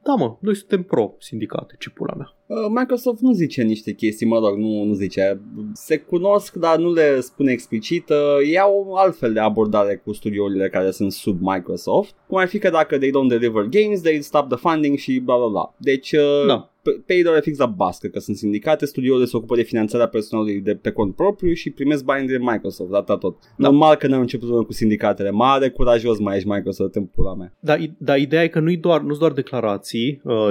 [0.07, 2.33] Da, mă, noi suntem pro-sindicate, ce pula mea.
[2.45, 5.41] Uh, Microsoft nu zice niște chestii, mă rog, nu, nu zice.
[5.73, 8.09] Se cunosc, dar nu le spune explicit.
[8.09, 12.13] Uh, Iau altfel de abordare cu studiourile care sunt sub Microsoft.
[12.27, 15.37] Cum ar fi că dacă they don't deliver games, they stop the funding și bla
[15.37, 15.73] bla bla.
[15.77, 16.69] Deci, uh, Da.
[16.81, 20.07] pe- pe ei doar fix la bască, că sunt sindicate, studiourile se ocupă de finanțarea
[20.07, 23.37] personalului de pe cont propriu și primesc bani de Microsoft, atât tot.
[23.57, 23.69] Da.
[23.69, 25.29] Normal că n-am început cu sindicatele.
[25.29, 27.53] Mare, curajos mai ești Microsoft în pula mea.
[27.59, 29.94] Dar i- dar ideea e că nu-i doar, nu doar declarații uh,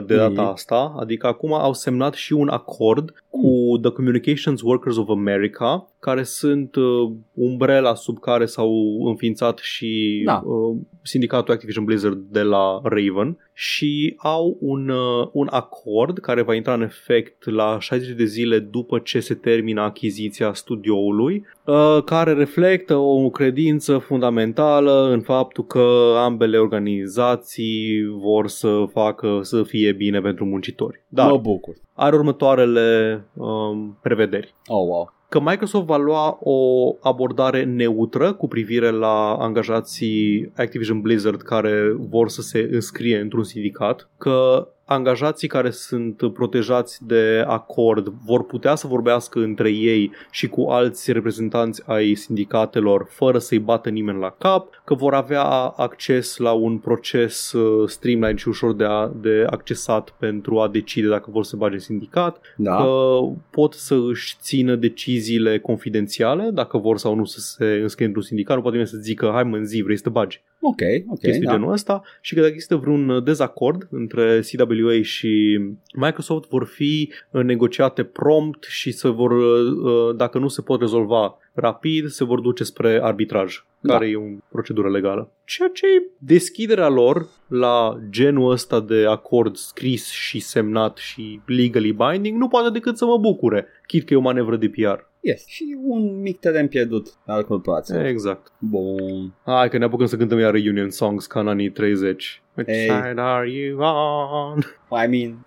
[0.07, 0.51] de data Mhm.
[0.53, 6.23] asta, adică acum au semnat și un acord cu The Communications Workers of America, care
[6.23, 8.71] sunt uh, umbrela sub care s-au
[9.09, 10.43] înființat și Da.
[10.45, 16.55] uh, sindicatul Activision Blizzard de la Raven și au un, uh, un acord care va
[16.55, 22.33] intra în efect la 60 de zile după ce se termină achiziția studioului, uh, care
[22.33, 30.21] reflectă o credință fundamentală în faptul că ambele organizații vor să facă să fie bine
[30.21, 31.03] pentru muncitori.
[31.09, 31.27] Dar...
[31.27, 31.75] Mă Dar bucur.
[31.93, 35.13] are următoarele um, prevederi Oh, wow.
[35.35, 42.28] Că Microsoft va lua o abordare neutră cu privire la angajații Activision Blizzard care vor
[42.28, 48.87] să se înscrie într-un sindicat, că angajații care sunt protejați de acord vor putea să
[48.87, 54.82] vorbească între ei și cu alți reprezentanți ai sindicatelor fără să-i bată nimeni la cap,
[54.85, 55.43] că vor avea
[55.76, 61.09] acces la un proces uh, streamline și ușor de, a, de accesat pentru a decide
[61.09, 62.76] dacă vor să bage în sindicat, Da.
[62.76, 63.18] că
[63.51, 68.57] pot să își țină deciziile confidențiale, dacă vor sau nu să se înscrie într-un sindicat,
[68.57, 70.43] nu poate nimeni să zică, hai mă în zi, vrei să te bagi.
[70.61, 71.18] Ok, ok.
[71.18, 71.53] Chestii da.
[71.53, 74.41] genul ăsta și că dacă există vreun dezacord între
[74.75, 75.61] CWA și
[75.95, 82.09] Microsoft, vor fi negociate prompt și se vor, uh, dacă nu se pot rezolva rapid,
[82.09, 83.93] se vor duce spre arbitraj, Da.
[83.93, 85.31] care e o procedură legală.
[85.45, 91.93] Ceea ce e deschiderea lor la genul ăsta de acord scris și semnat și legally
[91.93, 94.99] binding nu poate decât să mă bucure, chit că e o manevră de PR.
[95.21, 95.47] Yes.
[95.47, 98.09] Și un mic teren pierdut al corporației.
[98.09, 98.53] Exact.
[98.59, 99.35] Bun.
[99.45, 102.43] Hai că ne apucăm să cântăm iar reunion songs ca în anii 30.
[102.57, 102.83] Which Hey.
[102.85, 104.59] side are you on?
[105.05, 105.45] I mean...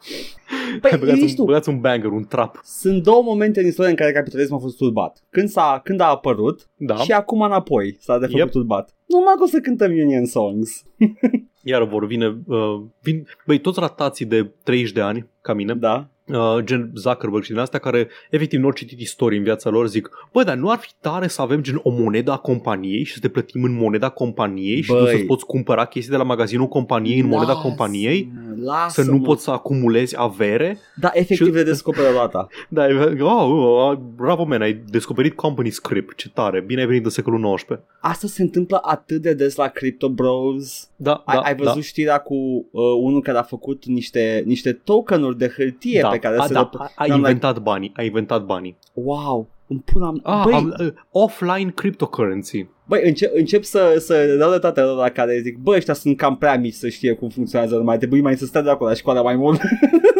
[0.70, 1.44] Hai, Păi, băgați, ești un, tu.
[1.44, 2.60] băgați un banger, un trap.
[2.64, 5.24] Sunt două momente în istorie în care capitalismul a fost turbat.
[5.30, 6.96] Când, s-a, când a apărut Da.
[6.96, 8.50] și acum înapoi s-a de făcut Yep.
[8.52, 8.96] turbat.
[9.06, 10.84] Numai că o să cântăm Union Songs.
[11.64, 16.10] Iar vor vine, uh, vin, băi, toți ratații de 30 de ani, ca mine, Da?
[16.28, 19.88] Uh, gen Zuckerberg și din astea care efectiv nu au citit istorie în viața lor,
[19.88, 23.14] zic, bă, dar nu ar fi tare să avem gen o monedă a companiei și
[23.14, 25.12] să te plătim în moneda companiei și tu Băi.
[25.12, 28.32] să-ți poți cumpăra chestii de la magazinul companiei în moneda companiei?
[28.64, 30.78] Lasă Să nu poți să acumulezi avere?
[30.96, 32.48] Da, efectiv Și- de descoperă data.
[32.70, 33.50] Da, e- oh,
[33.90, 37.80] oh, bravo, man, ai descoperit company script, ce tare, bine ai venit în secolul XIX.
[38.00, 40.90] Asta se întâmplă atât de des la Crypto Bros.
[40.96, 41.82] Da, Ai, da, ai văzut da.
[41.82, 46.38] știrea cu uh, unul care a făcut niște, niște tokenuri de hârtie da, pe care
[46.38, 48.78] a, se da, le- a, a I'm like, inventat banii, a inventat banii.
[48.94, 50.22] Wow, în pula mea.
[50.24, 52.68] Ah, Băi, am, uh, offline cryptocurrency.
[52.86, 56.38] Băi, încep, încep să, să dau de toate la care zic, bă, ăștia sunt cam
[56.38, 58.96] prea mici să știe cum funcționează, nu mai trebuie mai să stea de acolo la
[58.96, 59.62] școală mai mult.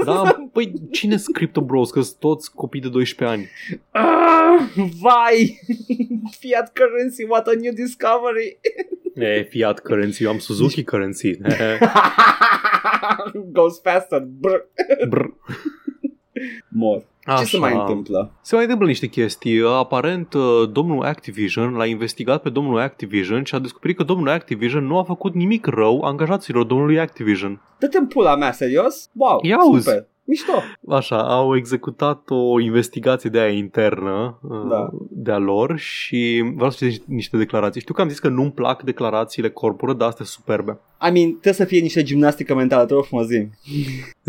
[0.06, 1.92] Da, păi cine sunt Crypto Bros?
[1.92, 3.50] Că sunt toți copii de 12 ani.
[3.92, 5.60] ah, vai!
[6.40, 8.60] Fiat currency, what a new discovery!
[9.16, 11.38] E, fiat currency, eu am Suzuki currency.
[13.52, 14.20] Goes faster.
[14.40, 14.62] Brr.
[15.08, 15.26] Brr.
[16.68, 17.04] Mor.
[17.24, 17.44] Ce Așa.
[17.44, 18.32] se mai întâmplă?
[18.42, 19.62] Se mai întâmplă niște chestii.
[19.62, 24.86] Aparent, uh, domnul Activision l-a investigat pe domnul Activision și a descoperit că domnul Activision
[24.86, 27.62] nu a făcut nimic rău angajaților domnului Activision.
[27.80, 29.10] Dă-te în pula mea, serios?
[29.14, 29.90] Wow, Ia auzi.
[30.36, 30.54] Super.
[30.84, 30.96] Mișto.
[30.96, 34.90] Așa, au executat o investigație de aia internă uh, Da.
[35.10, 37.82] de-a lor și vreau să citesc niște declarații.
[37.82, 40.72] Știu că am zis că nu-mi plac declarațiile corporate, dar astea sunt superbe.
[41.08, 43.48] I mean, trebuie să fie niște gimnastică mentală, te rog frumos zi.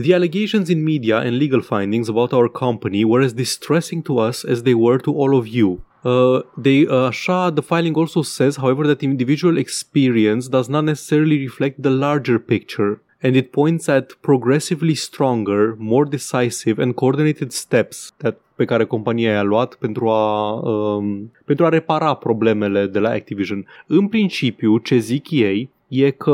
[0.03, 4.45] The allegations in media and legal findings about our company were as distressing to us
[4.45, 5.87] as they were to all of you.
[6.03, 11.39] Uh, they, uh, așa, the filing also says, however, that individual experience does not necessarily
[11.39, 18.15] reflect the larger picture, and it points at progressively stronger, more decisive and coordinated steps
[18.17, 23.11] that pe care compania i-a luat pentru a, um, pentru a repara problemele de la
[23.11, 23.67] Activision.
[23.87, 26.33] În principiu, ce zic ei e că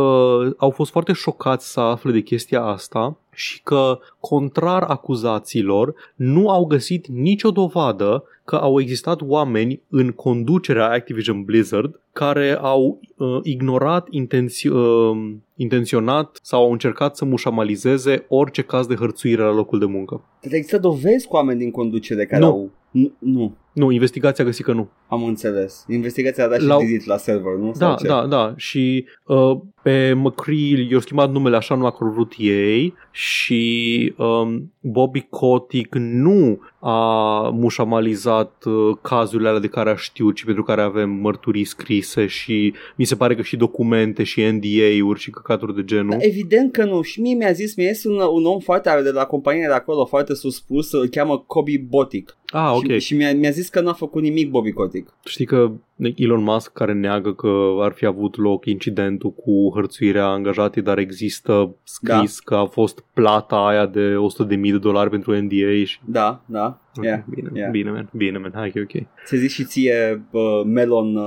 [0.56, 6.64] au fost foarte șocați să afle de chestia asta și că, contrar acuzațiilor, nu au
[6.64, 14.08] găsit nicio dovadă că au existat oameni în conducerea Activision Blizzard care au uh, ignorat
[14.10, 19.84] intenț- uh, intenționat sau au încercat să mușamalizeze orice caz de hărțuire la locul de
[19.84, 20.24] muncă.
[20.40, 22.46] Deci există dovezi cu oameni din conducere care Nu.
[22.46, 22.70] au...
[22.90, 23.12] Nu.
[23.18, 23.56] nu.
[23.74, 24.88] Nu, investigația a găsit că nu.
[25.08, 25.84] Am înțeles.
[25.88, 27.72] Investigația a dat și La- delete la server, nu?
[27.74, 28.06] Sau Da, ce?
[28.06, 28.54] da, da.
[28.56, 35.26] Și uh, pe McCree i-au schimbat numele așa nu a vrut ei și um, Bobby
[35.30, 41.10] Kotick nu a mușamalizat uh, cazurile alea de care a știut și pentru care avem
[41.10, 46.10] mărturii scrise și mi se pare că și documente și NDA-uri și căcaturi de genul.
[46.10, 47.02] Da, evident că nu.
[47.02, 50.04] Și mie mi-a zis, mi este un, un om foarte de la compania de acolo,
[50.04, 52.36] foarte suspus, îl cheamă Kobe Botic.
[52.52, 52.90] ah, ok.
[52.90, 55.14] Și, și mi-a, mi-a zis că n-a făcut nimic Bobby Kotick.
[55.24, 55.72] Știi că
[56.16, 61.76] Elon Musk care neagă că ar fi avut loc incidentul cu hărțuirea angajatei, dar există
[61.82, 62.44] scris da.
[62.44, 64.14] că a fost plata aia de
[64.46, 65.98] 100.000 de dolari pentru NDA și...
[66.04, 66.78] Da, da.
[67.02, 67.20] Yeah.
[67.28, 67.70] Bine, yeah.
[67.70, 69.06] bine, man, bine, man, hai că e ok.
[69.26, 71.24] Ți-a zis și ție uh, Melon uh,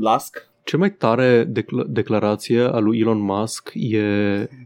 [0.00, 0.48] Lask?
[0.64, 4.02] Cea mai tare decla- declarație a lui Elon Musk e...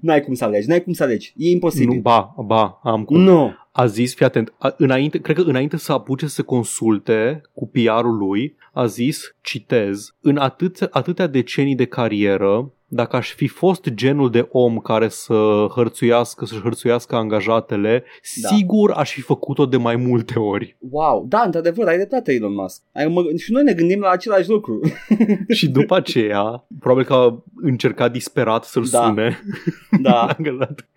[0.00, 1.34] N-ai cum să alegi, n-ai cum să alegi.
[1.36, 1.94] E imposibil.
[1.94, 3.20] Nu, ba, ba, am cum.
[3.20, 3.54] Nu.
[3.76, 8.16] A zis, fii atent, a, înainte, cred că înainte să apuce să consulte cu PR-ul
[8.16, 14.30] lui, a zis, citez, în atât, atâtea decenii de carieră, dacă aș fi fost genul
[14.30, 18.04] de om care să hărțuiască, să-și hărțuiască angajatele,
[18.42, 18.48] Da.
[18.48, 20.76] sigur aș fi făcut-o de mai multe ori.
[20.90, 22.82] Wow, da, într-adevăr, ai dreptate Elon Musk.
[22.94, 24.80] Ai, mă, și noi ne gândim la același lucru.
[25.58, 29.04] Și după aceea, probabil că a încercat disperat să-l Da.
[29.06, 29.38] sune.
[30.02, 30.20] da.
[30.36, 30.88] Angajat.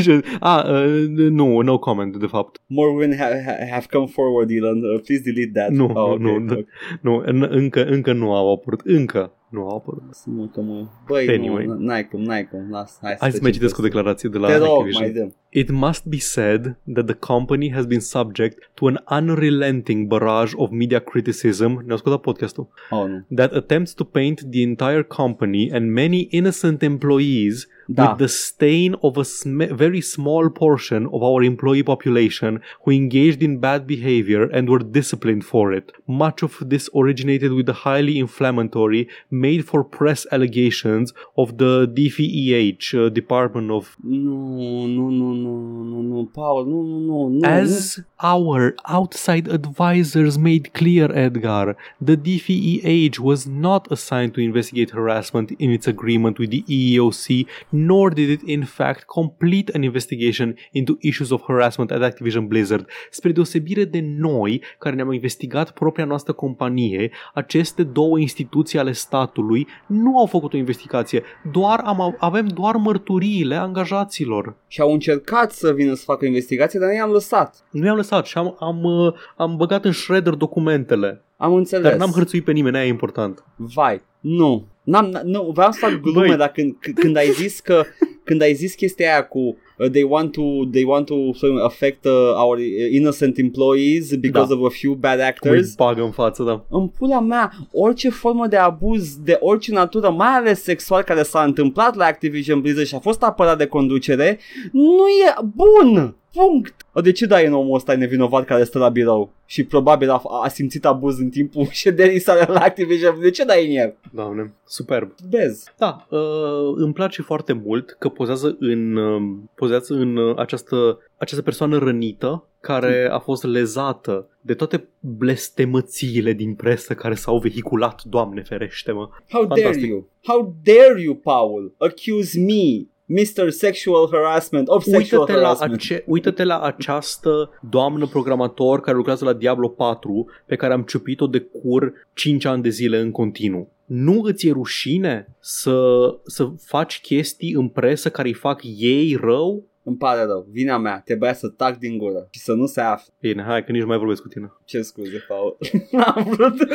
[0.00, 2.60] Și- a, uh, nu, no comment, de fapt.
[2.66, 4.82] More women ha- ha- have come forward, Elon.
[4.82, 5.70] Uh, please delete that.
[5.70, 6.42] Nu, oh, nu, okay.
[6.44, 6.52] nu.
[6.52, 6.66] okay.
[7.00, 8.80] Nu, în- încă, încă nu au apărut.
[8.84, 10.02] Încă nu au apărut.
[10.10, 10.86] Să mă, că mă...
[11.06, 11.64] Băi, Anyway.
[11.64, 12.70] nu, n-ai cum, n-ai cum.
[12.70, 15.02] Las, hai, Hai să mai citesc o declarație de la Te rog, Activision.
[15.02, 15.34] mai dăm.
[15.52, 20.70] It must be said that the company has been subject to an unrelenting barrage of
[20.70, 21.82] media criticism.
[21.84, 22.68] Ne-au ascultat podcastul.
[22.90, 23.24] Oh, nu.
[23.30, 28.02] That attempts to paint the entire company and many innocent employees Da.
[28.06, 33.42] with the stain of a sm- very small portion of our employee population who engaged
[33.42, 35.90] in bad behavior and were disciplined for it.
[36.06, 42.94] Much of this originated with the highly inflammatory, made for press allegations of the DVEH,
[42.94, 47.48] uh, Department of Nu, nu, nu, nu, nu, nu, Paul, nu, nu, nu, nu.
[47.48, 55.50] As our outside advisors made clear, Edgar, the DVEH was not assigned to investigate harassment
[55.56, 60.96] in its agreement with the EEOC, nor did it, in fact, complete an investigation into
[61.00, 62.86] issues of harassment at Activision Blizzard.
[63.10, 69.66] Spre deosebire de noi, care ne-am investigat propria noastră companie, aceste două instituții ale statului
[69.86, 71.22] nu au făcut o investigație,
[71.52, 74.56] doar am, avem doar mărturiile angajaților.
[74.66, 77.64] Și au încercat să vină să facă investigație, dar noi i-am lăsat.
[77.70, 81.22] Nu i-am lăsat și am, am, uh, am băgat în shredder documentele.
[81.36, 81.82] Am înțeles.
[81.90, 83.44] Dar n-am hărțuit pe nimeni, aia e important.
[83.56, 84.66] Vai, nu.
[84.82, 86.36] N-am, n- nu, vreau să fac glume, Băi.
[86.36, 87.82] dar când, c- când ai zis că
[88.24, 89.54] când ai zis chestia aia cu uh,
[89.92, 92.12] they want to they want to so, affect uh,
[92.44, 92.58] our
[92.90, 94.60] innocent employees because Da.
[94.60, 95.74] of a few bad Cum îi actors.
[95.74, 96.64] bagă în față, da.
[96.68, 101.42] În pula mea, orice formă de abuz de orice natură, mai ales sexual, care s-a
[101.42, 104.38] întâmplat la Activision Blizzard și a fost apărat de conducere,
[104.72, 106.14] nu e bun.
[106.32, 106.74] Punct.
[107.02, 110.48] De ce dai în omul ăsta nevinovat care stă la birou și probabil a, a
[110.48, 113.20] simțit abuz în timpul șederii sale la Activision?
[113.20, 113.96] De ce dai în el?
[114.12, 115.12] Doamne, superb.
[115.28, 115.64] Bez.
[115.78, 121.42] Da, uh, îmi place foarte mult că pozează în, uh, pozează în uh, această, această
[121.42, 128.42] persoană rănită care a fost lezată de toate blestemățiile din presă care s-au vehiculat, Doamne
[128.42, 129.08] ferește-mă.
[129.30, 129.88] How dare Fantastic.
[129.88, 130.08] you?
[130.26, 131.74] How dare you, Paul?
[131.78, 133.48] Accuse me, Mr.
[133.48, 135.72] Sexual Harassment, of sexual Uită-te la, harassment.
[135.72, 141.26] ace- uită-te la această doamnă programator care lucrează la Diablo 4 pe care am ciupit-o
[141.26, 143.72] de cur 5 ani de zile în continuu.
[143.84, 145.80] Nu îți e rușine să,
[146.24, 149.64] să faci chestii în presă care îi fac ei rău?
[149.82, 153.12] Îmi pare rău, vina mea, trebuia să tac din gură și să nu se afle.
[153.20, 154.52] Bine, hai că nici nu mai vorbesc cu tine.
[154.64, 155.56] Ce scuze, Paul?
[155.90, 156.54] N-am vrut.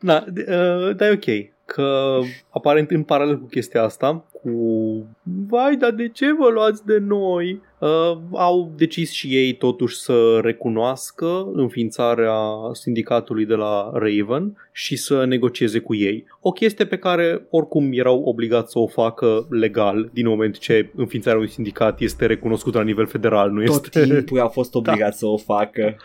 [0.00, 1.56] Da, d- uh, dar e ok.
[1.74, 5.06] Că aparent în paralel cu chestia asta, cu
[5.48, 7.60] vai, dar de ce vă luați de noi?
[7.80, 12.40] Uh, au decis și ei totuși să recunoască înființarea
[12.72, 16.24] sindicatului de la Raven și să negocieze cu ei.
[16.40, 21.38] O chestie pe care oricum erau obligați să o facă legal din moment ce înființarea
[21.38, 24.04] unui sindicat este recunoscută la nivel federal, nu Tot este...
[24.14, 25.96] timpul a fost obligat să o facă.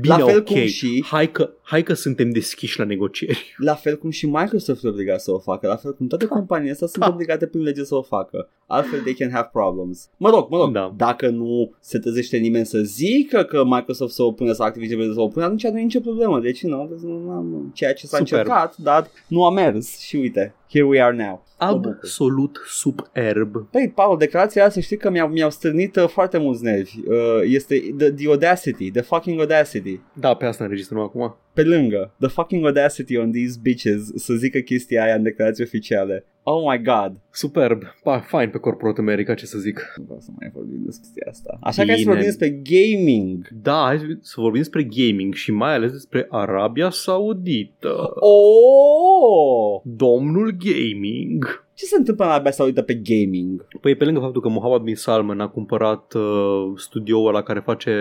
[0.00, 3.54] Bine, La fel ok, cum și- hai, că, hai că suntem deschiși la negocieri.
[3.56, 6.72] La fel cum și Microsoft e obligat să o facă, la fel cum toate companiile
[6.72, 7.10] astea sunt Da.
[7.12, 8.48] obligate prin lege să o facă.
[8.66, 10.08] Altfel they can have problems.
[10.16, 10.92] Mă rog, mă rog, Da.
[10.96, 15.18] dacă nu se trezește nimeni să zică că Microsoft să o pune sau Activision Blizzard
[15.18, 16.40] să o pune, atunci nu e nicio problemă.
[16.40, 18.38] Deci nu, deci nu am ceea ce s-a Superb.
[18.40, 21.44] încercat, dar nu a mers și uite, here we are now.
[21.72, 21.90] bucur.
[22.02, 23.68] Absolut superb.
[23.70, 26.98] Păi, Paul, declarația asta știi că mi-au, mi-au strânit uh, foarte mulți nervi.
[27.08, 30.00] Uh, este the, the audacity, the fucking audacity.
[30.12, 31.36] Da, pe asta înregistrăm acum.
[31.52, 36.24] Pe lângă, the fucking audacity on these bitches să zică chestia aia în declarații oficiale.
[36.44, 37.12] Oh my god.
[37.30, 37.82] Superb.
[38.02, 39.92] Pa, fine pe Corporate America, ce să zic.
[39.96, 41.58] Nu vreau să mai vorbim despre chestia asta.
[41.60, 42.04] Așa că hai să Bine.
[42.14, 43.48] vorbim despre gaming.
[43.62, 47.94] Da, hai să- să vorbim despre gaming și mai ales despre Arabia Saudită.
[48.14, 49.80] Oh!
[49.84, 51.64] Domnul gaming.
[51.74, 53.66] Ce se întâmplă în Arabia Saudită pe gaming?
[53.80, 57.92] Păi pe lângă faptul că Mohammed bin Salman a cumpărat uh, studioul ăla care face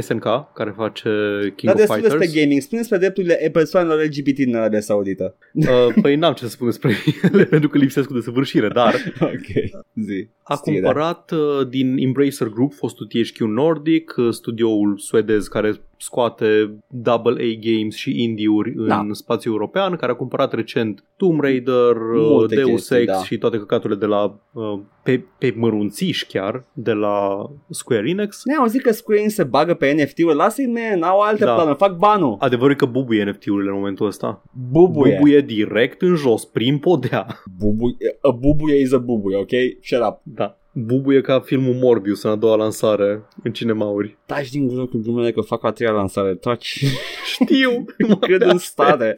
[0.00, 0.24] SNK,
[0.54, 1.10] care face
[1.56, 2.18] King Dar of destul Fighters.
[2.18, 2.60] despre gaming.
[2.60, 5.36] Spune despre drepturile persoanelor LGBT în Arabia Saudită.
[5.52, 5.66] Uh,
[6.02, 6.92] păi n-am ce să spun despre
[7.32, 9.80] ele pentru că lipsesc cu desăvârșire, dar ok.
[9.94, 10.28] Zi.
[10.42, 10.86] a Știe, da.
[10.86, 17.58] cumpărat uh, din Embracer Group, fostul THQ Nordic, uh, studioul suedez care scoate double A
[17.60, 19.06] games și indie-uri în Da.
[19.10, 23.22] spațiul european, care a cumpărat recent Tomb Raider, uh, Multe Deus chestii, Ex da.
[23.24, 28.44] și toate căcaturile de la uh, pe, pe mărunțiși chiar de la Square Enix.
[28.44, 30.34] Ne auzit că Square Enix se bagă pe NFT-uri.
[30.36, 31.54] Lasă-i, man, au alte Da.
[31.54, 31.76] planuri.
[31.76, 32.36] Fac banul.
[32.38, 34.42] Adevărul e că bubuie NFT-urile în momentul ăsta.
[34.70, 35.14] Bubuie.
[35.16, 37.26] Bubuie direct în jos, prin podea.
[37.58, 37.96] Bubuie.
[38.20, 39.50] A bubuie is a bubuie, ok?
[39.82, 40.20] Shut up.
[40.22, 40.58] Da.
[40.84, 44.16] Bubuie ca filmul Morbius în a doua lansare în cinemauri.
[44.26, 46.34] Taci din gură cu glumele că fac a treia lansare.
[46.34, 46.84] Taci.
[47.24, 47.84] Știu!
[48.20, 49.14] Cât în stare.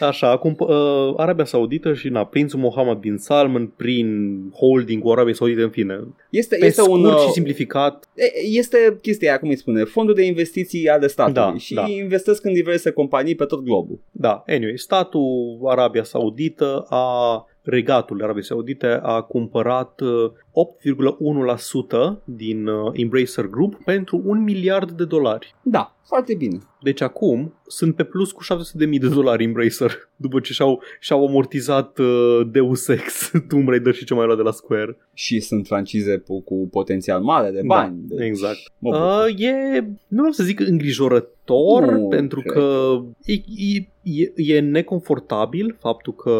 [0.00, 5.32] Așa, acum uh, Arabia Saudită și na, prințul Mohammed bin Salman prin holding cu Arabia
[5.34, 6.00] Saudită, în fine.
[6.30, 7.04] Este, Pe este scurt un...
[7.04, 11.50] uh, și simplificat, E- Este chestia aia, cum îi spune, fondul de investiții ale statului
[11.52, 11.84] Da, și da.
[11.88, 14.00] investesc în diverse companii pe tot globul.
[14.10, 22.90] da, anyway, statul Arabia Saudită a regatul Arabiei Saudite a cumpărat uh, 8,1% din uh,
[22.92, 25.54] Embracer Group pentru un miliard de dolari.
[25.62, 26.58] Da, foarte bine.
[26.82, 31.98] Deci acum sunt pe plus cu 700.000 de dolari Embracer după ce și-au, și-au amortizat
[31.98, 34.96] uh, Deus Ex, Tomb Raider și ce mai luat de la Square.
[35.14, 37.96] Și sunt francize cu, cu potențial mare de bani.
[38.08, 38.58] Da, deci, exact.
[38.78, 39.06] mă bucur.
[39.06, 42.52] Uh, e, nu vreau să zic îngrijorător, Nu, pentru cred.
[42.52, 46.30] că e, e, e, e neconfortabil faptul că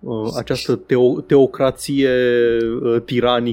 [0.00, 2.10] uh, această teo, teocrație
[2.82, 3.02] uh,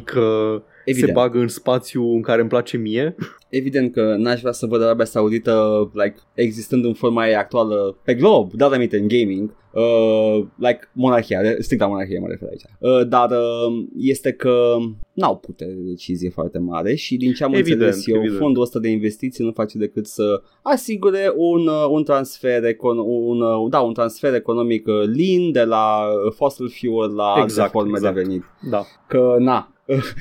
[0.03, 1.07] tiranică Evident.
[1.07, 3.15] se bagă în spațiu în care îmi place mie.
[3.49, 8.13] Evident că n-aș vrea să văd Arabia Saudită like, existând în forma ei actuală pe
[8.13, 12.61] glob, dar aminte în gaming, uh, like monarhia, strict la monarhie mă refer aici.
[12.79, 14.75] Uh, dar uh, este că
[15.13, 18.39] n-au putere de decizie foarte mare și din ce am Evident, înțeles eu, evident.
[18.39, 23.41] fondul ăsta de investiții nu face decât să asigure un, uh, un transfer econ- un,
[23.41, 27.71] uh, da, un transfer economic uh, lean de la uh, fossil fuel la alte Exact,
[27.71, 28.15] forme exact.
[28.15, 28.43] de venit.
[28.69, 28.81] Da.
[29.07, 29.71] Că na,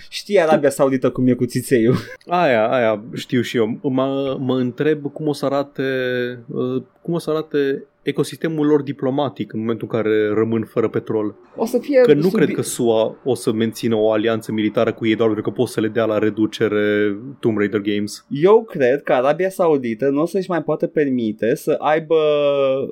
[0.08, 1.96] știi Arabia Saudită cum e cu țițeiul.
[2.26, 3.78] Aia, aia știu și eu.
[3.82, 5.82] Mă, mă întreb cum o să arate
[6.48, 11.34] uh, cum o să arate ecosistemul lor diplomatic în momentul în care rămân fără petrol.
[11.57, 14.92] O să fie Că nu sub- cred că SUA o să mențină o alianță militară
[14.92, 18.26] cu ei doar pentru că pot să le dea la reducere Tomb Raider Games.
[18.30, 22.14] Eu cred că Arabia Saudită nu o să-și mai poată permite să aibă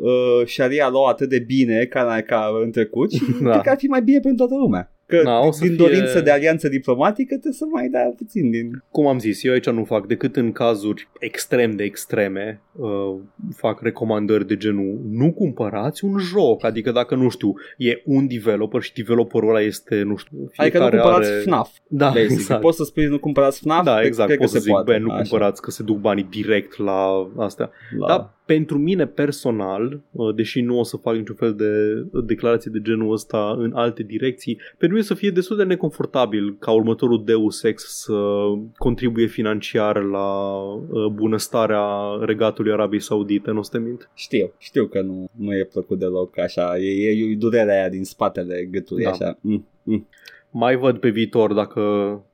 [0.02, 3.50] uh, Sharia law atât de bine ca, ca în trecut și Da.
[3.50, 4.88] cred că ar fi mai bine pentru toată lumea.
[5.06, 8.50] Că Da, o să din fie- dorință de alianță diplomatică trebuie să mai dea puțin
[8.50, 8.82] din...
[8.90, 13.14] Cum am zis, eu aici nu fac decât în cazuri extrem de extreme uh,
[13.56, 18.82] fac recomandări de genul nu cumpărați un joc, adică dacă nu știu, e un developer
[18.82, 21.40] și developerul ăla este, nu știu, Adică nu fiecare cumpărați are...
[21.40, 21.70] FNAF.
[21.88, 22.30] Da, Basic.
[22.30, 22.60] exact.
[22.60, 23.84] Poți să spui nu cumpărați FNAF?
[23.84, 24.92] Da, Cred- exact, cred pot că să se zic, poate.
[24.92, 25.20] bă, nu Așa.
[25.20, 27.70] cumpărați că se duc banii direct la astea.
[27.98, 28.06] La...
[28.06, 32.80] Da, pentru mine personal, uh, deși nu o să fac niciun fel de declarație de
[32.82, 37.62] genul ăsta în alte direcții, pentru mine să fie destul de neconfortabil ca următorul Deus
[37.62, 38.12] Ex să
[38.76, 41.84] contribuie financiar la uh, bunăstarea
[42.20, 44.10] regatului Arabiei Saudite, nu o să te mint.
[44.14, 48.04] Știu, știu că nu, nu e plăcut deloc așa, e, e, e durerea aia din
[48.04, 49.10] spatele gâtului Da.
[49.10, 49.38] așa.
[49.40, 50.06] Mm, mm.
[50.56, 51.82] Mai văd pe viitor dacă,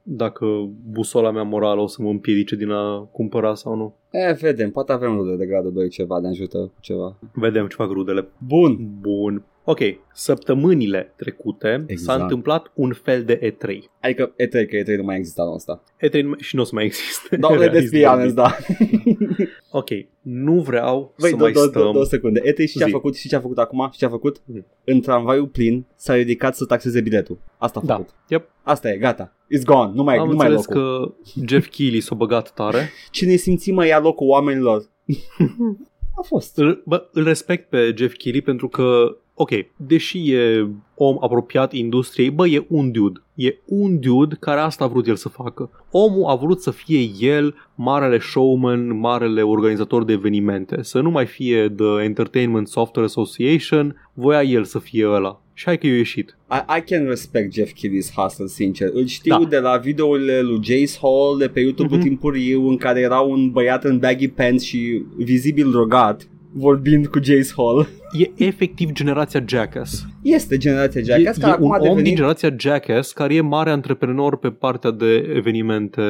[0.02, 0.46] dacă
[0.90, 3.94] busola mea morală o să mă împiedice din a cumpăra sau nu.
[4.10, 7.16] E, vedem, poate avem rude de gradul 2 ceva, ne ajută cu ceva.
[7.32, 8.28] Vedem ce fac rudele.
[8.46, 9.44] Bun, Bun.
[9.70, 9.78] Ok,
[10.14, 12.18] săptămânile trecute Exact.
[12.18, 13.78] s-a întâmplat un fel de E3.
[14.00, 15.82] adică E3, că E3 nu mai există anul ăsta.
[16.06, 17.36] E3 nu- și nu o să mai existe.
[17.36, 18.56] Da, let's be honest, da.
[19.70, 19.88] Ok,
[20.20, 21.80] nu vreau Băi, să două, mai două, stăm.
[21.80, 22.40] două, două secunde.
[22.40, 22.92] E3 și ce a Zi.
[22.92, 23.16] făcut?
[23.16, 23.88] Și ce a făcut acum?
[23.92, 24.42] Și ce a făcut?
[24.44, 24.66] Mhm.
[24.84, 27.38] În tramvaiul plin s-a ridicat să taxeze biletul.
[27.58, 27.94] Asta a Da.
[27.96, 28.10] făcut.
[28.28, 28.48] Yep.
[28.62, 29.36] Asta e, gata.
[29.56, 29.92] It's gone.
[29.94, 31.14] Nu mai, Am nu mai e înțeles locul.
[31.34, 32.90] că Jeff Keighley s-a băgat tare.
[33.10, 34.82] Cine simți mă ia locul oamenilor?
[36.20, 36.58] a fost.
[36.58, 42.30] Îl, bă, îl respect pe Jeff Keighley pentru că, ok, deși e om apropiat industriei,
[42.30, 43.22] bă, e un dude.
[43.34, 45.70] E un dude care asta a vrut el să facă.
[45.90, 50.82] Omul a vrut să fie el marele showman, marele organizator de evenimente.
[50.82, 55.40] Să nu mai fie The Entertainment Software Association, voia el să fie ăla.
[55.54, 56.36] și hai că eu ieșit.
[56.50, 58.88] I, I can respect Jeff Keighley's hustle, sincer.
[58.92, 59.44] Îl știu Da.
[59.48, 61.98] de la videourile lui Jace Hall de pe YouTube Mhm.
[61.98, 62.02] mm-hmm.
[62.08, 67.52] timpuriu în care era un băiat în baggy pants și vizibil drogat vorbind cu Jace
[67.56, 67.88] Hall.
[68.18, 70.04] E efectiv generația Jackass.
[70.22, 73.34] Este generația Jackass e, care e acum un a om din devenit generația Jackass care
[73.34, 76.02] e mare antreprenor pe partea de evenimente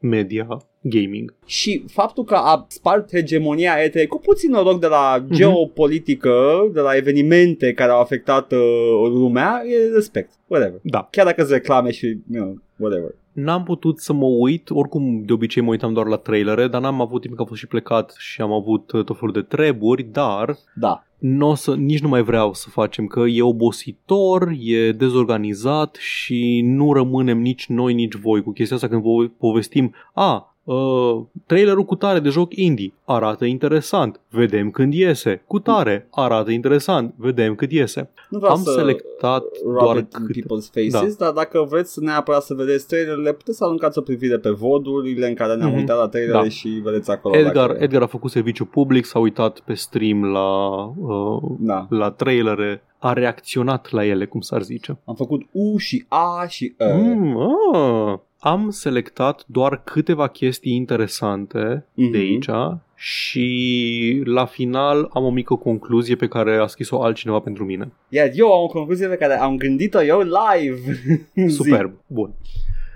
[0.00, 0.46] media
[0.80, 1.34] gaming.
[1.46, 5.34] și faptul că a spart hegemonia E3 cu puțin noroc de la Mhm.
[5.34, 8.58] geopolitică, de la evenimente care au afectat uh,
[9.08, 10.30] lumea, e respect.
[10.46, 10.78] Whatever.
[10.82, 11.08] Da.
[11.10, 13.14] Chiar dacă sunt reclame și, you know, whatever.
[13.36, 17.00] N-am putut să mă uit, oricum de obicei mă uitam doar la trailere, dar n-am
[17.00, 20.02] avut timp că am fost și plecat și am avut uh, tot felul de treburi,
[20.02, 21.04] dar Da.
[21.18, 26.92] n-o să, nici nu mai vreau să facem, că e obositor, e dezorganizat și nu
[26.92, 31.94] rămânem nici noi, nici voi cu chestia asta când vă povestim, a, Uh, trailerul cu
[31.94, 35.42] tare de joc indie arată interesant, vedem când iese.
[35.46, 38.10] Cu tare arată interesant, vedem cât iese.
[38.30, 40.40] Nu vreau Am să selectat rub doar it in câte...
[40.40, 41.24] people's faces, da.
[41.24, 45.34] dar dacă vreți neapărat să vedeți trailerele, puteți să aruncați o privire pe vodurile în
[45.34, 45.78] care ne-am Mhm.
[45.78, 46.48] uitat la trailere Da.
[46.48, 47.36] și vedeți acolo.
[47.36, 47.82] Edgar, dacă...
[47.82, 51.86] Edgar a făcut serviciu public, s-a uitat pe stream la, uh, Da.
[51.90, 54.98] la trailere, a reacționat la ele, cum s-ar zice.
[55.04, 56.92] Am făcut U și A și E.
[56.92, 57.36] Mm,
[57.72, 58.14] ah,
[58.46, 62.10] am selectat doar câteva chestii interesante Mhm.
[62.10, 62.48] de aici
[62.94, 67.92] și la final am o mică concluzie pe care a scris-o altcineva pentru mine.
[68.08, 70.78] Iar eu am o concluzie pe care am gândit-o eu live.
[71.58, 71.92] Superb.
[72.06, 72.34] Bun.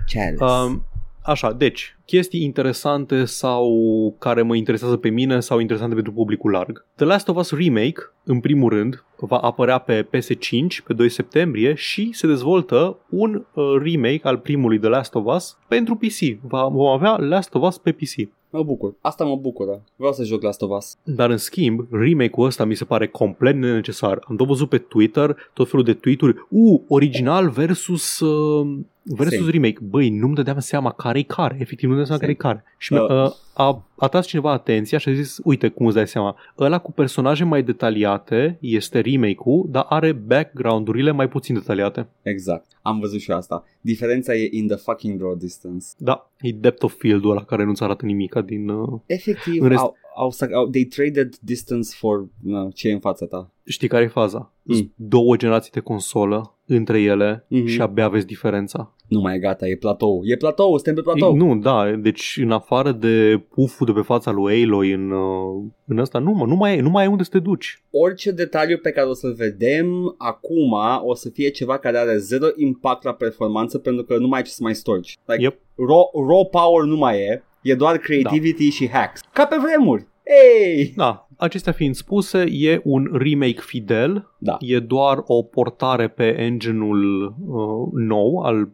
[0.07, 0.39] Ce ai ales?
[0.65, 0.85] Um,
[1.23, 3.75] așa, deci, chestii interesante sau
[4.19, 6.85] care mă interesează pe mine sau interesante pentru publicul larg.
[6.95, 11.73] The Last of Us Remake, în primul rând, va apărea pe PS5 pe 2 septembrie
[11.73, 16.47] și se dezvoltă un uh, remake al primului The Last of Us pentru PC.
[16.47, 18.29] Va, vom avea Last of Us pe PC.
[18.49, 18.95] Mă bucur.
[19.01, 19.83] Asta mă bucură.
[19.95, 20.97] Vreau să joc Last of Us.
[21.03, 24.19] Dar în schimb, remake-ul ăsta mi se pare complet nenecesar.
[24.27, 28.67] Am tot văzut pe Twitter tot felul de tweet-uri, u, original versus uh,
[29.03, 29.51] versus Same.
[29.51, 29.77] remake.
[29.81, 32.33] Băi, nu-mi dădeam seama care-i care, efectiv nu-mi dădeam seama Same.
[32.33, 32.63] care-i care.
[32.77, 33.25] Și Uh.
[33.25, 36.91] uh, a atras cineva atenția și a zis, uite cum îți dai seama, ăla cu
[36.91, 42.07] personaje mai detaliate este remake-ul, dar are background-urile mai puțin detaliate.
[42.21, 42.65] Exact.
[42.81, 43.63] Am văzut și eu asta.
[43.81, 45.85] Diferența e in the fucking draw distance.
[45.97, 48.69] Da, e depth of field-ul ăla care nu-ți arată nimica din...
[48.69, 48.99] Uh...
[49.05, 53.25] Efectiv, În rest- au, au, au, they traded distance for no, ce e în fața
[53.25, 53.51] ta.
[53.65, 54.51] Știi care e faza?
[54.63, 54.75] Mm.
[54.75, 54.91] Mm.
[54.95, 57.65] Două generații de consolă între ele Mhm.
[57.65, 58.95] și abia vezi diferența.
[59.07, 60.21] Nu mai e gata, e platou.
[60.23, 61.35] E platou, suntem pe platou.
[61.35, 65.97] Nu, da, deci în afară de puful de pe fața lui Aloy în, uh, în
[65.97, 67.83] ăsta, nu, mă, nu mai, e, nu mai ai unde să te duci.
[67.91, 70.71] Orice detaliu pe care o să-l vedem acum
[71.03, 74.45] o să fie ceva care are zero impact la performanță pentru că nu mai ai
[74.45, 75.17] ce să mai storci.
[75.25, 75.59] Like, Yep.
[75.75, 79.21] raw, raw power nu mai e, e doar creativity și hacks.
[79.33, 80.07] Ca pe vremuri.
[80.55, 80.93] Ei!
[80.95, 84.57] Da, acestea fiind spuse, e un remake fidel, Da.
[84.59, 88.69] e doar o portare pe engine-ul uh, nou al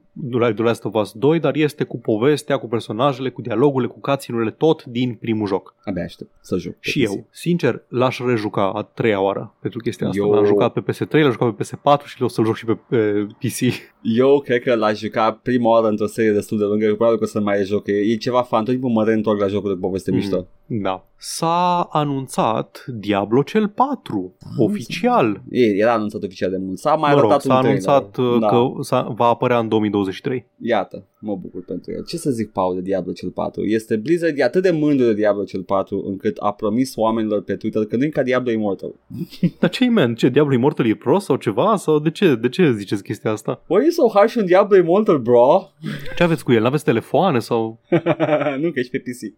[0.56, 4.52] The Last of Us 2, dar este cu povestea, cu personajele, cu dialogurile, cu cutscene
[4.52, 5.76] tot din primul joc.
[5.84, 6.74] Abia aștept să joc.
[6.74, 7.06] pe Și PC.
[7.06, 10.20] eu, sincer, l-aș rejuca a treia oară pentru chestia asta.
[10.22, 12.78] Eu- L-am jucat pe PS3, l-am jucat pe PS4 și o să-l joc și pe,
[12.90, 13.60] pe PC.
[14.02, 17.28] Eu cred că l-aș juca prima oară într-o serie destul de lungă, probabil că o
[17.28, 17.88] să mai joc.
[17.88, 20.20] E, e ceva fan, tot timpul mă reîntorc la jocul de poveste Mhm.
[20.20, 20.46] mișto.
[20.66, 21.06] Da.
[21.16, 25.42] S-a anunțat Diablo cel 4, oficial.
[25.50, 26.78] E, era anunțat oficial de mult.
[26.78, 28.34] S-a mai Mă rog, arătat s-a un anunțat trailer.
[28.34, 28.48] uh, da.
[28.48, 30.46] că s-a, va apărea în 2023.
[30.62, 32.04] Iată, mă bucur pentru el.
[32.06, 33.64] Ce să zic, Paul, de Diablo cel 4?
[33.64, 37.56] Este Blizzard e atât de mândru de Diablo cel 4 încât a promis oamenilor pe
[37.56, 38.94] Twitter că nu e ca Diablo Immortal.
[39.60, 40.16] Dar ce-i, man?
[40.16, 41.76] Ce, Diablo Immortal e pro sau ceva?
[41.76, 43.64] Sau de ce, de ce ziceți chestia asta?
[43.68, 45.70] Why are you so harsh on Diablo Immortal, bro?
[46.16, 46.62] Ce aveți cu el?
[46.62, 47.80] N-aveți telefoane sau...
[48.62, 49.34] nu, că ești pe PC.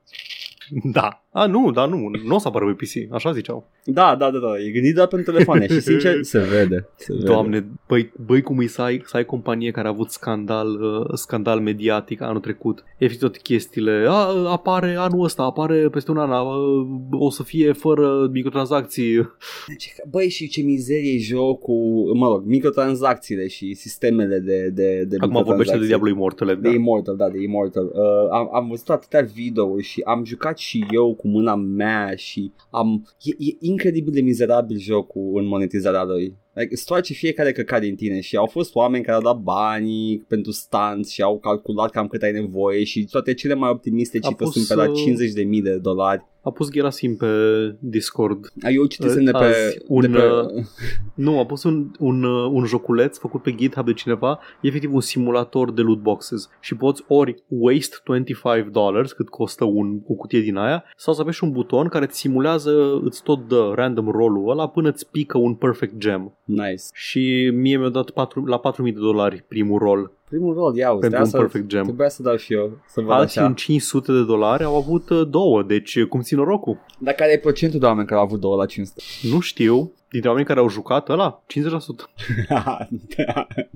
[0.84, 1.24] Da.
[1.32, 2.12] A, nu, da, nu.
[2.26, 3.14] Nu o să apară pe PC.
[3.14, 3.68] Așa ziceau.
[3.86, 4.60] Da, da, da, da.
[4.68, 6.88] E gândit doar pentru telefoane și sincer se vede.
[6.96, 7.26] Se vede.
[7.26, 11.06] Doamne, băi, băi cum e să ai, să ai companie care a avut scandal, uh,
[11.14, 12.84] scandal mediatic anul trecut.
[12.98, 14.06] Efectiv toate chestiile.
[14.08, 16.44] A, apare anul ăsta, apare peste un an, a,
[17.12, 19.16] o să fie fără microtransacții.
[19.78, 25.16] Ce- Băi, și ce mizerie e jocul, mă rog, microtransacțiile și sistemele de, de, de
[25.20, 25.88] Acum vorbește de microtransacții.
[25.88, 26.48] Diablo Immortal.
[26.48, 26.70] De Da.
[26.70, 27.86] Immortal, da, de Immortal.
[27.86, 32.52] Uh, am, am văzut atâtea videouri și am jucat și eu cu mâna mea și
[32.70, 33.08] am...
[33.24, 36.38] E, e incredibil de mizerabil jocul în monetizarea lui.
[36.54, 40.52] Like, stoarce fiecare căcat din tine și au fost oameni care au dat banii pentru
[40.52, 44.54] stunts și au calculat cam cât ai nevoie și toate cele mai optimiste cifre pus,
[44.54, 46.28] sunt pe la uh, 50.000 de dolari.
[46.42, 47.28] A pus Gerasim pe
[47.80, 48.52] Discord.
[48.62, 49.38] A, Eu citisem de pe...
[49.38, 50.64] Azi, un, de pe uh,
[51.14, 54.94] Nu, a pus un, un, uh, un joculeț făcut pe GitHub de cineva, e efectiv
[54.94, 60.14] un simulator de loot boxes și poți ori waste 25 dollars cât costă un, o
[60.14, 64.10] cutie din aia, sau să apeși un buton care îți simulează, îți tot dă random
[64.10, 66.38] roll-ul ăla până îți pică un perfect gem.
[66.50, 66.84] Nice.
[66.94, 71.00] și mie mi-a dat 4, la 4000 de dolari primul rol Primul rol, ia uite,
[71.02, 71.84] pentru un asta perfect gem.
[71.84, 73.50] trebuia să dau și eu, să văd Alții așa.
[73.50, 76.78] în 500 de dolari au avut uh, două, deci uh, cum țin norocul?
[77.00, 79.02] Dar care e procentul de oameni care au avut 2 la 500?
[79.32, 81.48] Nu știu, dintre oamenii care au jucat ăla, 50%.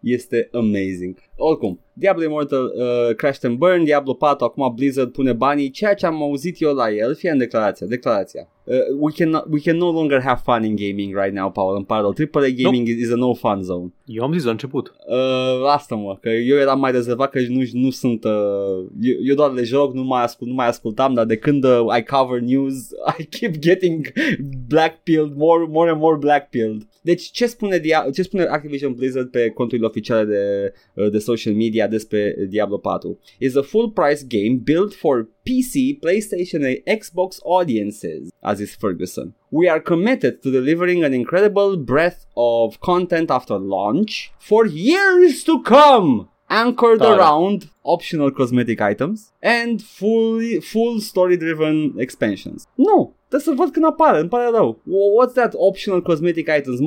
[0.00, 1.16] este amazing.
[1.36, 6.06] Oricum, Diablo Immortal, uh, Crash and Burn, Diablo 4, acum Blizzard pune banii, ceea ce
[6.06, 8.48] am auzit eu la el, fie în declarația, declarația.
[8.70, 11.84] Uh, we, can, we can no longer have fun in gaming right now, Paul, îmi
[11.84, 12.14] pare rău.
[12.32, 13.92] AAA gaming is, is a no fun zone.
[14.04, 14.94] Eu am zis la început.
[15.08, 19.34] Uh, asta mă, că eu eram mai rezervat că nu, nu sunt, uh, eu, eu
[19.34, 22.40] doar le joc, nu mai, ascult, nu mai ascultam, dar de când uh, I cover
[22.40, 22.88] news,
[23.18, 24.12] I keep getting
[24.68, 26.86] blackpilled, more, more and more blackpilled.
[27.02, 31.54] Deci ce spune, Dia- ce spune Activision Blizzard pe conturile oficiale de, uh, de social
[31.54, 33.18] media despre Diablo 4?
[33.38, 39.34] Is a full price game built for PC, PlayStation and Xbox audiences, as is Ferguson.
[39.50, 45.54] We are committed to delivering an incredible breadth of content after launch for years to
[45.62, 46.28] come.
[46.50, 47.14] Anchored Tare.
[47.14, 52.64] around optional cosmetic items and full, full story-driven expansions.
[52.74, 54.80] Nu, trebuie să văd când apare, îmi pare rău.
[54.80, 56.78] Wha- What's that optional cosmetic items?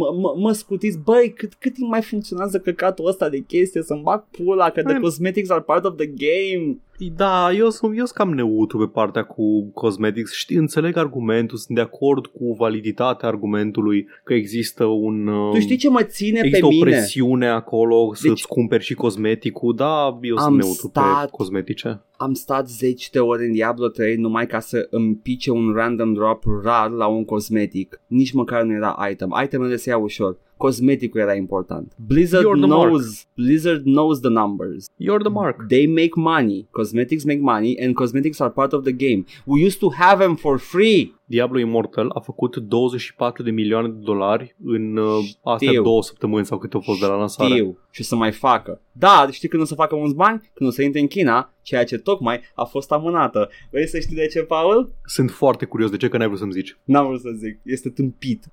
[0.42, 4.70] Mă, scutiți, băi, cât, cât timp mai funcționează căcatul ăsta de chestie să-mi bag pula
[4.70, 6.78] că the cosmetics are part of the game.
[7.10, 10.34] Da, eu sunt, eu sunt cam neutru pe partea cu cosmetics.
[10.34, 15.30] Știi, înțeleg argumentul, sunt de acord cu validitatea argumentului că există un...
[15.54, 16.84] Tu știi ce mă ține pe Există o mine?
[16.84, 22.02] presiune acolo să-ți Deci- cumperi și cosmeticul, da, eu Am sunt neutru stat- pe cosmetice.
[22.18, 26.14] am stat zeci de ore în Diablo 3 numai ca să îmi pice un random
[26.14, 28.02] drop rar la un cosmetic.
[28.08, 29.40] Nici măcar nu era item.
[29.44, 30.38] Itemele se iau ușor.
[30.62, 31.94] Cosmeticul era important.
[31.98, 34.90] Blizzard knows Blizzard knows the numbers.
[34.98, 35.58] You're the mark.
[35.70, 36.68] They make money.
[36.72, 39.26] Cosmetics make money and cosmetics are part of the game.
[39.46, 41.14] We used to have them for free.
[41.32, 45.84] Diablo Immortal a făcut 24 de milioane de dolari în uh, astea Știu.
[45.84, 47.54] două săptămâni sau câte au fost de la lansare.
[47.54, 47.78] Știu.
[47.92, 48.82] Și o să mai facă.
[48.92, 50.52] Da, știi când o să facă mulți bani?
[50.54, 53.50] Când o să intre în China, ceea ce tocmai a fost amânată.
[53.70, 54.94] Vrei să știi de ce, Paul?
[55.06, 56.78] Sunt foarte curios de ce că n-ai vrut să-mi zici.
[56.84, 57.60] N-am vrut să zic.
[57.64, 58.44] Este tâmpit.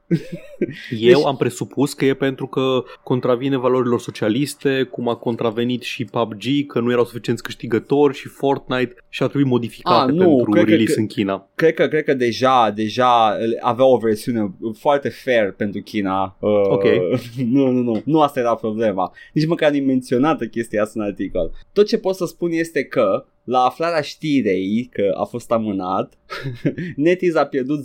[0.98, 6.04] Eu Deci- am presupus că e pentru că contravine valorilor socialiste, cum a contravenit și
[6.04, 10.50] PUBG, că nu erau suficienți câștigători și Fortnite și au trebuit modificate Ah, nu, pentru
[10.50, 11.48] cred că- release că- în China.
[11.54, 16.36] Cred că, cred că deja, deja avea o versiune foarte fair pentru China.
[16.40, 16.84] Uh, Ok.
[17.52, 18.02] Nu, nu, nu.
[18.04, 19.12] Nu asta era problema.
[19.32, 21.50] Nici măcar nu menționată chestia asta în articol.
[21.72, 26.18] Tot ce pot să spun este că la aflarea știrei că a fost amânat,
[26.96, 27.84] NetEase a pierdut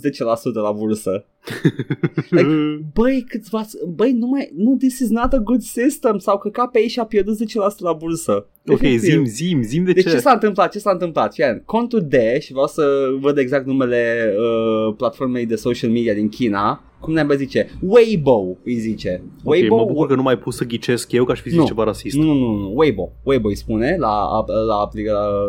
[0.52, 1.24] la bursă.
[2.30, 2.48] Like,
[2.92, 3.64] Băi, câțiva...
[3.94, 4.50] Băi, nu mai...
[4.56, 6.18] Nu, this is not a good system.
[6.18, 7.44] Sau că KPI și-a pierdut 10%
[7.78, 8.32] la bursă.
[8.66, 8.98] ok, Efectiv.
[8.98, 10.10] zim, zim, zim de Deci ce?
[10.10, 10.72] ce s-a întâmplat?
[10.72, 11.34] Ce s-a întâmplat?
[11.34, 11.62] Fii atent.
[11.64, 12.84] contul D și vreau să
[13.20, 16.82] văd exact numele uh, platformei de social media din China.
[17.04, 17.70] Cum ne zice?
[17.80, 19.22] Weibo îi zice.
[19.44, 21.58] Ok, Weibo, mă bucur că nu mai pus să ghicesc eu, că aș fi zis
[21.58, 21.66] Nu.
[21.66, 22.16] ceva rasist.
[22.16, 23.12] nu, nu, nu, nu, Weibo.
[23.22, 24.88] Weibo îi spune la, la, la,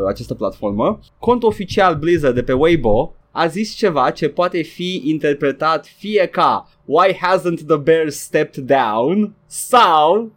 [0.03, 0.99] la această platformă.
[1.19, 6.69] Contul oficial Blizzard de pe Weibo a zis ceva ce poate fi interpretat fie ca
[6.85, 9.35] Why hasn't the bear stepped down?
[9.45, 10.31] Sau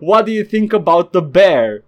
[0.00, 1.84] What do you think about the bear?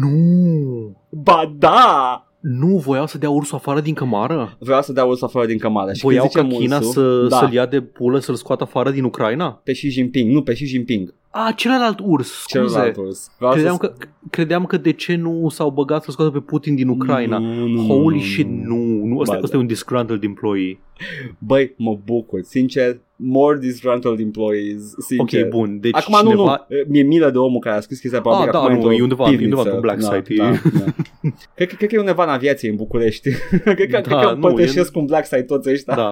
[0.00, 0.96] Nu!
[1.10, 2.25] Ba da!
[2.48, 4.56] Nu voiau să dea ursul afară din cămară?
[4.58, 5.92] Vreau să dea ursul afară din cămară.
[5.92, 8.62] Și Voiau când ca zice China ursul, să, da, să-l ia de pulă, să-l scoată
[8.62, 9.60] afară din Ucraina?
[9.64, 11.14] pe Xi Jinping, nu pe Xi Jinping,
[11.46, 12.66] A, celălalt urs, scuze.
[12.68, 13.30] celălalt urs.
[13.38, 13.86] Vreau Credeam să...
[13.98, 17.38] că, credeam că de ce nu s-au băgat să scoată pe Putin din Ucraina.
[17.38, 18.76] Nu, nu, Holy nu, shit, nu.
[19.04, 20.78] nu ăsta, Ba, ăsta e un disgruntled employee.
[21.38, 25.42] Băi, mă bucur, sincer, more disgruntled employees, sincer.
[25.44, 25.80] Ok, bun.
[25.80, 26.66] Deci Acum cineva...
[26.68, 28.72] nu, nu, mi-e milă de omul care a scris chestia probabil Ah, că da, acum
[28.72, 29.74] nu, într-o e undeva- e undeva pivniță.
[29.74, 30.84] pe Black da, Site, e- Da, da.
[31.54, 33.28] cred, că, cred că e undeva în aviație în București.
[33.64, 35.94] cred, că, Da, cred că nu, împărtășesc cu un Black Site toți ăștia.
[35.94, 36.10] Da.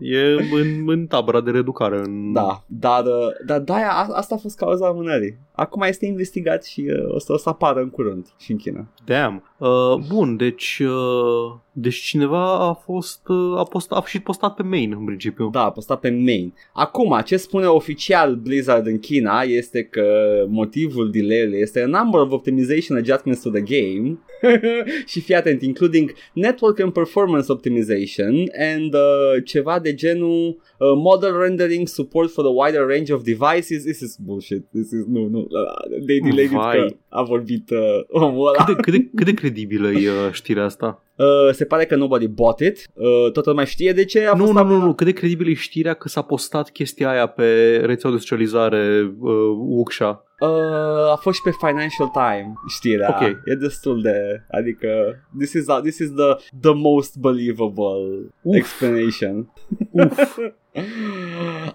[0.00, 0.18] E
[0.52, 1.98] în, în tabăra de reeducare.
[2.04, 2.32] În...
[2.32, 3.12] Da, dar, uh,
[3.46, 5.38] dar da, a, asta a fost cauza amânării.
[5.54, 8.86] Acum este investigat și uh, o, să, o să apară în curând și în China.
[9.04, 9.42] Damn.
[9.58, 14.62] Uh, bun, deci uh, deci cineva a fost uh, a, post, a și postat pe
[14.62, 15.48] main în principiu.
[15.50, 16.54] Da, a postat pe main.
[16.72, 20.04] Acum, ce spune oficial Blizzard în China este că
[20.48, 24.18] motivul delay este a number of optimization adjustments to the game
[25.10, 30.46] și fii atent, including network and performance optimization and uh, ceva de genul
[30.78, 33.82] uh, model rendering support for the wider range of devices.
[33.82, 34.64] This is bullshit.
[34.70, 35.43] This is, nu, nu.
[35.50, 36.76] Uh, they delayed it Vai.
[36.76, 37.78] că a vorbit uh,
[38.08, 38.64] omul ăla.
[38.64, 41.02] Cât de, cât, de, cât de credibilă e uh, știrea asta?
[41.16, 42.86] Uh, se pare că nobody bought it.
[42.94, 44.84] Uh, toată lumea știe de ce a Nu, fost nu, nu, amânat.
[44.86, 49.12] nu, cât de credibilă e știrea că s-a postat chestia aia pe rețeaua de socializare
[49.20, 49.32] uh,
[49.68, 50.22] Uxia.
[50.40, 50.48] Uh,
[51.12, 53.18] a fost și pe Financial Time știrea.
[53.20, 53.28] Ok.
[53.44, 54.88] E destul de, adică
[55.38, 58.56] this is a, this is the the most believable Uf.
[58.56, 59.52] explanation.
[59.90, 60.38] Uf.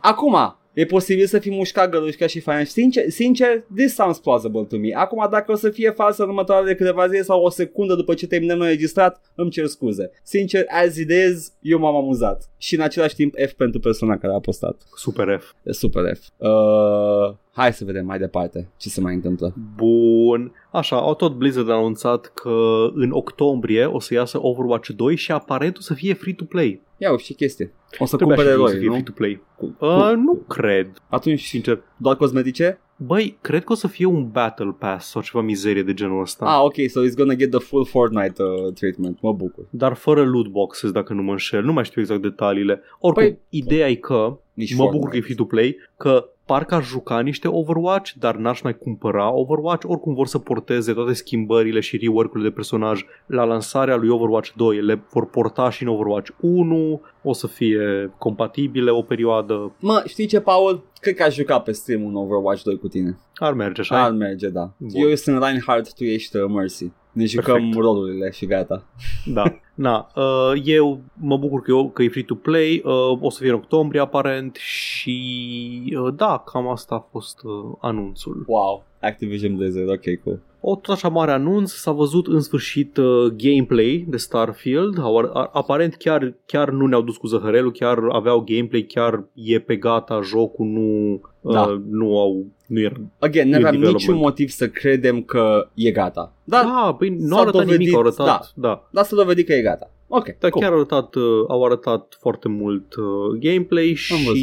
[0.02, 2.66] Acum, E posibil să fi mușcat gălușca și fain.
[2.66, 4.94] Sincer, sincer, this sounds plausible to me.
[4.94, 8.28] Acum, dacă o să fie falsă în următoarele câteva zile sau o secundă după ce
[8.28, 10.12] terminăm noi registrat, îmi cer scuze.
[10.24, 12.50] Sincer, as it is, eu m-am amuzat.
[12.58, 14.82] Și în același timp F pentru persoana care a postat.
[14.96, 15.52] Super F.
[15.64, 16.28] E super F.
[16.38, 19.54] Uh, hai să vedem mai departe ce se mai întâmplă.
[19.76, 20.52] Bun.
[20.72, 25.32] Așa, au tot Blizzard a anunțat că în octombrie o să iasă Overwatch 2 și
[25.32, 26.82] aparent o să fie free-to-play.
[26.98, 27.74] Ia și chestie.
[27.98, 28.94] O să Trebuia cumpere și să eroi, fie nu?
[28.94, 29.42] free-to-play.
[29.56, 31.82] Cu, Uh, cu, nu cred, atunci, sincer.
[31.98, 32.80] doar cosmetice?
[32.96, 36.46] Băi, cred că o să fie un Battle Pass sau ceva mizerie de genul ăsta.
[36.46, 39.22] Ah, ok, so it's gonna get the full Fortnite uh, treatment.
[39.22, 39.66] Mă bucur.
[39.70, 41.64] Dar fără loot boxes, dacă nu mă înșel.
[41.64, 42.82] Nu mai știu exact detaliile.
[43.00, 45.10] Oricum, Păi- ideea e că, Nici mă bucur Fortnite.
[45.10, 49.86] că e free-to-play, că parcă aș juca niște Overwatch, dar n-aș mai cumpăra Overwatch.
[49.88, 54.82] Oricum vor să porteze toate schimbările și rework-urile de personaj la lansarea lui Overwatch 2.
[54.82, 59.76] Le vor porta și în Overwatch 1, o să fie compatibile o perioadă.
[59.80, 60.84] Mă, știi ce, Paul?
[61.00, 63.18] Cred că aș juca pe stream un Overwatch 2 cu tine.
[63.36, 64.04] Ar merge așa.
[64.04, 64.72] Ar merge, da.
[64.78, 64.90] Bun.
[64.94, 66.92] Eu sunt Reinhardt, tu ești uh, Mercy.
[67.12, 67.78] Ne jucăm Perfect.
[67.78, 68.84] rolurile și gata.
[69.26, 69.44] Da.
[69.80, 73.56] Na, uh, eu mă bucur că, eu, că e free-to-play, uh, o să fie în
[73.56, 78.44] octombrie aparent și uh, da, cam asta a fost uh, anunțul.
[78.48, 78.84] Wow.
[79.02, 80.40] Activision Blizzard, ok, cool.
[80.62, 85.50] O tot așa mare anunț, s-a văzut în sfârșit uh, gameplay de Starfield, Au- a-
[85.54, 90.22] aparent chiar, chiar nu ne-au dus cu zăhărelul, chiar aveau gameplay, chiar e pe gata
[90.22, 91.82] jocul, nu, uh, Da.
[91.90, 94.00] nu au, nu era Again, nu New aveam development.
[94.00, 96.34] niciun motiv să credem că e gata.
[96.44, 98.26] Da, Da, păi nu s-a au arătat dovedit, nimic, au arătat,
[98.56, 98.68] da.
[98.68, 98.88] da.
[98.92, 99.92] dar să dovedi că e gata.
[100.12, 100.64] Ok, Dar cool.
[100.64, 104.36] chiar au arătat, uh, au arătat foarte mult uh, gameplay și văzut.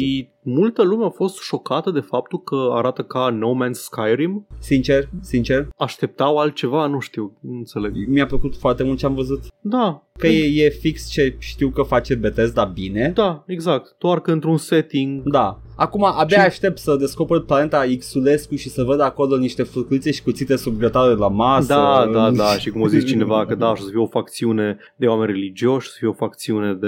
[0.49, 4.47] Multă lume a fost șocată de faptul că arată ca No Man's Skyrim.
[4.59, 7.93] Sincer, sincer, Așteptau altceva, nu știu, nu înțeleg.
[8.07, 9.43] mi-a plăcut foarte mult ce am văzut.
[9.61, 13.11] Da, Că e, e fix ce știu că face Bethesda bine.
[13.15, 13.95] da, exact.
[13.99, 15.59] Doar că într-un setting Da.
[15.75, 20.21] Acum abia Și- aștept să descoper planeta Xulescu și să văd acolo niște furculițe și
[20.23, 21.67] cuțite sub grătare la masă.
[21.73, 24.05] Da, da, da, și cum a zis cineva că da, și o să fie o
[24.07, 26.87] facțiune de oameni religioși, să fie o facțiune de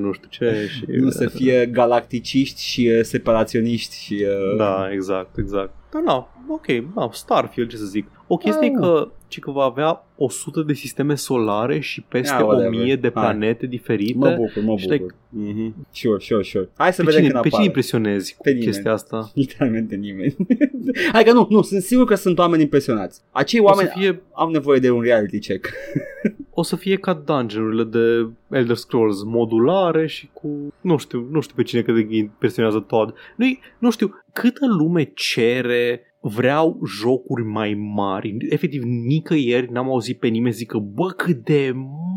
[0.00, 0.84] nu știu ce și...
[0.86, 4.24] Nu să fie galacticiști și uh, separaționiști și...
[4.28, 4.56] Uh...
[4.56, 5.72] Da, exact, exact.
[5.92, 8.06] Dar nu, ok, da, Starfield, ce să zic.
[8.26, 8.80] O chestie e Ah.
[8.80, 12.68] că, ci că va avea 100 de sisteme solare și peste Ah, whatever.
[12.80, 13.22] 1000 de Hai.
[13.22, 14.18] planete diferite.
[14.18, 15.14] Mă bucur, mă Și bucur.
[15.14, 15.72] Mm-hmm.
[15.92, 16.68] Sure, sure, sure.
[16.76, 17.66] Hai să Pe vedem cine, când pe cine apare.
[17.66, 18.66] impresionezi cu Pe nimeni.
[18.70, 19.30] chestia asta?
[19.34, 20.36] Literalmente nimeni.
[21.12, 23.20] Hai că nu, nu, sunt sigur că sunt oameni impresionați.
[23.30, 25.68] Acei oameni O să fie au nevoie de un reality check.
[26.60, 30.48] o să fie ca dungeon-urile de Elder Scrolls modulare și cu...
[30.80, 33.14] Nu știu, nu știu pe cine cât de impresionează Todd.
[33.36, 33.46] nu
[33.78, 38.36] nu știu, câtă lume cere vreau jocuri mai mari.
[38.48, 41.72] Efectiv, nicăieri n-am auzit pe nimeni zică, bă, cât de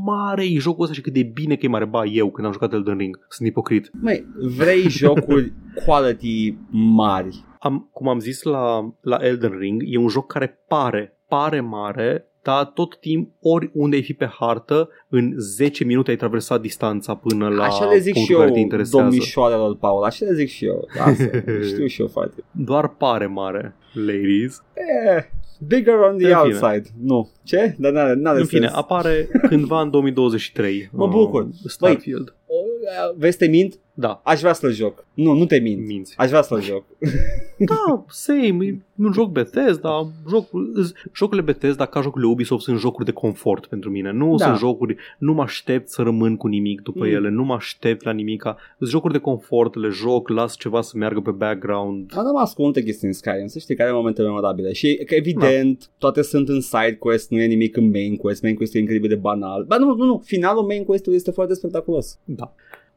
[0.06, 1.86] mare e jocul ăsta și cât de bine că e mare.
[1.86, 3.92] Ba, eu când am jucat Elden Ring, sunt ipocrit.
[4.02, 4.26] Măi,
[4.58, 5.54] vrei jocuri
[5.86, 7.44] quality mari.
[7.60, 12.28] Am, cum am zis la, la Elden Ring, e un joc care pare, pare mare,
[12.44, 17.48] dar tot timp, oriunde ai fi pe hartă, în 10 minute ai traversat distanța până
[17.50, 19.06] la Așa le zic și punctul care te eu, interesează.
[19.06, 20.88] domnișoarelor Paul, așa le zic și eu.
[20.98, 21.30] Lasă,
[21.68, 22.44] știu și eu foarte.
[22.52, 24.64] Doar pare mare, ladies.
[24.74, 25.24] Eh,
[25.68, 26.54] bigger on the În fine.
[26.60, 26.90] outside.
[27.04, 27.30] Nu.
[27.44, 27.76] Ce?
[27.78, 28.78] Dar n-are, n-are În fine, sens.
[28.78, 30.90] apare cândva în 2023.
[30.92, 31.42] Mă bucur.
[31.42, 32.36] uh, Starfield.
[32.48, 32.54] O,
[33.18, 33.80] Vezi, te mint?
[33.96, 35.06] Da, Aș vrea să-l joc.
[35.14, 35.86] Nu, nu te mint.
[35.88, 36.14] minți.
[36.18, 36.84] Aș vrea să-l joc.
[37.58, 43.06] Da, same, e un joc Bethesda, joc, îs- jocurile Bethesda ca jocurile Ubisoft sunt jocuri
[43.06, 44.12] de confort pentru mine.
[44.12, 44.46] Nu Da.
[44.46, 47.12] sunt jocuri, nu mă aștept să rămân cu nimic după Mm.
[47.14, 48.58] ele, nu mă aștept la nimica.
[48.78, 52.12] Sunt jocuri de confort, le joc, las ceva să meargă pe background.
[52.16, 54.74] Am rămas cu multe chestii în Skyrim, să știi, care momente memorabile.
[54.74, 55.86] Și că evident, Da.
[55.98, 58.42] toate sunt în side quest, nu e nimic în main quest.
[58.42, 59.64] Main quest e incredibil de banal.
[59.68, 62.20] Ba nu, nu, nu, finalul main quest-ului este foarte spectaculos.
[62.26, 62.54] Da.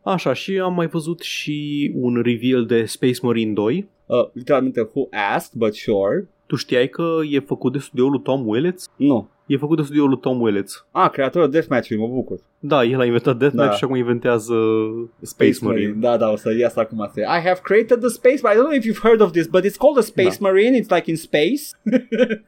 [0.06, 3.88] Așa, și am mai văzut și un reveal de Space Marine 2.
[4.06, 6.28] Uh, literalmente, who asked, but sure.
[6.46, 8.88] Tu știai că e făcut de studioul lui Tom Willets?
[8.96, 9.28] Nu.
[9.46, 10.86] E făcut de studioul lui Tom Willets.
[10.90, 12.38] Ah, creatorul Deathmatch-ului, mă bucur.
[12.58, 13.76] Da, el a inventat Deathmatch Da.
[13.76, 14.54] și acum inventează
[15.20, 15.92] Space Marine.
[15.92, 17.20] Da, da, o să iasă acum asta.
[17.20, 18.60] I have created the space Marine.
[18.60, 20.48] I don't know if you've heard of this, but it's called a Space Da.
[20.48, 20.80] Marine.
[20.80, 21.62] It's like in space.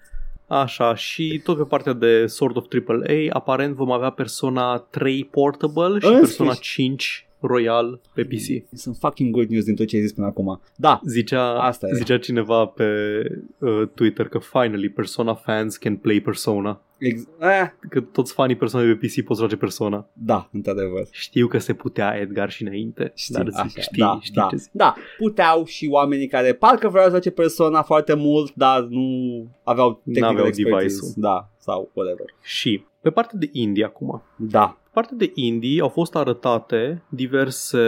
[0.46, 5.98] Așa, și tot pe partea de Sword of AAA, aparent vom avea Persona 3 Portable
[5.98, 6.72] și În Persona sfârșit.
[6.84, 8.76] 5 Royal pe PC.
[8.76, 10.60] Sunt fucking good news din tot ce ai zis până acum.
[10.76, 11.94] Da, Zicea, Asta e.
[11.94, 12.84] zicea cineva pe
[13.58, 16.82] uh, Twitter că finally Persona fans can play Persona.
[16.98, 20.08] ex- eh, Că toți fanii Persona de pe PC pot să joace Persona.
[20.12, 21.06] da, într-adevăr.
[21.10, 24.46] Știu că se putea Edgar și înainte, Știi, dar zic, așa, știi, da, știi da,
[24.50, 24.70] ce zic.
[24.72, 29.08] da, puteau și oamenii care parcă vreau să joace Persona foarte mult, dar nu
[29.64, 30.84] aveau technical N-aveau expertise.
[30.84, 31.12] device-ul.
[31.16, 32.26] Da, sau whatever.
[32.42, 34.78] Și pe partea de indie acum, Da.
[34.98, 37.78] Partea de indie au fost arătate diverse,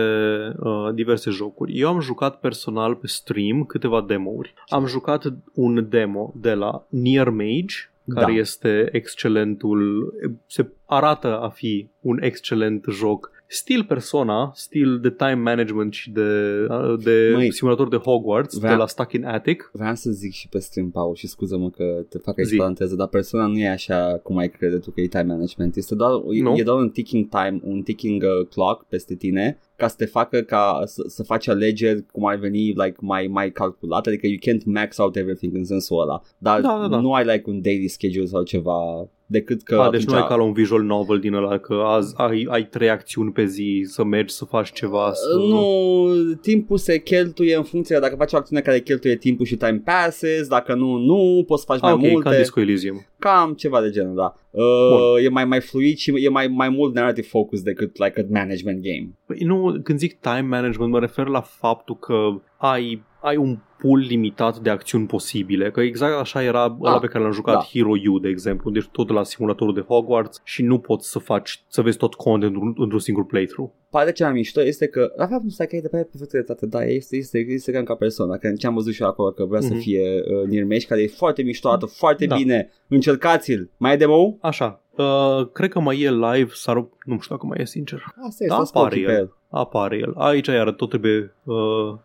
[0.58, 1.78] uh, diverse jocuri.
[1.78, 4.54] Eu am jucat personal pe stream câteva demo-uri.
[4.68, 5.22] Am jucat
[5.54, 8.38] un demo de la Near Mage, care Da.
[8.38, 10.12] este excelentul,
[10.46, 13.30] se arată a fi un excelent joc.
[13.52, 16.66] Stil Persona, stil de time management și de,
[17.02, 19.70] de Măi, simulator de Hogwarts, vreau- de la Stuck in Attic.
[19.72, 22.56] Vreau să zic și pe stream, Paul, și scuză-mă că te fac aici Zi.
[22.56, 25.76] paranteză, dar persoana nu e așa cum ai crede tu că e time management.
[25.76, 26.10] Este doar,
[26.42, 26.54] Nu?
[26.56, 30.40] e doar un ticking time, un ticking uh, clock peste tine ca să te facă
[30.40, 34.64] ca să, să faci alegeri cum ar veni like, mai, mai calculate, adică you can't
[34.64, 37.00] max out everything în sensul ăla, dar Da, da, da.
[37.00, 40.32] nu ai like un daily schedule sau ceva decât că A, deci nu ai atunci-
[40.32, 43.82] ca la un visual novel din ăla, că azi ai, ai trei acțiuni pe zi,
[43.86, 45.10] să mergi să faci ceva.
[45.12, 45.38] Să...
[45.38, 49.46] Uh, Nu, timpul se cheltuie în funcție de dacă faci o acțiune care cheltuie timpul
[49.46, 52.28] și time passes, dacă nu, nu, poți să faci mai Ah, ok, multe.
[52.30, 53.06] ca Disco Elysium.
[53.18, 54.34] Cam ceva de genul, da.
[54.50, 55.24] Uh, Bun.
[55.24, 58.82] e mai mai fluid și e mai mai mult narrative focus decât like a management
[58.82, 59.10] game.
[59.26, 62.14] Păi nu, când zic time management, mă refer la faptul că
[62.60, 67.06] ai, ai un pool limitat de acțiuni posibile, că exact așa era ăla Ah, pe
[67.06, 67.60] care l-am jucat, da.
[67.72, 71.64] Hero U, de exemplu, deci tot la simulatorul de Hogwarts și nu poți să faci,
[71.68, 73.70] să vezi tot content într-un, într-un singur playthrough.
[73.90, 76.26] Pare ce mai mișto este că, la fapt, nu stai că e de pe perfectă
[76.36, 79.30] dreptate, da, este, este, este ca, ca persoană, că ce am văzut și eu acolo
[79.30, 79.78] că vrea să Mhm.
[79.80, 82.36] fie uh, Near Mage, care e foarte mișto, arată foarte Da.
[82.36, 87.34] bine, încercați-l, mai e demo Așa, uh, cred că mai e live, sau nu știu
[87.34, 87.98] dacă mai e sincer.
[88.06, 89.34] Asta Da, este, da, apare pe el.
[89.52, 89.60] El.
[89.60, 90.12] apare el.
[90.16, 91.56] Aici iar tot trebuie, uh,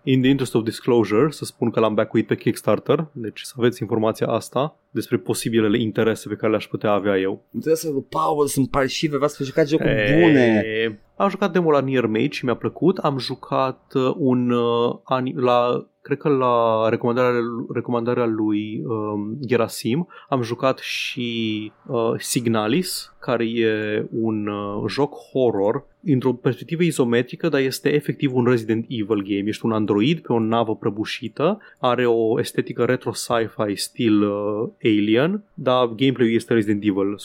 [0.03, 3.81] in the interest of disclosure, să spun că l-am backuit pe Kickstarter, deci să aveți
[3.81, 7.43] informația asta despre posibilele interese pe care le-aș putea avea eu.
[7.49, 10.63] Trebuie să lui Paul, sunt parșive, vreau să jucați jocuri bune.
[10.65, 12.97] E, Am jucat demo la Nier Mage și mi-a plăcut.
[12.97, 17.39] Am jucat uh, un uh, ani- la cred că la recomandarea,
[17.73, 25.85] recomandarea lui um, Gerasim am jucat și uh, Signalis, care e un uh, joc horror
[26.03, 29.43] într-o perspectivă izometrică, dar este efectiv un Resident Evil game.
[29.45, 35.43] Ești un android pe o navă prăbușită, are o estetică retro sci-fi stil uh, Alien,
[35.53, 37.19] dar gameplay-ul este Resident Evil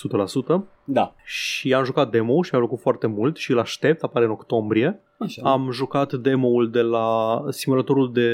[0.55, 4.25] 100% Da, și am jucat demo și mi-a plăcut foarte mult și îl aștept, apare
[4.25, 5.01] în octombrie.
[5.19, 5.43] așa.
[5.51, 8.29] Am jucat demo-ul de la simulatorul de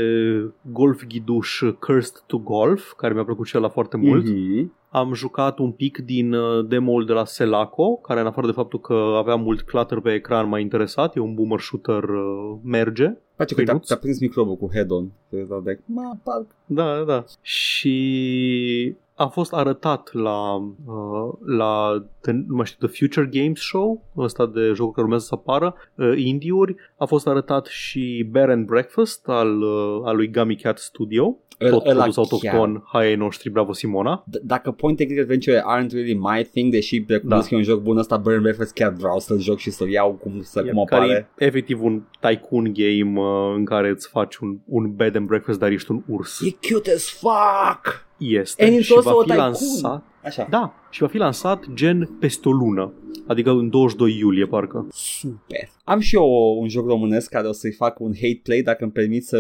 [0.72, 4.28] golf ghiduș Cursed to Golf, care mi-a plăcut și ăla foarte mult.
[4.28, 4.72] Mhm.
[4.90, 8.80] Am jucat un pic din uh, demo-ul de la Selaco, care în afară de faptul
[8.80, 13.04] că avea mult clutter pe ecran m-a interesat, e un boomer shooter uh, merge.
[13.36, 13.86] Face că te-a, Căinuț?
[13.86, 15.10] te-a prins microbul cu head-on.
[15.30, 16.46] Te dau de, ma, parc.
[16.66, 17.24] Da, da.
[17.40, 20.54] Și a fost arătat la,
[20.86, 25.24] uh, la the, nu mai știu, The Future Games Show, ăsta de jocuri care urmează
[25.24, 26.74] să apară, uh, indie-uri.
[26.96, 31.86] A fost arătat și Bear and Breakfast al, uh, al lui Gummy Cat Studio, tot
[31.86, 32.54] Ăla produs chiar.
[32.54, 34.24] autohton, hai ai noștri, bravo Simona.
[34.28, 37.48] D- dacă point and click adventure aren't really my thing, deși recunosc Da.
[37.48, 40.12] că e un joc bun ăsta, Burn Breakfast chiar vreau să-l joc și să-l iau
[40.12, 41.30] cum, să, cum care apare.
[41.38, 45.58] e efectiv un tycoon game uh, în care îți faci un, un bed and breakfast,
[45.58, 46.40] dar ești un urs.
[46.40, 48.05] E cute as fuck!
[48.18, 49.44] Este And it's și also va a fi tycoon.
[49.44, 50.46] lansat Așa.
[50.50, 52.92] Da, și va fi lansat gen peste o lună,
[53.26, 54.86] adică în 22 iulie parcă.
[54.90, 55.68] Super.
[55.84, 58.92] Am și eu un joc românesc care o să-i fac un hate play dacă îmi
[58.92, 59.38] permit să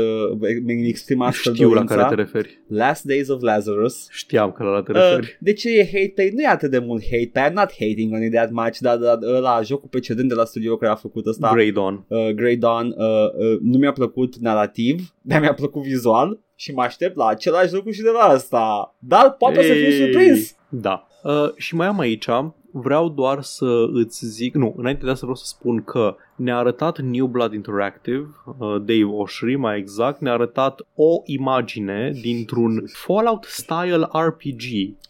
[0.64, 1.94] mi exprim astfel Știu la dorința.
[1.94, 2.62] care te referi.
[2.68, 4.08] Last Days of Lazarus.
[4.10, 5.36] Știam că la ăla te Uh, referi.
[5.40, 6.30] de ce e hate play?
[6.34, 7.50] Nu e atât de mult hate play.
[7.50, 10.76] I'm not hating on it that much, dar, dar la jocul precedent de la studio
[10.76, 12.04] care a făcut ăsta, Grey Dawn.
[12.08, 16.82] uh, Grey Dawn, uh, uh, nu mi-a plăcut narrativ, dar mi-a plăcut vizual și mă
[16.82, 18.94] aștept la același lucru și de la asta.
[18.98, 20.56] Dar poate o să fiu Ei, surprins.
[20.68, 21.06] Da.
[21.22, 22.26] Uh, și mai am aici,
[22.70, 27.00] vreau doar să îți zic, nu, înainte de asta vreau să spun că ne-a arătat
[27.00, 34.08] New Blood Interactive, uh, Dave Oshry mai exact, ne-a arătat o imagine dintr-un Fallout style
[34.26, 34.62] RPG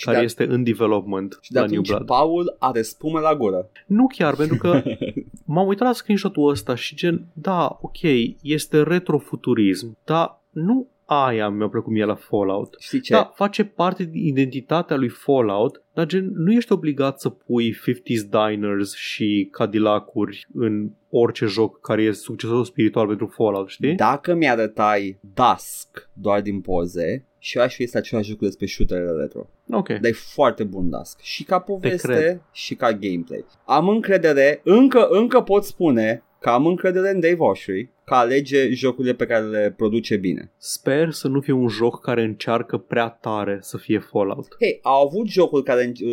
[0.05, 2.07] care de- este în development Și de la New atunci Blood.
[2.07, 3.69] Paul are spume la gură.
[3.87, 4.83] Nu chiar, pentru că
[5.45, 8.03] m-am uitat la screenshot-ul ăsta și gen, da, ok,
[8.43, 12.77] este retrofuturism, dar nu aia mi-a plăcut mie la Fallout.
[12.79, 13.13] Știi ce?
[13.13, 18.31] Da, face parte din identitatea lui Fallout, dar gen, nu ești obligat să pui 50s
[18.31, 23.95] diners și Cadillac-uri în orice joc care e succesorul spiritual pentru Fallout, știi?
[23.95, 29.21] Dacă mi-arătai Dusk doar din poze și eu aș fi este același lucru despre shooterele
[29.21, 29.49] retro.
[29.71, 29.89] Ok.
[29.89, 31.21] Dar e foarte bun Dusk.
[31.21, 31.77] Și ca cred.
[31.77, 33.45] poveste și ca gameplay.
[33.65, 39.15] Am încredere, încă, încă pot spune că am încredere în Dave Oshry că alege jocurile
[39.15, 40.53] pe care le produce bine.
[40.57, 44.47] Sper să nu fie un joc care încearcă prea tare să fie Fallout.
[44.61, 46.09] Hei, au avut jocuri care uh,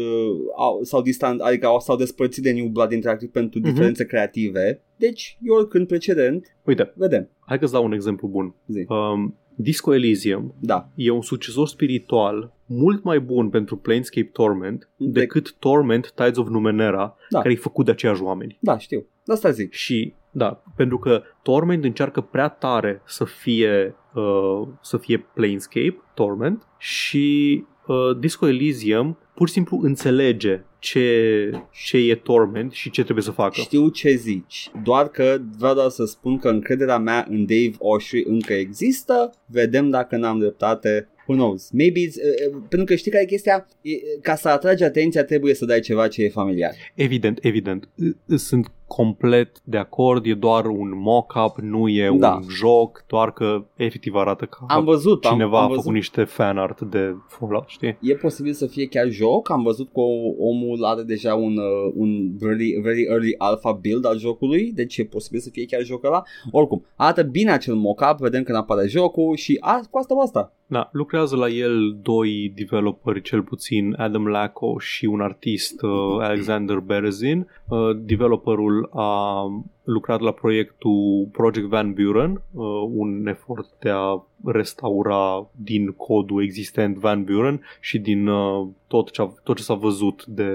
[0.57, 3.70] au, s-au distant, adică au, s-au despărțit de New Blood Interactive pentru Mhm.
[3.70, 4.82] diferențe creative.
[4.98, 7.30] Deci, eu oricând precedent, Uite, vedem.
[7.40, 8.56] hai că-ți dau un exemplu bun.
[8.68, 8.86] Zi.
[8.88, 10.90] Um, Disco Elysium Da.
[10.95, 16.48] e un succesor spiritual mult mai bun pentru Planescape Torment De- decât Torment Tides of
[16.48, 17.40] Numenera, Da.
[17.41, 18.57] care e făcut de aceiași oameni.
[18.61, 19.06] Da, știu.
[19.26, 19.74] De asta zic.
[19.74, 26.68] Și, da, pentru că Torment încearcă prea tare să fie, uh, să fie Planescape, Torment,
[26.77, 33.23] și uh, Disco Elysium pur și simplu înțelege ce, ce e Torment și ce trebuie
[33.23, 33.61] să facă.
[33.61, 38.23] Știu ce zici, doar că vreau doar să spun că încrederea mea în Dave Oshry
[38.27, 41.07] încă există, vedem dacă n-am dreptate.
[41.27, 41.69] Who knows?
[41.72, 43.68] Maybe it's, uh, uh, pentru că știi care e chestia?
[43.81, 43.91] E,
[44.22, 46.72] ca să atragi atenția trebuie să dai ceva ce e familiar.
[46.95, 47.89] Evident, evident.
[48.35, 52.34] Sunt complet de acord, e doar un mock-up, nu e Da.
[52.34, 55.81] un joc, doar că efectiv arată ca Am văzut, am, cineva am a văzut.
[55.81, 57.97] făcut niște fan art de Fallout, știi?
[58.01, 59.99] E posibil să fie chiar joc, am văzut că
[60.39, 65.03] omul are deja un, uh, un very, very early alpha build al jocului, deci e
[65.05, 66.23] posibil să fie chiar jocul ăla.
[66.51, 70.53] Oricum, arată bine acel mock-up, vedem când apare jocul și a, cu asta basta.
[70.68, 75.89] Da, lucrează la el doi developeri, cel puțin Adam Lacko și un artist, uh,
[76.27, 77.47] Alexander Berezin.
[77.69, 79.45] Uh, developerul a
[79.84, 86.98] lucrat la proiectul Project Van Buren, uh, un efort de a restaura din codul existent
[86.98, 90.52] Van Buren și din uh, tot, ce a, tot ce s-a văzut de,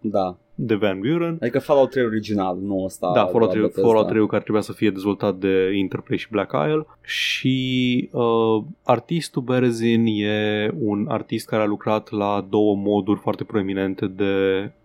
[0.00, 1.36] Da, de Van Buren.
[1.40, 3.10] adică Fallout 3 original, nu ăsta.
[3.14, 3.88] Da, Fallout 3, Bethesda.
[3.88, 9.42] Fallout 3 care trebuia să fie dezvoltat de Interplay și Black Isle și uh, artistul
[9.42, 14.32] Berezin e un artist care a lucrat la două moduri foarte proeminente de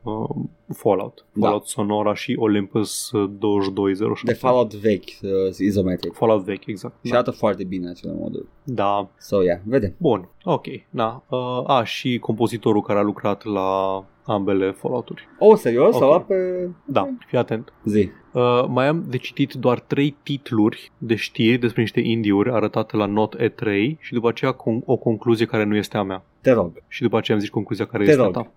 [0.03, 0.29] uh,
[0.75, 1.25] Fallout.
[1.33, 1.41] Da.
[1.45, 4.31] Fallout Sonora și Olympus uh, 2207.
[4.31, 6.13] De Fallout vechi, uh, izometric.
[6.13, 6.93] Fallout vechi, exact.
[7.03, 7.17] Și Da.
[7.17, 8.45] arată foarte bine acele moduri.
[8.63, 9.09] da.
[9.19, 9.93] So, yeah, vedem.
[9.97, 10.65] Bun, ok.
[10.89, 11.23] Da.
[11.29, 15.27] Uh, a, și compozitorul care a lucrat la ambele Fallout-uri.
[15.39, 15.95] Oh, serios?
[15.95, 16.01] Ok.
[16.01, 16.35] Sau pe...
[16.85, 17.73] Da, fii atent.
[17.85, 18.09] Zi.
[18.33, 23.05] Uh, mai am de citit doar trei titluri de știri despre niște indie-uri arătate la
[23.05, 23.65] Not E3
[23.99, 26.23] și după aceea con- o concluzie care nu este a mea.
[26.41, 26.71] Te rog.
[26.87, 28.37] Și după aceea am zis concluzia care Te este rog.
[28.37, 28.51] a ta.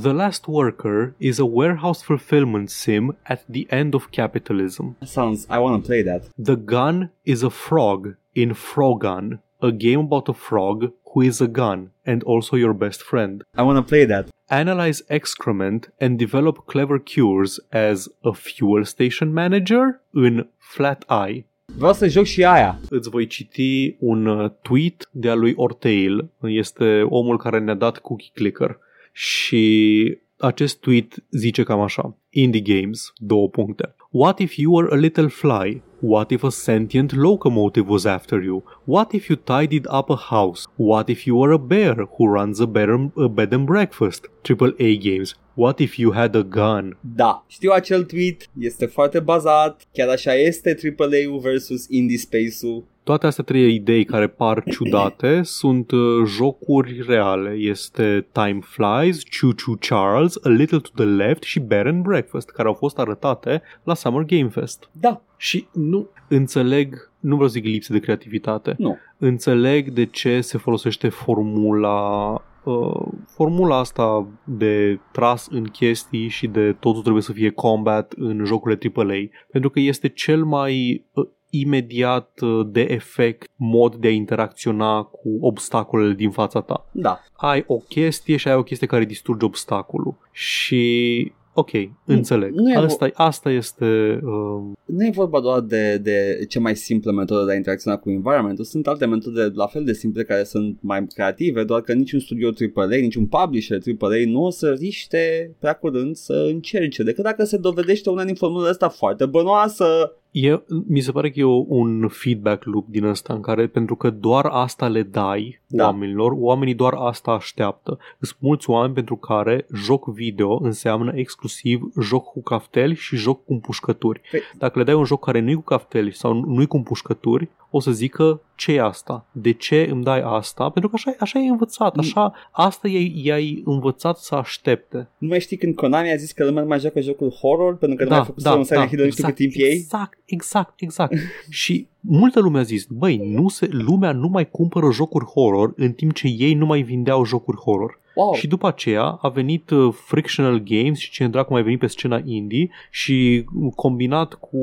[0.00, 4.96] The Last Worker is a warehouse fulfillment sim at the end of capitalism.
[5.00, 6.28] Sounds, I want to play that.
[6.42, 11.46] The gun is a frog in Frogun, a game about a frog who is a
[11.46, 13.42] gun and also your best friend.
[13.58, 14.28] I want to play that.
[14.48, 21.46] Analyze excrement and develop clever cures as a fuel station manager in Flat Eye.
[21.76, 22.80] Vreau să joc și aia.
[22.88, 26.30] Îți voi citi un uh, tweet de a lui Ortail.
[26.40, 28.78] Este omul care ne-a dat cookie clicker.
[29.12, 32.16] Și acest tweet zice cam așa.
[32.36, 33.94] Indie Games, două puncte.
[34.10, 35.82] What if you were a little fly?
[36.00, 38.62] What if a sentient locomotive was after you?
[38.84, 40.62] What if you tidied up a house?
[40.76, 44.28] What if you were a bear who runs a bed and, a bed and breakfast?
[44.42, 45.34] Triple A Games.
[45.54, 46.98] What if you had a gun?
[47.00, 52.84] Da, știu acel tweet, este foarte bazat, chiar așa este AAA-ul versus Indie Space-ul.
[53.06, 57.50] Toate astea trei idei care par ciudate sunt uh, jocuri reale.
[57.50, 62.25] Este Time Flies, Choo Choo Charles, A Little to the Left și Bear and Breakfast,
[62.52, 64.88] care au fost arătate la Summer Game Fest.
[64.92, 68.96] Da, Și nu înțeleg, nu vreau să zic lipsă de creativitate, nu.
[69.18, 72.30] înțeleg de ce se folosește formula
[72.64, 78.44] uh, formula asta de tras în chestii și de totul trebuie să fie combat în
[78.44, 84.10] jocurile AAA, pentru că este cel mai uh, imediat uh, de efect mod de a
[84.10, 86.86] interacționa cu obstacolele din fața ta.
[86.92, 91.70] Da, Ai o chestie și ai o chestie care distruge obstacolul și ok,
[92.04, 92.52] înțeleg.
[92.52, 97.12] nu e- asta, asta este uh, nu e vorba doar de, de cea mai simplă
[97.12, 100.78] metodă de a interacționa cu environmentul, sunt alte metode la fel de simple care sunt
[100.80, 105.72] mai creative, doar că niciun studio AAA, niciun publisher AAA nu o să riște prea
[105.72, 110.12] curând să încerce, decât dacă se dovedește una din formulele astea foarte bănoasă.
[110.38, 113.94] E, mi se pare că e o, un feedback loop din ăsta în care pentru
[113.96, 115.84] că doar asta le dai Da.
[115.84, 117.98] oamenilor, oamenii doar asta așteaptă.
[118.20, 123.52] Sunt mulți oameni pentru care joc video înseamnă exclusiv joc cu cafteli și joc cu
[123.52, 124.20] împușcături.
[124.20, 127.80] Păi- Dacă le dai un joc care nu-i cu cafteli sau nu-i cu împușcături, o
[127.80, 129.26] să zică ce e asta?
[129.32, 130.68] De ce îmi dai asta?
[130.70, 135.08] Pentru că așa, așa e învățat, așa, asta i-ai, i-ai învățat să aștepte.
[135.18, 137.96] Nu mai știi când Konami a zis că lumea nu mai joacă jocul horror pentru
[137.96, 139.72] că nu mai făcut da, un Silent da, Hill nu știu cât timp ei?
[139.72, 141.14] exact, exact, exact.
[141.50, 145.92] și multă lume a zis, băi, nu se, lumea nu mai cumpără jocuri horror în
[145.92, 148.00] timp ce ei nu mai vindeau jocuri horror.
[148.16, 148.34] Wow.
[148.34, 152.20] Și după aceea a venit uh, Frictional Games și cine dracu mai venit pe scena
[152.24, 154.56] indie și uh, combinat cu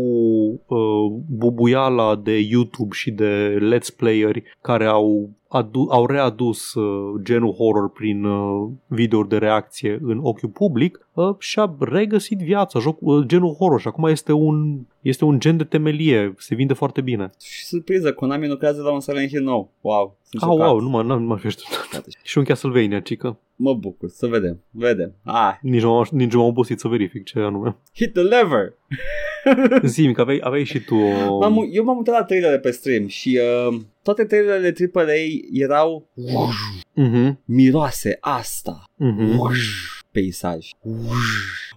[0.68, 7.54] uh, bubuiala de YouTube și de let's playeri care au adu- au readus uh, genul
[7.54, 11.03] horror prin uh, videouri de reacție în ochiul public uh,
[11.40, 15.64] și-a regăsit viața, joc, uh, genul horror și acum este un, este un gen de
[15.64, 17.30] temelie, se vinde foarte bine.
[17.42, 19.72] Și surpriză, Konami lucrează la un Silent Hill nou.
[19.82, 20.68] Wow, sunt Ah, șocat.
[20.68, 22.06] wow, nu mă, nu mă fi așteptat.
[22.24, 23.38] Și un Castlevania, cică.
[23.56, 24.62] Mă bucur, să vedem.
[24.70, 25.14] Vedem.
[25.24, 27.76] Ah, Nici nu, am- nici nu m-am obosit să verific ce anume.
[27.96, 28.74] hit the lever.
[29.84, 31.38] Zi-mi că aveai, aveai și tu o...
[31.38, 35.14] M-am, eu m-am uitat la trailerele pe stream și uh, toate trailerele AAA
[35.54, 36.08] erau
[36.94, 38.84] Mhm, miroase asta.
[38.96, 39.38] mhm.
[40.14, 40.72] Peisaj.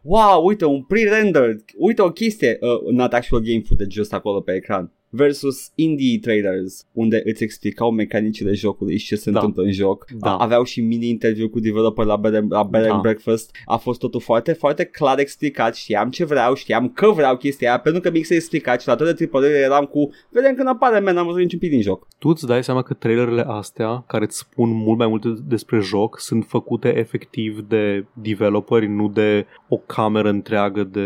[0.04, 1.64] Wow, uite, un pre-rendered.
[1.80, 2.58] Uite o chestie.
[2.62, 4.90] Uh, not actual game footage just acolo pe ecran.
[5.16, 9.38] Versus indie trailers, unde îți explicau mecanicile jocului și ce se Da.
[9.38, 10.04] întâmplă în joc.
[10.18, 10.30] Da.
[10.36, 12.98] A- Aveau și mini-interviu cu developer la Bed and, la Bed and Da.
[12.98, 13.50] Breakfast.
[13.64, 15.74] A fost totul foarte, foarte clar explicat.
[15.74, 18.94] Știam ce vreau, știam că vreau chestia aia, pentru că mi se explicat și la
[18.94, 22.06] toate AAA eram cu vedem când apare, man, n-am văzut niciun pic din joc.
[22.18, 26.20] Tu îți dai seama că trailerele astea, care îți spun mult mai multe despre joc,
[26.20, 31.00] sunt făcute efectiv de developeri, nu de o cameră întreagă de,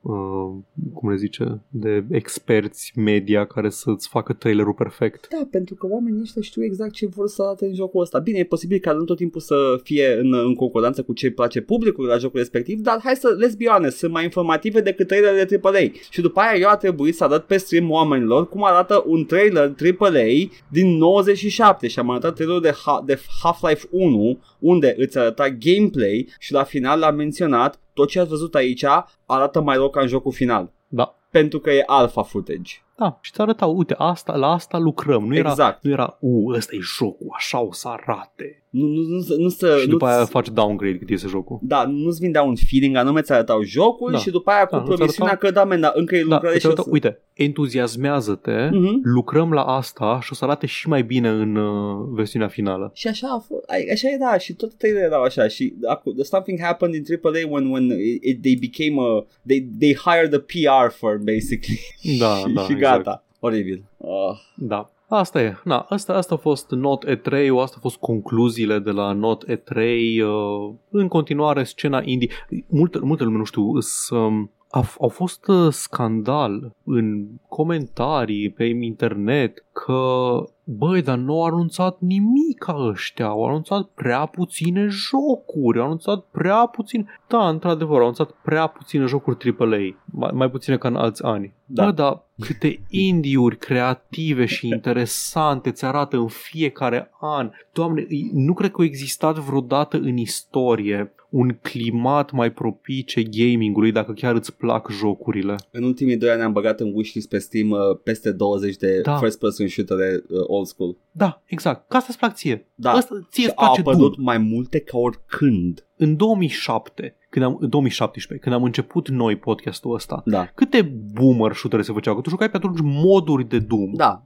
[0.00, 0.50] uh,
[0.94, 5.28] cum le zice, de experți media care să-ți facă trailerul perfect.
[5.30, 8.18] Da, pentru că oamenii ăștia știu exact ce vor să arate în jocul ăsta.
[8.18, 11.32] Bine, e posibil ca nu tot timpul să fie în, în concordanță cu ce îi
[11.32, 15.06] place publicului la jocul respectiv, dar hai să, let's be honest, sunt mai informative decât
[15.06, 15.80] trailerele AAA.
[16.10, 19.74] Și după aia eu a trebuit să arăt pe stream oamenilor cum arată un trailer
[19.98, 25.48] AAA din 97 și am arătat trailerul de, ha- de Half-Life 1 unde îți arăta
[25.48, 28.84] gameplay și la final l-am menționat tot ce ați văzut aici
[29.26, 30.72] arată mai rău ca în jocul final.
[30.88, 31.18] Da.
[31.30, 32.72] Pentru că e alpha footage.
[32.98, 35.26] Da, și ți arătau, uite, asta, la asta lucrăm.
[35.26, 35.84] Nu era, Exact.
[35.84, 38.62] nu era u, ăsta e jocul, așa o să arate.
[38.70, 41.58] Nu, nu, nu, nu, nu să, și după nu aia faci downgrade cât iese jocul.
[41.62, 44.18] Da, nu-ți vindea un feeling anume, ți arătau jocul Da.
[44.18, 46.34] și după aia cu Da, nu-ți promisiunea arătau- că da, men, da, încă e Da,
[46.34, 46.90] lucrare îți și o arătau, să...
[46.92, 49.00] uite, entuziasmează-te, Mhm.
[49.02, 52.90] lucrăm la asta și o să arate și mai bine în uh, versiunea finală.
[52.94, 56.22] Și așa a fost, ai- așa era și toate trailerele erau așa și acu- the
[56.24, 60.38] something happened in AAA when when it, it, they became a they they hired a
[60.46, 61.80] PR firm basically.
[62.18, 62.87] Da, și, da, și exact.
[62.96, 63.24] Gata.
[63.40, 63.84] Oribil.
[63.96, 64.36] Oh.
[64.56, 64.90] Da.
[65.08, 65.56] Asta e.
[65.64, 69.76] Na, asta, asta a fost Not E3, asta au fost concluziile de la Not E3.
[69.76, 72.30] Uh, în continuare, scena indie.
[72.66, 78.50] Multe, multe lume nu știu, îs, um, a, f- au fost uh, scandal în comentarii
[78.50, 80.32] pe internet că
[80.76, 86.24] băi, dar nu au anunțat nimic ca ăștia, au anunțat prea puține jocuri, au anunțat
[86.30, 87.08] prea puțin.
[87.28, 89.68] Da, într-adevăr, au anunțat prea puține jocuri AAA,
[90.04, 91.52] mai, mai puține ca în alți ani.
[91.64, 91.84] Da.
[91.84, 97.50] Bă, dar câte indie-uri creative și interesante ți arată în fiecare an.
[97.72, 104.12] Doamne, nu cred că a existat vreodată în istorie un climat mai propice gamingului dacă
[104.12, 105.54] chiar îți plac jocurile.
[105.70, 109.16] În ultimii doi ani am băgat în wishlist pe Steam uh, peste 20 de Da.
[109.16, 110.96] first person shooter uh, old school.
[111.12, 111.88] Da, exact.
[111.88, 112.66] Ca asta îți plac ție.
[112.74, 112.90] Da.
[112.92, 114.24] Asta ție Și îți au place apărut Doom.
[114.24, 115.86] mai multe ca oricând.
[115.96, 120.46] În 2007, când am, în 2017, când am început noi podcastul ăsta, Da.
[120.54, 120.82] câte
[121.12, 122.14] boomer shootere se făceau?
[122.14, 123.92] Că tu jucai pe atunci moduri de Doom.
[123.94, 124.22] Da,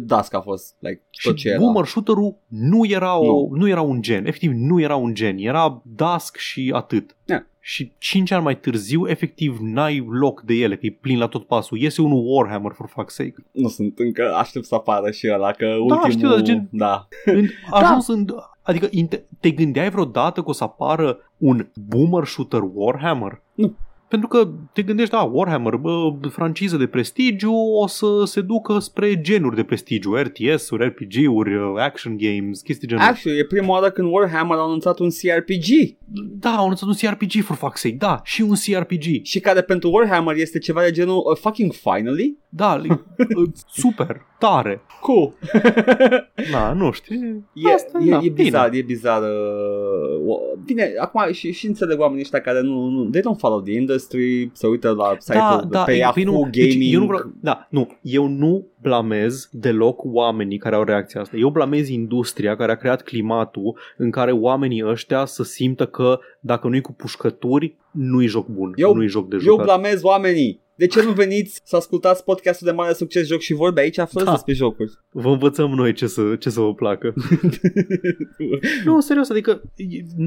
[0.00, 1.58] Dusk a fost like, Și tot ce era.
[1.58, 3.48] boomer shooter-ul nu era, o, Nu.
[3.56, 3.68] nu.
[3.68, 4.26] era un gen.
[4.26, 5.36] Efectiv, nu era un gen.
[5.38, 7.16] Era Dusk și atât.
[7.26, 7.42] Yeah.
[7.68, 11.46] Și 5 ani mai târziu, efectiv, n-ai loc de ele, că e plin la tot
[11.46, 11.78] pasul.
[11.78, 13.34] Iese unul Warhammer, for fuck's sake.
[13.50, 16.10] Nu sunt încă, aștept să apară și ăla, că ultimul...
[16.10, 17.08] știu, dar gen- Da.
[17.24, 18.26] În, ajuns în,
[18.62, 23.42] adică inte- te gândeai vreodată că o să apară un boomer shooter Warhammer?
[23.54, 23.76] Nu.
[24.08, 29.20] Pentru că te gândești, da, Warhammer, bă, franciză de prestigiu, o să se ducă spre
[29.20, 33.04] genuri de prestigiu, RTS-uri, RPG-uri, action games, chestii genul.
[33.04, 35.96] Actually, e prima oară când Warhammer a anunțat un CRPG
[36.38, 39.24] Da, au anunțat un CRPG, for fuck's sake, da, și un CRPG.
[39.24, 42.38] și care pentru Warhammer este ceva de genul uh, fucking finally?
[42.48, 42.88] Da, li-
[43.36, 44.80] uh, super, tare.
[45.00, 45.32] Cool.
[46.52, 47.16] Da, nu știu.
[47.52, 48.82] E, Asta, e, da, e bizar, bine.
[48.82, 49.22] e bizar.
[49.22, 53.60] Uh, o- bine, acum și, și înțeleg oamenii ăștia care nu, nu, they don't follow
[53.60, 56.52] the industry, se uită la site-ul Da, de da, pe e- Yahoo păi nu, Gaming.
[56.52, 61.36] Deci eu nu vreau, da, nu, eu nu blamez deloc oamenii care au reacția asta.
[61.36, 66.68] Eu blamez industria care a creat climatul în care oamenii ăștia să simtă că dacă
[66.68, 69.64] nu-i cu pușcături, nu-i joc bun, Eu- nu-i joc de Eu jucat.
[69.64, 70.64] blamez oamenii.
[70.78, 73.80] De ce nu veniți să ascultați podcastul de mare succes Joc și Vorbe?
[73.80, 74.32] Aici aflați Da.
[74.32, 74.92] despre jocuri.
[75.10, 77.14] Vă învățăm noi ce să, ce să vă placă.
[78.84, 79.62] nu, serios, adică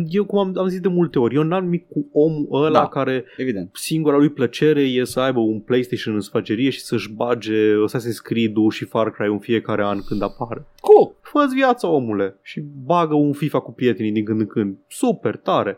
[0.09, 2.87] eu cum am, am zis de multe ori, eu n-am nimic cu omul ăla Da.
[2.87, 3.69] care Evident.
[3.73, 7.53] singura lui plăcere e să aibă un PlayStation în sfagerie și să-și bage
[7.87, 10.65] Assassin's Creed-ul și Far Cry în fiecare an când apare.
[10.81, 11.15] Cool.
[11.21, 14.77] Fă-ți viața, omule, și bagă un FIFA cu prietenii din când în când.
[14.87, 15.77] Super, tare.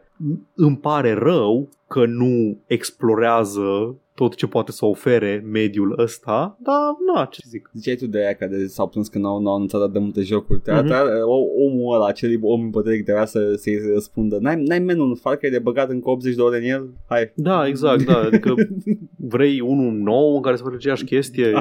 [0.56, 6.76] Îmi pare rău că nu explorează tot ce poate să ofere mediul ăsta, dar
[7.14, 7.70] na, ce zic.
[7.74, 10.62] Ziceai tu de aia care s-au plâns când au, au anunțat atât de multe jocuri.
[10.66, 10.86] Mhm.
[10.86, 11.22] Mm-hmm.
[11.66, 14.38] Omul ăla, acel om împătăric trebuia să, să-i răspundă.
[14.42, 16.90] N-ai, n-ai menul un Far Cry de băgat încă 80 de ore în el?
[17.08, 17.32] Hai.
[17.36, 18.54] Da, exact, da, adică
[19.34, 21.54] vrei unul nou în care să faci aceeași chestie?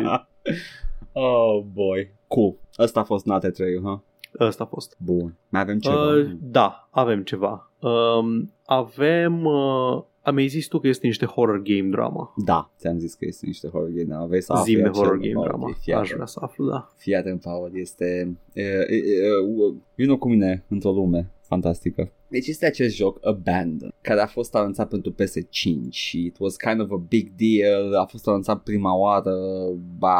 [1.13, 2.13] Oh boy.
[2.27, 2.55] Cool.
[2.75, 4.03] Asta a fost Nate 3 ha?
[4.41, 4.97] Ăsta a fost.
[4.99, 5.35] Bun.
[5.49, 6.15] Mai avem ceva?
[6.15, 7.71] Uh, da, avem ceva.
[7.79, 9.45] Um, avem...
[9.45, 10.03] Uh,
[10.39, 12.33] am zis tu că este niște horror game drama.
[12.37, 14.27] Da, ți-am zis că este niște horror game drama.
[14.27, 15.73] Vrei să afli Zime acel- horror game Ok, drama.
[15.81, 16.15] fii Aș atent.
[16.15, 16.93] vrea să aflu, da.
[16.97, 18.37] Fii atent, Paul, este...
[18.53, 22.13] E, e, e, vină cu mine într-o lume fantastică.
[22.29, 26.81] Deci este acest joc Abandon, care a fost anunțat pentru PS5 și it was kind
[26.81, 29.35] of a big deal, a fost anunțat prima oară,
[29.99, 30.15] ba,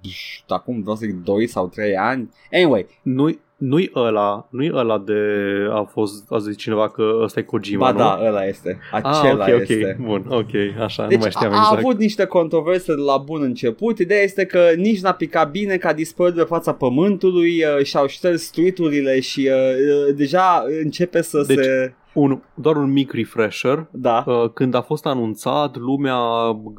[0.00, 2.30] pf, acum vreau să zic 2 sau 3 ani.
[2.52, 5.12] Anyway, Nu-i, nu-i ăla, nu-i ăla de
[5.70, 7.98] a fost, a zis cineva că ăsta e Kojima, ba nu?
[7.98, 9.96] da, ăla este, Ah, acela ok, ok, este.
[10.00, 10.50] bun, ok,
[10.82, 11.74] așa, Deci nu mai știam a, exact.
[11.74, 13.98] a avut niște controverse de la bun început.
[13.98, 18.06] Ideea este că nici n-a picat bine, că a dispărut de fața pământului uh, și-au
[18.06, 19.54] șters tweet-urile și uh,
[20.08, 21.92] uh, deja începe să Deci- se...
[22.18, 23.86] Un, doar un mic refresher.
[23.90, 24.24] Da.
[24.26, 26.16] Uh, Când a fost anunțat, lumea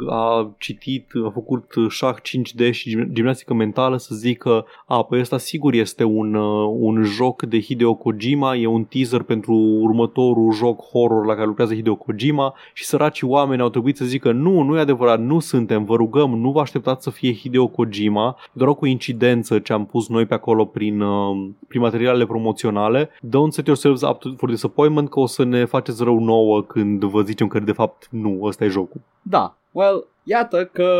[0.08, 5.38] a citit, a făcut șah 5D și gim- gimnastică mentală să zică a, păi ăsta
[5.38, 10.82] sigur este un, uh, un joc de Hideo Kojima, e un teaser pentru următorul joc
[10.82, 14.78] horror la care lucrează Hideo Kojima și săracii oameni au trebuit să zică nu, nu
[14.78, 18.70] e adevărat, nu suntem, vă rugăm, nu vă așteptați să fie Hideo Kojima, e doar
[18.70, 23.06] o coincidență ce am pus noi pe acolo prin, uh, prin materialele promoționale.
[23.06, 27.04] Don't set yourselves up to, for disappointment că o să ne faceți rău nouă când
[27.04, 29.02] vă zicem că de fapt nu, ăsta e jocul.
[29.22, 29.58] Da.
[29.72, 30.92] Well, iată că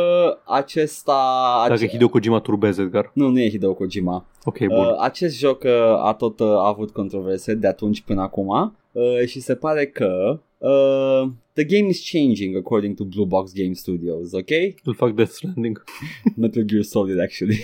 [0.46, 1.14] acesta...
[1.62, 3.12] Dacă ace- Hideo Kojima turbeze, Edgar.
[3.14, 4.26] Nu, nu e Hideo Kojima.
[4.44, 4.78] Ok, bun.
[4.78, 9.40] Uh, acest joc uh, a tot uh, avut controverse de atunci până acum uh, și
[9.40, 14.50] se pare că uh, the game is changing according to Blue Box Game Studios, ok?
[14.84, 15.84] Îl fac Death Stranding.
[16.36, 17.60] Metal Gear Solid, actually.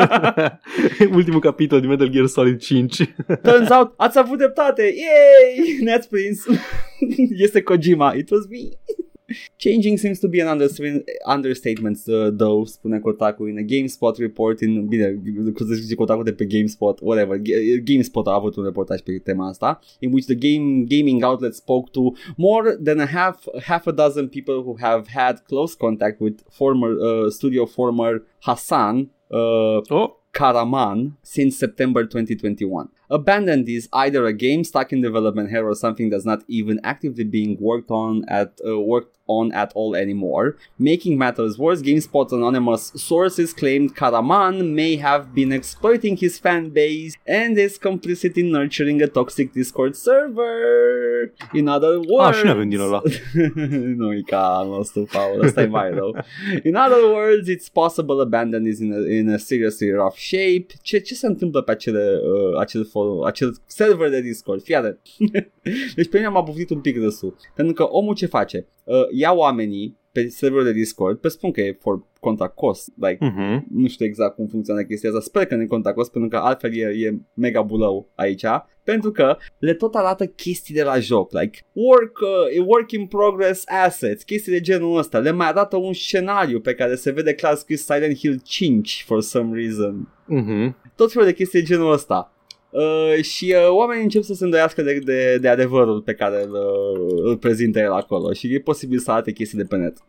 [1.18, 2.96] Ultimul capitol din Metal Gear Solid 5.
[3.42, 4.82] Turns out, ați avut dreptate!
[4.82, 5.78] Yay!
[5.80, 6.44] Ne-ați prins!
[7.30, 8.58] este Kojima, it was me!
[9.58, 14.62] Changing seems to be an understatement, understatement uh, though, spune Kotaku in a GameSpot report
[14.62, 15.20] in, bine,
[15.54, 17.38] cum să zice Kotaku de pe GameSpot, whatever,
[17.84, 21.90] GameSpot a avut un reportaj pe tema asta, in which the game gaming outlet spoke
[21.90, 26.40] to more than a half, half a dozen people who have had close contact with
[26.50, 32.88] former uh, studio former Hassan, uh, Oh, Karaman since September 2021.
[33.10, 37.24] Abandoned is either a game stuck in development hell or something that's not even actively
[37.24, 40.56] being worked on at uh, worked on at all anymore.
[40.78, 47.12] Making matters worse, GameSpot anonymous sources claimed Karaman may have been exploiting his fan base
[47.26, 51.32] and is complicit in nurturing a toxic Discord server.
[51.52, 53.02] In other words, Ah, și noi avem din ăla.
[53.96, 56.16] nu e ca al nostru, Paul, ăsta e mai rău.
[56.64, 60.66] In other words, it's possible Abandon is in a, in a seriously rough shape.
[60.82, 64.62] Ce, ce se întâmplă pe acele, uh, acel, for, acel server de Discord?
[64.62, 64.98] Fii atent.
[65.96, 67.36] deci pe mine m-a buftit un pic râsul.
[67.54, 68.66] Pentru că omul ce face?
[68.84, 73.18] Uh, ia oamenii pe serverul de Discord, pe spun că e for contra cost, like,
[73.24, 73.64] Mhm.
[73.70, 76.36] nu știu exact cum funcționează chestia asta, sper că nu e contra cost, pentru că
[76.36, 78.44] altfel e, e mega bulău aici,
[78.84, 83.62] pentru că le tot arată chestii de la joc, like work, uh, work in progress
[83.84, 87.54] assets, chestii de genul ăsta, le mai arată un scenariu pe care se vede clar
[87.54, 90.76] scris Silent Hill 5 for some reason, Mhm.
[90.96, 92.32] tot felul de chestii de genul ăsta.
[92.70, 96.52] Uh, și uh, oamenii încep să se îndoiască de, de, de adevărul pe care îl,
[96.52, 99.96] uh, îl prezintă el acolo și e posibil să arate chestii de pe net.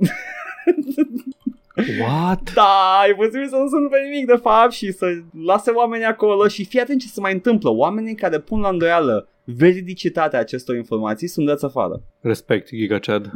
[2.02, 2.54] What?
[2.54, 5.06] Da, e posibil să nu se întâmple nimic de fapt și să
[5.46, 7.70] lase oamenii acolo și fii atent ce se mai întâmplă.
[7.70, 12.04] Oamenii care pun la îndoială veridicitatea acestor informații sunt dați afară.
[12.20, 13.32] Respect, Giga Chad.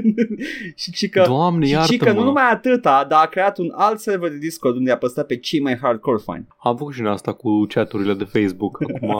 [0.80, 2.18] și ci că, Doamne, și ci că iartă-mă.
[2.18, 5.36] nu numai atâta, dar a creat un alt server de Discord unde a păstrat pe
[5.36, 6.46] cei mai hardcore fani.
[6.58, 8.78] Am făcut și noi asta cu chaturile de Facebook.
[8.82, 9.14] Acum,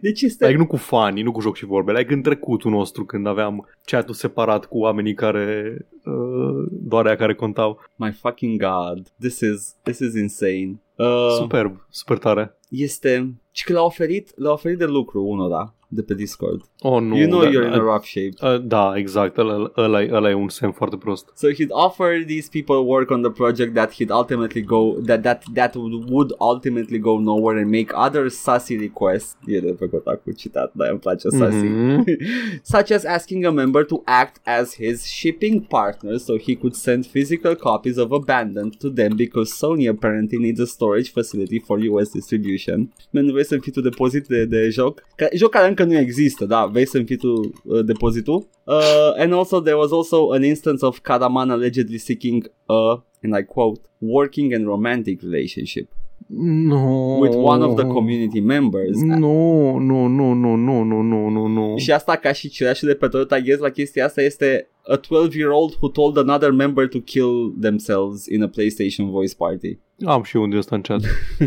[0.00, 0.46] Deci este...
[0.46, 3.68] like, nu cu fanii, nu cu joc și vorbe, like în trecutul nostru când aveam
[3.84, 7.80] chatul separat cu oamenii care uh, doar aia care contau.
[7.94, 10.80] My fucking god, this is, this is insane.
[10.96, 12.55] Uh, Superb, super tare.
[12.68, 13.34] Este...
[13.50, 16.60] Și că l-a oferit, l-a oferit de lucru unora de pe Discord.
[16.80, 17.16] Oh, nu.
[17.16, 18.34] you know da, you're in a rough shape.
[18.42, 21.32] uh, da, exact, ăla, ăla, e- ăla e un semn foarte prost.
[21.36, 25.42] So he'd offer these people work on the project that he'd ultimately go that that
[25.54, 29.36] that would, would ultimately go nowhere and make other sassy requests.
[29.46, 31.66] E de pe Kotaku citat, dar îmi place sassy.
[31.66, 32.04] Mhm.
[32.62, 37.06] Such as asking a member to act as his shipping partner so he could send
[37.06, 42.08] physical copies of Abandoned to them because Sony apparently needs a storage facility for US
[42.10, 42.92] distribution.
[43.10, 45.02] Man, vrei să-mi fii tu depozit de, de joc?
[45.16, 48.48] Ca, joc care încă nu există, da, vrei să-mi fii tu uh, depozitul?
[48.64, 53.44] Uh, and also there was also an instance of Karaman allegedly seeking a, and I
[53.44, 55.88] quote, working and romantic relationship
[56.28, 57.18] No.
[57.20, 59.00] with one of the community members.
[59.00, 61.76] Nu, nu, nu, nu, nu, nu, nu, nu, nu.
[61.76, 65.74] Și asta ca și cireașul de pe torta ghez la chestia asta este a 12-year-old
[65.80, 69.78] who told another member to kill themselves in a PlayStation voice party.
[70.04, 71.00] Am și unde ăsta în chat.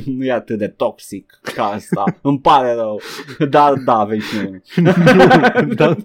[0.06, 2.04] nu e atât de toxic ca asta.
[2.22, 3.02] Îmi pare rău.
[3.50, 4.62] Da, da, avem și noi.
[5.76, 5.96] da,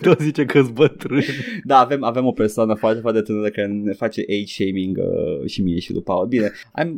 [0.00, 1.22] tot zice că-s bătrân.
[1.64, 5.62] Da, avem, avem o persoană foarte, foarte tânără care ne face age shaming uh, și
[5.62, 6.26] mie și lui Paul.
[6.26, 6.90] Bine, I'm,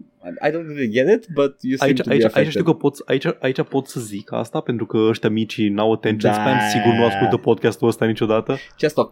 [0.47, 2.37] I don't really get it, but you seem Aici, to be aici, affected.
[2.43, 5.93] aici știu că pot, aici, aici pot să zic asta pentru că ăștia mici n-au
[5.93, 6.39] attention Da.
[6.39, 9.05] span, sigur nu ascultă podcastul ăsta niciodată Ce asta, o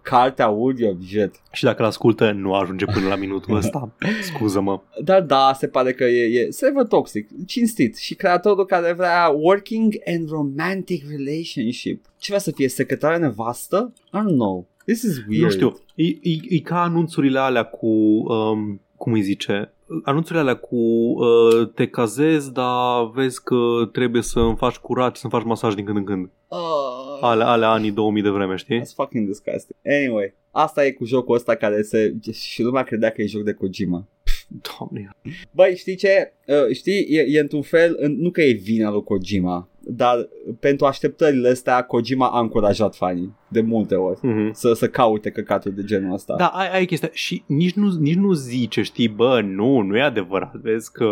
[0.52, 1.42] carte audio, jet.
[1.52, 3.92] și dacă l-ascultă nu ajunge până la minutul ăsta.
[4.32, 4.80] Scuză-mă.
[5.04, 9.94] Dar da, se pare că e, e server toxic, cinstit și creatorul care vrea working
[10.06, 12.04] and romantic relationship.
[12.18, 13.92] Ce vrea să fie secretară nevastă?
[13.96, 14.66] I don't know.
[14.84, 15.44] This is weird.
[15.44, 19.72] Nu știu, e, e, e ca anunțurile alea cu, um, cum îi zice,
[20.04, 25.20] anunțurile alea cu uh, te cazezi, dar vezi că trebuie să îmi faci curat și
[25.20, 26.30] să-mi faci masaj din când în când.
[26.48, 28.80] Uh, Ale, ale anii 2000 de vreme, știi?
[28.80, 29.78] That's fucking disgusting.
[29.84, 32.14] Anyway, asta e cu jocul ăsta care se...
[32.32, 34.08] Și lumea credea că e joc de Kojima.
[34.78, 35.10] Doamne.
[35.50, 36.32] Băi, știi ce?
[36.46, 40.28] Uh, știi, e, e într-un fel, în, nu că e vina lui Kojima, dar
[40.60, 44.50] pentru așteptările astea, Kojima a încurajat fanii de multe ori Mm-hmm.
[44.52, 46.34] să, să caute căcaturi de genul ăsta.
[46.36, 47.08] Da, ai, ai chestia.
[47.12, 50.54] Și nici nu, nici nu zice, știi, bă, nu, nu e adevărat.
[50.56, 51.08] Vezi că...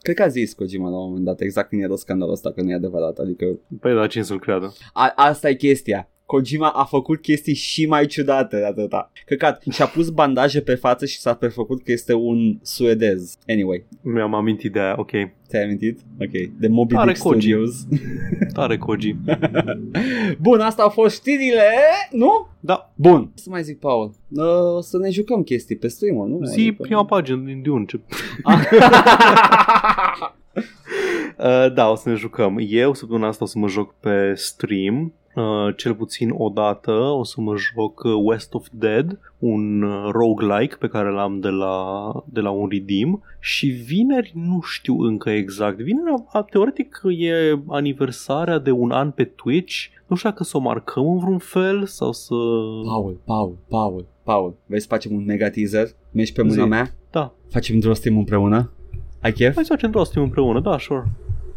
[0.00, 2.62] Cred că a zis Kojima la un moment dat, exact când era scandalul ăsta, că
[2.62, 3.18] nu e adevărat.
[3.18, 4.72] Adică Păi da, cine să-l creadă?
[4.92, 6.06] a, asta e chestia.
[6.32, 9.10] Kojima a făcut chestii și mai ciudate de atâta.
[9.26, 13.36] Căcat, și-a pus bandaje pe față și s-a prefăcut că este un suedez.
[13.48, 15.10] Anyway, Mi-am amintit de aia, ok.
[15.48, 16.00] ți-ai amintit?
[16.20, 17.40] Ok, de Moby Tare Dick Koji.
[17.48, 17.86] Studios.
[18.54, 19.16] Tare Koji.
[20.46, 21.70] Bun, asta au fost știrile,
[22.10, 22.46] nu?
[22.60, 23.30] Da, Bun.
[23.34, 24.44] Să mai zic, Paul, uh,
[24.80, 26.44] să ne jucăm chestii pe stream nu?
[26.44, 27.84] zi Adică- prima pagină din Dune.
[27.84, 28.00] Ce...
[31.38, 32.58] Uh, da, o să ne jucăm.
[32.68, 35.12] Eu săptămâna asta o să mă joc pe stream.
[35.34, 40.08] Uh, cel puțin o dată o să mă joc uh, West of Dead, un uh,
[40.10, 45.30] roguelike pe care l-am de la, de la un Redeem și vineri nu știu încă
[45.30, 45.76] exact.
[45.76, 49.84] Vineri, a, teoretic, e aniversarea de un an pe Twitch.
[50.06, 52.34] Nu știu dacă să o marcăm în vreun fel sau să...
[52.84, 55.88] Paul, Paul, Paul, Paul, vrei să facem un mega teaser?
[56.10, 56.68] Mergi pe mâna Zi.
[56.68, 56.94] mea?
[57.10, 58.70] Da, Facem într-o stream împreună?
[59.20, 59.54] Ai chef?
[59.54, 61.04] hai să facem doar stream împreună, da, sure.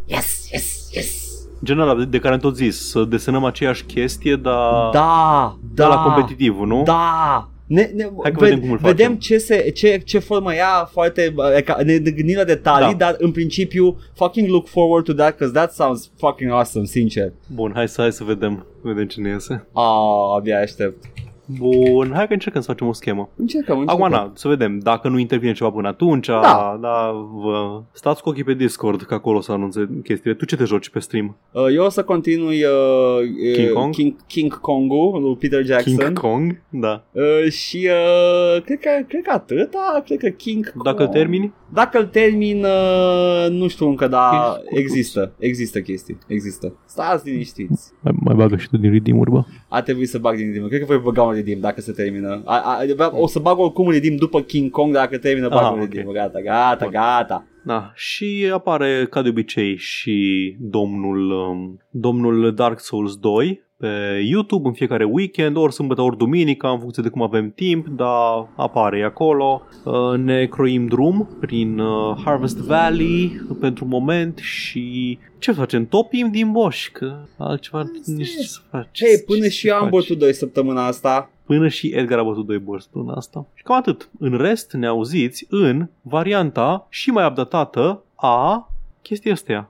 [0.06, 1.25] Yes, yes, yes!
[1.64, 5.58] General, de, de care am tot zis, să desenăm aceeași chestie, dar Da, da.
[5.74, 6.84] da, la competitiv, nu?
[6.84, 7.50] Da!
[7.68, 9.18] Ne, ne, Hai că vedem cum îl vedem facem.
[9.20, 13.06] ce, se, ce, ce formă ia foarte uh, ca- ne, ne gândim la detalii, Da.
[13.06, 17.34] dar în principiu fucking look forward to that because that sounds fucking awesome, sincer.
[17.54, 19.68] Bun, hai să, hai să vedem, vedem ce ne iese.
[19.74, 21.06] Ah, abia aștept.
[21.46, 23.30] Bun, hai că încercăm să facem o schemă.
[23.36, 24.04] Încercăm, încercăm.
[24.04, 26.78] Acum, na, să vedem, dacă nu intervine ceva până atunci, Da.
[26.82, 27.82] da vă...
[27.92, 30.36] stați cu ochii pe Discord, că acolo să anunțe chestiile.
[30.36, 31.38] Tu ce te joci pe stream?
[31.52, 33.94] Uh, eu o să continui uh, King uh, Kong?
[33.94, 35.98] King, King Kong-ul lui Peter Jackson.
[35.98, 36.62] King Kong?
[36.70, 37.04] Da.
[37.12, 40.84] Uh, și uh, cred, că, cred că atâta, cred că King Kong.
[40.86, 41.54] Dacă termini?
[41.74, 46.74] Dacă îl termin, uh, nu știu încă, dar King- există, există chestii, există.
[46.86, 47.92] Stați liniștiți.
[48.02, 49.44] Mai, mai bagă și tu din redeem bă.
[49.70, 50.68] A trebuit să bag din redeem.
[50.68, 52.42] Cred că voi băga un redeem dacă se termină.
[52.46, 52.62] A,
[52.98, 55.80] a, o să bag oricum un redeem după King Kong dacă termină bag Ah, un
[55.82, 55.94] ok.
[55.94, 56.12] redeem.
[56.12, 56.90] Gata, gata, Bun.
[56.92, 57.48] gata.
[57.66, 64.68] Da, și apare ca de obicei și domnul, um, domnul Dark Souls 2 pe YouTube
[64.68, 68.98] în fiecare weekend, ori sâmbătă, ori duminică, în funcție de cum avem timp, dar apare
[68.98, 69.62] e acolo.
[69.84, 75.86] Uh, Ne croim drum prin uh, Harvest Valley pentru moment și ce facem?
[75.88, 79.04] Topim din boș, că altceva nici ce să faci.
[79.04, 79.92] Hei, până Ce și să eu am faci?
[79.92, 81.30] bătut 2 săptămâna asta.
[81.46, 83.46] Până și Edgar a bătut doi borți până asta.
[83.54, 84.10] Și cam atât.
[84.20, 88.70] În rest ne auziți în varianta și mai updatată a
[89.02, 89.70] chestia astea.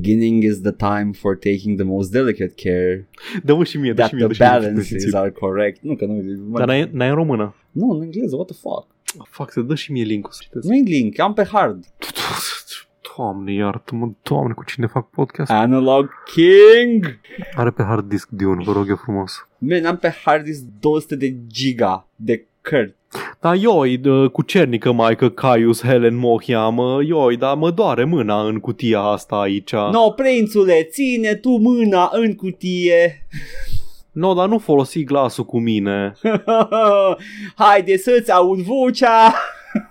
[0.00, 3.08] beginning is the time for taking the most delicate care
[3.42, 4.60] Dă-mă și mie, dă that și mie, the dă și mie.
[4.60, 5.82] balances are correct.
[5.82, 6.22] Nu, că nu...
[6.58, 7.54] Dar n-ai, n-ai în română.
[7.70, 8.86] Nu, în engleză, what the fuck?
[9.28, 10.66] Fac să dă și mie link-ul să citesc.
[10.66, 11.84] Nu e link, am pe hard.
[13.16, 15.50] Doamne, iartă-mă, doamne, cu cine fac podcast?
[15.50, 17.18] Analog King!
[17.54, 19.48] Are pe hard disk Dune, vă rog eu frumos.
[19.58, 22.94] Man, am pe hard disk 200 de giga de Kurt.
[23.40, 24.00] Dar ioi,
[24.32, 29.00] cu cernică mai că Caius Helen Mohia, mă, ioi, dar mă doare mâna în cutia
[29.00, 29.72] asta aici.
[29.72, 33.26] No, prințule, ține tu mâna în cutie.
[34.12, 36.12] No, dar nu folosi glasul cu mine.
[37.56, 39.34] Haide să-ți aud vocea.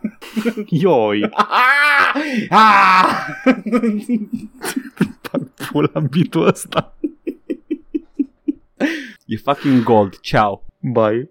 [0.82, 1.30] Ioi.
[2.50, 3.26] Ah!
[5.32, 5.42] Pac
[5.72, 6.98] pula bitul ăsta.
[9.26, 10.20] E fucking gold.
[10.20, 10.64] Ciao.
[10.80, 11.30] Bye.